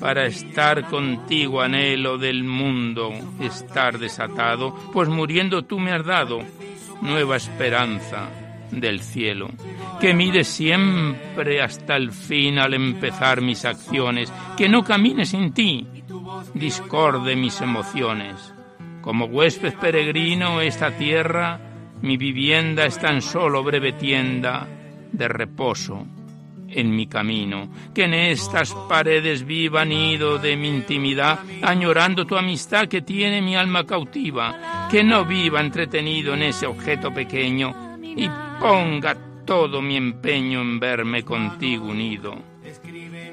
Para 0.00 0.26
estar 0.26 0.88
contigo 0.88 1.60
anhelo 1.60 2.16
del 2.16 2.42
mundo, 2.42 3.12
estar 3.40 3.98
desatado, 3.98 4.74
pues 4.92 5.08
muriendo 5.08 5.64
tú 5.64 5.78
me 5.78 5.92
has 5.92 6.04
dado 6.04 6.40
nueva 7.02 7.36
esperanza 7.36 8.41
del 8.72 9.00
cielo, 9.00 9.50
que 10.00 10.14
mire 10.14 10.44
siempre 10.44 11.62
hasta 11.62 11.96
el 11.96 12.10
fin 12.10 12.58
al 12.58 12.74
empezar 12.74 13.40
mis 13.40 13.64
acciones, 13.64 14.32
que 14.56 14.68
no 14.68 14.82
camine 14.82 15.26
sin 15.26 15.52
ti, 15.52 15.86
discorde 16.54 17.36
mis 17.36 17.60
emociones. 17.60 18.52
Como 19.00 19.26
huésped 19.26 19.74
peregrino 19.74 20.60
esta 20.60 20.96
tierra, 20.96 21.60
mi 22.00 22.16
vivienda 22.16 22.84
es 22.84 22.98
tan 22.98 23.20
solo 23.20 23.62
breve 23.62 23.92
tienda 23.92 24.66
de 25.12 25.28
reposo 25.28 26.06
en 26.68 26.96
mi 26.96 27.06
camino, 27.06 27.68
que 27.94 28.04
en 28.04 28.14
estas 28.14 28.74
paredes 28.88 29.44
viva 29.44 29.84
nido 29.84 30.38
de 30.38 30.56
mi 30.56 30.68
intimidad, 30.68 31.40
añorando 31.60 32.26
tu 32.26 32.36
amistad 32.36 32.88
que 32.88 33.02
tiene 33.02 33.42
mi 33.42 33.54
alma 33.54 33.84
cautiva, 33.84 34.88
que 34.90 35.04
no 35.04 35.26
viva 35.26 35.60
entretenido 35.60 36.32
en 36.32 36.44
ese 36.44 36.66
objeto 36.66 37.12
pequeño 37.12 37.91
y 38.16 38.28
ponga 38.60 39.16
todo 39.44 39.82
mi 39.82 39.96
empeño 39.96 40.60
en 40.60 40.78
verme 40.78 41.24
contigo 41.24 41.86
unido. 41.86 42.36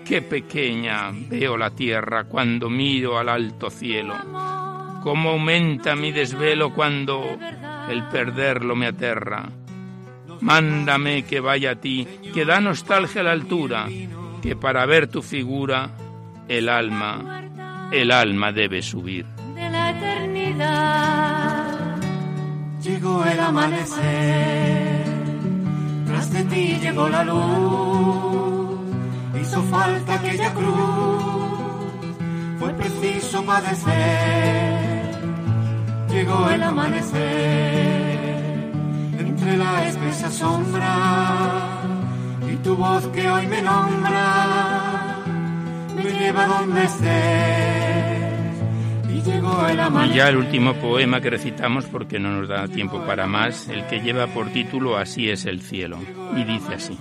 Qué 0.05 0.21
pequeña 0.21 1.11
veo 1.11 1.55
la 1.55 1.69
tierra 1.69 2.23
cuando 2.23 2.69
miro 2.69 3.19
al 3.19 3.29
alto 3.29 3.69
cielo. 3.69 4.15
Cómo 5.03 5.29
aumenta 5.29 5.95
mi 5.95 6.11
desvelo 6.11 6.73
cuando 6.73 7.37
el 7.89 8.03
perderlo 8.07 8.75
me 8.75 8.87
aterra. 8.87 9.49
Mándame 10.41 11.23
que 11.23 11.39
vaya 11.39 11.71
a 11.71 11.75
ti, 11.75 12.07
que 12.33 12.45
da 12.45 12.59
nostalgia 12.59 13.21
a 13.21 13.25
la 13.25 13.31
altura, 13.31 13.87
que 14.41 14.55
para 14.55 14.85
ver 14.85 15.07
tu 15.07 15.21
figura 15.21 15.91
el 16.47 16.69
alma, 16.69 17.43
el 17.91 18.11
alma 18.11 18.51
debe 18.51 18.81
subir. 18.81 19.25
De 19.53 19.69
la 19.69 19.91
eternidad 19.91 21.68
llegó 22.81 23.23
el 23.25 23.39
amanecer 23.39 25.09
tras 26.09 26.31
de 26.31 26.43
ti 26.45 26.79
llegó 26.81 27.07
la 27.07 27.23
luz, 27.23 28.79
hizo 29.39 29.61
falta 29.63 30.15
aquella 30.15 30.51
cruz, 30.55 31.23
fue 32.59 32.73
preciso 32.73 33.45
padecer. 33.45 34.89
Llegó 36.09 36.49
el 36.49 36.63
amanecer, 36.63 37.19
entre 39.19 39.55
la 39.55 39.87
espesa 39.87 40.31
sombra, 40.31 40.95
y 42.51 42.55
tu 42.57 42.75
voz 42.75 43.05
que 43.09 43.29
hoy 43.29 43.45
me 43.45 43.61
nombra, 43.61 45.15
me 45.95 46.03
lleva 46.03 46.47
donde 46.47 46.83
estés. 46.85 48.28
Y 49.11 50.13
ya 50.13 50.29
el 50.29 50.37
último 50.37 50.73
poema 50.75 51.19
que 51.21 51.29
recitamos, 51.29 51.85
porque 51.85 52.19
no 52.19 52.31
nos 52.31 52.47
da 52.47 52.67
tiempo 52.67 53.03
para 53.05 53.27
más, 53.27 53.67
el 53.67 53.85
que 53.87 54.01
lleva 54.01 54.27
por 54.27 54.49
título 54.49 54.97
Así 54.97 55.29
es 55.29 55.45
el 55.45 55.61
cielo, 55.61 55.97
y 56.35 56.43
dice 56.43 56.73
así. 56.75 56.97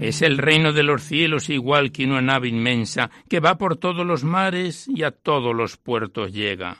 Es 0.00 0.20
el 0.22 0.38
reino 0.38 0.72
de 0.72 0.82
los 0.82 1.02
cielos 1.02 1.48
igual 1.48 1.92
que 1.92 2.04
una 2.04 2.20
nave 2.20 2.48
inmensa 2.48 3.10
que 3.28 3.38
va 3.38 3.56
por 3.56 3.76
todos 3.76 4.04
los 4.04 4.24
mares 4.24 4.88
y 4.88 5.04
a 5.04 5.12
todos 5.12 5.54
los 5.54 5.76
puertos 5.76 6.32
llega. 6.32 6.78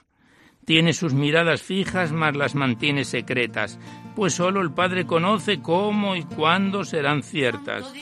Tiene 0.64 0.92
sus 0.92 1.14
miradas 1.14 1.62
fijas, 1.62 2.12
mas 2.12 2.34
las 2.36 2.56
mantiene 2.56 3.04
secretas, 3.04 3.78
pues 4.16 4.34
solo 4.34 4.60
el 4.60 4.72
Padre 4.72 5.06
conoce 5.06 5.60
cómo 5.60 6.16
y 6.16 6.24
cuándo 6.24 6.84
serán 6.84 7.22
ciertas. 7.22 7.92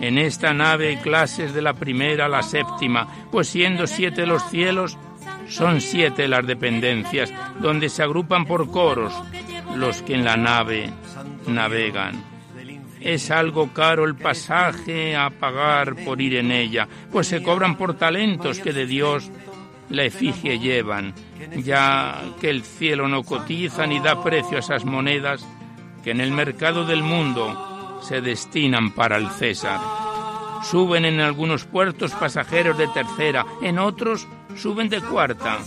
En 0.00 0.18
esta 0.18 0.52
nave 0.52 0.88
hay 0.88 0.96
clases 0.98 1.54
de 1.54 1.62
la 1.62 1.72
primera 1.72 2.26
a 2.26 2.28
la 2.28 2.42
séptima, 2.42 3.08
pues 3.30 3.48
siendo 3.48 3.86
siete 3.86 4.26
los 4.26 4.42
cielos, 4.50 4.98
son 5.48 5.80
siete 5.80 6.28
las 6.28 6.46
dependencias, 6.46 7.32
donde 7.60 7.88
se 7.88 8.02
agrupan 8.02 8.44
por 8.44 8.70
coros 8.70 9.12
los 9.74 10.02
que 10.02 10.14
en 10.14 10.24
la 10.24 10.36
nave 10.36 10.90
navegan. 11.46 12.22
Es 13.00 13.30
algo 13.30 13.72
caro 13.72 14.04
el 14.04 14.16
pasaje 14.16 15.16
a 15.16 15.30
pagar 15.30 15.94
por 16.04 16.20
ir 16.20 16.36
en 16.36 16.50
ella, 16.50 16.88
pues 17.12 17.28
se 17.28 17.42
cobran 17.42 17.76
por 17.76 17.94
talentos 17.94 18.58
que 18.58 18.72
de 18.72 18.86
Dios 18.86 19.30
la 19.88 20.04
efigie 20.04 20.58
llevan, 20.58 21.14
ya 21.56 22.20
que 22.40 22.50
el 22.50 22.62
cielo 22.62 23.06
no 23.08 23.22
cotiza 23.22 23.86
ni 23.86 24.00
da 24.00 24.22
precio 24.22 24.56
a 24.56 24.60
esas 24.60 24.84
monedas 24.84 25.46
que 26.02 26.10
en 26.10 26.20
el 26.20 26.32
mercado 26.32 26.84
del 26.84 27.02
mundo 27.02 27.75
se 28.02 28.20
destinan 28.20 28.92
para 28.92 29.16
el 29.16 29.30
César. 29.30 29.80
Suben 30.62 31.04
en 31.04 31.20
algunos 31.20 31.64
puertos 31.64 32.12
pasajeros 32.12 32.76
de 32.78 32.88
tercera, 32.88 33.44
en 33.62 33.78
otros 33.78 34.26
suben 34.56 34.88
de 34.88 35.00
cuarta 35.00 35.58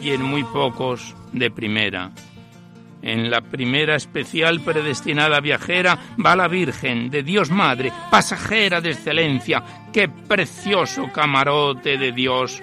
y 0.00 0.10
en 0.10 0.22
muy 0.22 0.44
pocos 0.44 1.14
de 1.32 1.50
primera. 1.50 2.10
En 3.02 3.30
la 3.30 3.42
primera 3.42 3.96
especial 3.96 4.62
predestinada 4.62 5.40
viajera 5.40 5.98
va 6.24 6.34
la 6.34 6.48
Virgen 6.48 7.10
de 7.10 7.22
Dios 7.22 7.50
Madre, 7.50 7.92
pasajera 8.10 8.80
de 8.80 8.92
excelencia. 8.92 9.62
¡Qué 9.92 10.08
precioso 10.08 11.10
camarote 11.12 11.98
de 11.98 12.12
Dios! 12.12 12.62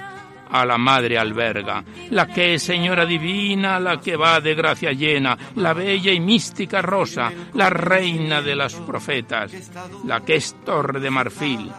A 0.52 0.66
la 0.66 0.78
Madre 0.78 1.18
alberga, 1.18 1.84
la 2.10 2.28
que 2.28 2.56
es 2.56 2.64
Señora 2.64 3.06
Divina, 3.06 3.80
la 3.80 4.00
que 4.00 4.16
va 4.16 4.42
de 4.42 4.54
gracia 4.54 4.92
llena, 4.92 5.38
la 5.56 5.74
bella 5.74 6.12
y 6.12 6.20
mística 6.20 6.82
Rosa, 6.82 7.32
la 7.54 7.70
reina 7.70 8.42
de 8.42 8.56
las 8.56 8.76
profetas, 8.76 9.72
la 10.06 10.22
que 10.22 10.36
es 10.36 10.56
torre 10.66 11.00
de 11.00 11.10
marfil, 11.10 11.72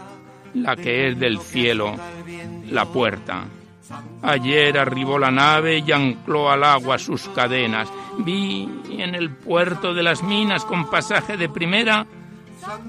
la 0.54 0.76
que 0.76 1.08
es 1.08 1.18
del 1.18 1.38
cielo, 1.38 1.96
la 2.70 2.86
puerta. 2.86 3.44
Ayer 4.22 4.78
arribó 4.78 5.18
la 5.18 5.30
nave 5.30 5.82
y 5.86 5.92
ancló 5.92 6.50
al 6.50 6.64
agua 6.64 6.98
sus 6.98 7.28
cadenas. 7.28 7.88
Vi 8.18 8.68
en 8.90 9.14
el 9.14 9.30
puerto 9.30 9.92
de 9.92 10.02
las 10.02 10.22
minas 10.22 10.64
con 10.64 10.88
pasaje 10.88 11.36
de 11.36 11.48
primera 11.48 12.06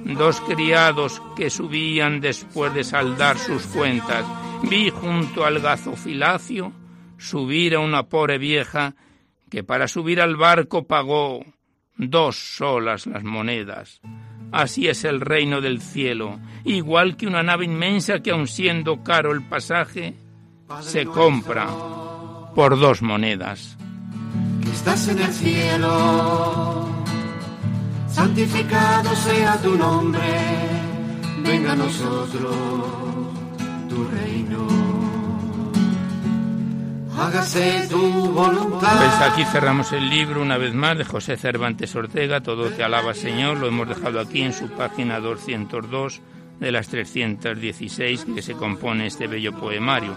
dos 0.05 0.41
criados 0.41 1.21
que 1.36 1.49
subían 1.49 2.19
después 2.19 2.74
de 2.74 2.84
saldar 2.84 3.38
sus 3.38 3.63
cuentas. 3.67 4.26
Vi 4.63 4.89
junto 4.89 5.45
al 5.45 5.59
gazofilacio 5.59 6.71
subir 7.17 7.76
a 7.76 7.80
una 7.80 8.03
pobre 8.03 8.38
vieja 8.38 8.95
que 9.49 9.63
para 9.63 9.88
subir 9.88 10.19
al 10.19 10.36
barco 10.36 10.88
pagó 10.88 11.45
dos 11.95 12.36
solas 12.36 13.05
las 13.05 13.24
monedas. 13.24 14.01
Así 14.51 14.88
es 14.88 15.03
el 15.03 15.19
reino 15.19 15.61
del 15.61 15.82
cielo, 15.82 16.39
igual 16.63 17.17
que 17.17 17.26
una 17.26 17.41
nave 17.41 17.65
inmensa 17.65 18.19
que 18.19 18.32
aun 18.32 18.47
siendo 18.47 19.03
caro 19.03 19.32
el 19.32 19.41
pasaje, 19.41 20.13
se 20.82 21.05
compra 21.05 21.67
por 22.55 22.80
dos 22.80 23.01
monedas. 23.01 23.78
estás 24.71 25.07
en 25.07 25.19
el 25.19 25.34
cielo, 25.34 26.93
santificado 28.14 29.16
sea 29.16 29.57
tu 29.61 29.76
nombre, 29.76 30.22
venga 31.43 31.74
a 31.74 31.76
nosotros 31.76 32.55
tu 33.89 34.07
reino. 34.07 34.68
Hágase 37.18 37.88
tu 37.89 38.01
voluntad. 38.32 38.97
Pues 38.97 39.32
aquí 39.32 39.45
cerramos 39.45 39.91
el 39.93 40.09
libro 40.09 40.41
una 40.41 40.57
vez 40.57 40.74
más 40.74 40.97
de 40.97 41.05
José 41.05 41.38
Cervantes 41.38 41.95
Ortega, 41.95 42.41
Todo 42.41 42.70
te 42.70 42.84
alaba 42.84 43.14
Señor, 43.14 43.57
lo 43.57 43.68
hemos 43.68 43.88
dejado 43.88 44.20
aquí 44.20 44.41
en 44.41 44.53
su 44.53 44.68
página 44.70 45.20
202 45.20 46.22
de 46.59 46.72
las 46.72 46.88
316 46.89 48.26
que 48.34 48.41
se 48.41 48.53
compone 48.53 49.07
este 49.07 49.28
bello 49.28 49.53
poemario. 49.53 50.16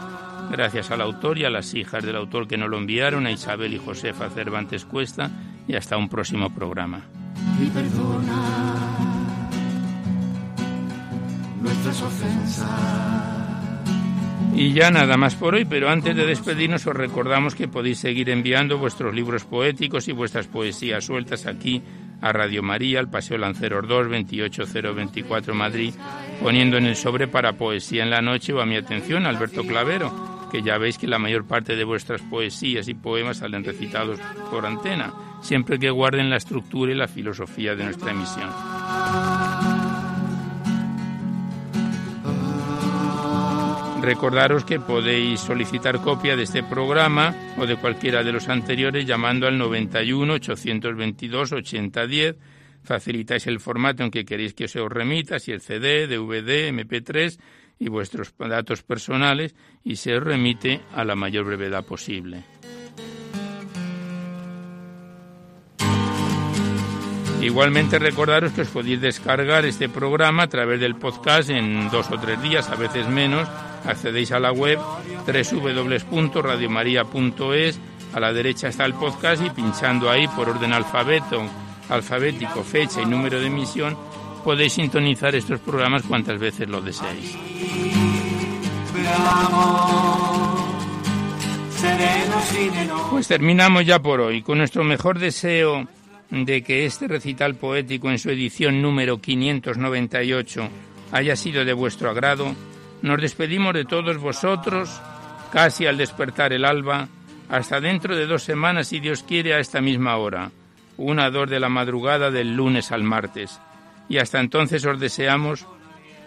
Gracias 0.51 0.90
al 0.90 1.01
autor 1.01 1.38
y 1.38 1.44
a 1.44 1.51
las 1.51 1.74
hijas 1.74 2.05
del 2.05 2.16
autor 2.16 2.47
que 2.47 2.57
nos 2.57 2.70
lo 2.70 2.78
enviaron, 2.78 3.26
a 3.26 3.30
Isabel 3.30 3.74
y 3.74 3.78
Josefa 3.78 4.30
Cervantes 4.30 4.84
Cuesta, 4.84 5.30
y 5.66 5.74
hasta 5.74 5.97
un 5.97 6.09
próximo 6.09 6.55
programa. 6.55 7.03
Y 7.61 7.66
perdona 7.70 8.87
nuestras 11.61 12.03
ofensas. 12.03 13.16
Y 14.55 14.72
ya 14.72 14.91
nada 14.91 15.18
más 15.18 15.34
por 15.34 15.55
hoy, 15.55 15.66
pero 15.66 15.91
antes 15.91 16.16
de 16.16 16.24
despedirnos 16.24 16.87
os 16.87 16.97
recordamos 16.97 17.55
que 17.55 17.68
podéis 17.68 17.99
seguir 17.99 18.30
enviando 18.30 18.78
vuestros 18.78 19.14
libros 19.14 19.45
poéticos 19.45 20.09
y 20.09 20.12
vuestras 20.12 20.47
poesías 20.47 21.05
sueltas 21.05 21.47
aquí 21.47 21.82
a 22.22 22.32
Radio 22.32 22.62
María, 22.62 23.01
al 23.01 23.11
Paseo 23.11 23.37
Lanceros 23.37 23.87
2, 23.87 24.09
28024 24.09 25.55
Madrid, 25.55 25.93
poniendo 26.43 26.78
en 26.78 26.87
el 26.87 26.97
sobre 26.97 27.28
para 27.28 27.53
Poesía 27.53 28.03
en 28.03 28.11
la 28.11 28.22
Noche 28.22 28.55
o 28.55 28.61
a 28.62 28.66
mi 28.66 28.76
atención 28.76 29.26
Alberto 29.26 29.62
Clavero, 29.62 30.36
que 30.57 30.62
ya 30.62 30.78
veis 30.78 30.96
que 30.96 31.07
la 31.07 31.18
mayor 31.18 31.46
parte 31.46 31.76
de 31.76 31.84
vuestras 31.84 32.22
poesías 32.22 32.88
y 32.88 32.94
poemas 32.94 33.36
salen 33.36 33.62
recitados 33.62 34.18
por 34.50 34.64
antena, 34.64 35.12
siempre 35.42 35.78
que 35.78 35.90
guarden 35.90 36.30
la 36.30 36.38
estructura 36.38 36.92
y 36.92 36.94
la 36.94 37.09
filosofía 37.09 37.74
de 37.74 37.84
nuestra 37.84 38.12
emisión. 38.12 38.48
Recordaros 44.00 44.64
que 44.64 44.80
podéis 44.80 45.40
solicitar 45.40 46.00
copia 46.00 46.36
de 46.36 46.44
este 46.44 46.62
programa 46.62 47.34
o 47.59 47.66
de 47.66 47.76
cualquiera 47.76 48.24
de 48.24 48.32
los 48.32 48.48
anteriores 48.48 49.04
llamando 49.04 49.46
al 49.46 49.59
91 49.59 50.32
822 50.32 51.52
8010. 51.52 52.36
Facilitáis 52.82 53.46
el 53.46 53.61
formato 53.61 54.04
en 54.04 54.11
que 54.11 54.24
queréis 54.24 54.54
que 54.54 54.68
se 54.68 54.80
os 54.80 54.90
remita, 54.90 55.38
si 55.38 55.52
el 55.52 55.61
CD, 55.61 56.07
DVD, 56.07 56.70
MP3 56.72 57.38
y 57.79 57.89
vuestros 57.89 58.33
datos 58.39 58.83
personales 58.83 59.55
y 59.85 59.97
se 59.97 60.16
os 60.16 60.22
remite 60.22 60.81
a 60.95 61.05
la 61.05 61.14
mayor 61.14 61.45
brevedad 61.45 61.85
posible. 61.85 62.45
Igualmente 67.47 67.99
recordaros 68.01 68.51
que 68.53 68.62
os 68.62 68.68
podéis 68.68 69.01
descargar 69.01 69.64
este 69.66 69.89
programa 69.89 70.43
a 70.45 70.49
través 70.49 70.81
del 70.81 70.97
podcast 70.97 71.51
en 71.51 71.89
dos 71.91 72.11
o 72.11 72.18
tres 72.18 72.43
días, 72.43 72.68
a 72.70 72.74
veces 72.74 73.07
menos. 73.09 73.49
Accedéis 73.85 74.33
a 74.33 74.41
la 74.41 74.51
web 74.51 74.81
www.radiomaria.es. 75.27 77.79
A 78.14 78.20
la 78.20 78.33
derecha 78.33 78.68
está 78.68 78.85
el 78.85 78.95
podcast 78.95 79.45
y 79.45 79.51
pinchando 79.51 80.11
ahí 80.11 80.27
por 80.29 80.49
orden 80.49 80.72
alfabeto, 80.72 81.43
alfabético, 81.89 82.64
fecha 82.64 83.03
y 83.03 83.07
número 83.07 83.39
de 83.39 83.47
emisión, 83.47 83.97
podéis 84.47 84.74
sintonizar 84.74 85.34
estos 85.34 85.59
programas 85.59 86.05
cuantas 86.05 86.38
veces 86.38 86.68
lo 86.68 86.80
deseéis. 86.80 87.36
Pues 93.11 93.26
terminamos 93.26 93.84
ya 93.84 93.99
por 93.99 94.20
hoy 94.20 94.42
con 94.42 94.59
nuestro 94.59 94.84
mejor 94.84 95.18
deseo 95.18 95.88
de 96.30 96.62
que 96.62 96.86
este 96.86 97.09
recital 97.09 97.57
poético 97.57 98.09
en 98.09 98.20
su 98.20 98.30
edición 98.30 98.80
número 98.80 99.20
598 99.20 100.68
haya 101.11 101.34
sido 101.34 101.64
de 101.64 101.72
vuestro 101.72 102.09
agrado, 102.11 102.55
nos 103.03 103.20
despedimos 103.20 103.74
de 103.74 103.84
todos 103.84 104.16
vosotros 104.18 105.01
casi 105.51 105.86
al 105.86 105.97
despertar 105.97 106.53
el 106.53 106.64
alba, 106.64 107.09
hasta 107.49 107.80
dentro 107.80 108.14
de 108.14 108.26
dos 108.26 108.44
semanas, 108.44 108.86
si 108.86 109.01
Dios 109.01 109.24
quiere, 109.24 109.55
a 109.55 109.59
esta 109.59 109.80
misma 109.80 110.16
hora, 110.18 110.53
una 110.99 111.30
dos 111.30 111.51
de 111.51 111.59
la 111.59 111.68
madrugada 111.68 112.30
del 112.30 112.55
lunes 112.55 112.92
al 112.92 113.03
martes. 113.03 113.61
Y 114.09 114.18
hasta 114.18 114.40
entonces 114.40 114.84
os 114.84 115.00
deseamos 115.00 115.66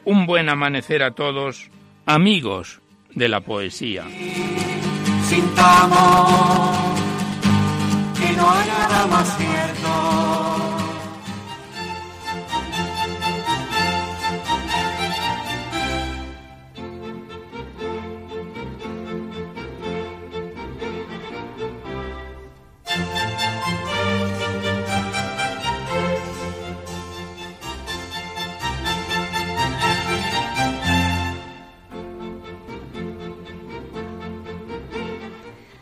un 0.05 0.25
buen 0.25 0.49
amanecer 0.49 1.03
a 1.03 1.11
todos, 1.11 1.69
amigos 2.05 2.82
de 3.13 3.30
la 3.30 3.41
poesía. 3.41 4.05
Sintamos 5.23 6.77
que 8.19 8.34
no 8.36 8.49
hay 8.51 8.67
nada 8.67 9.07
más 9.07 9.38
cierto. 9.38 9.78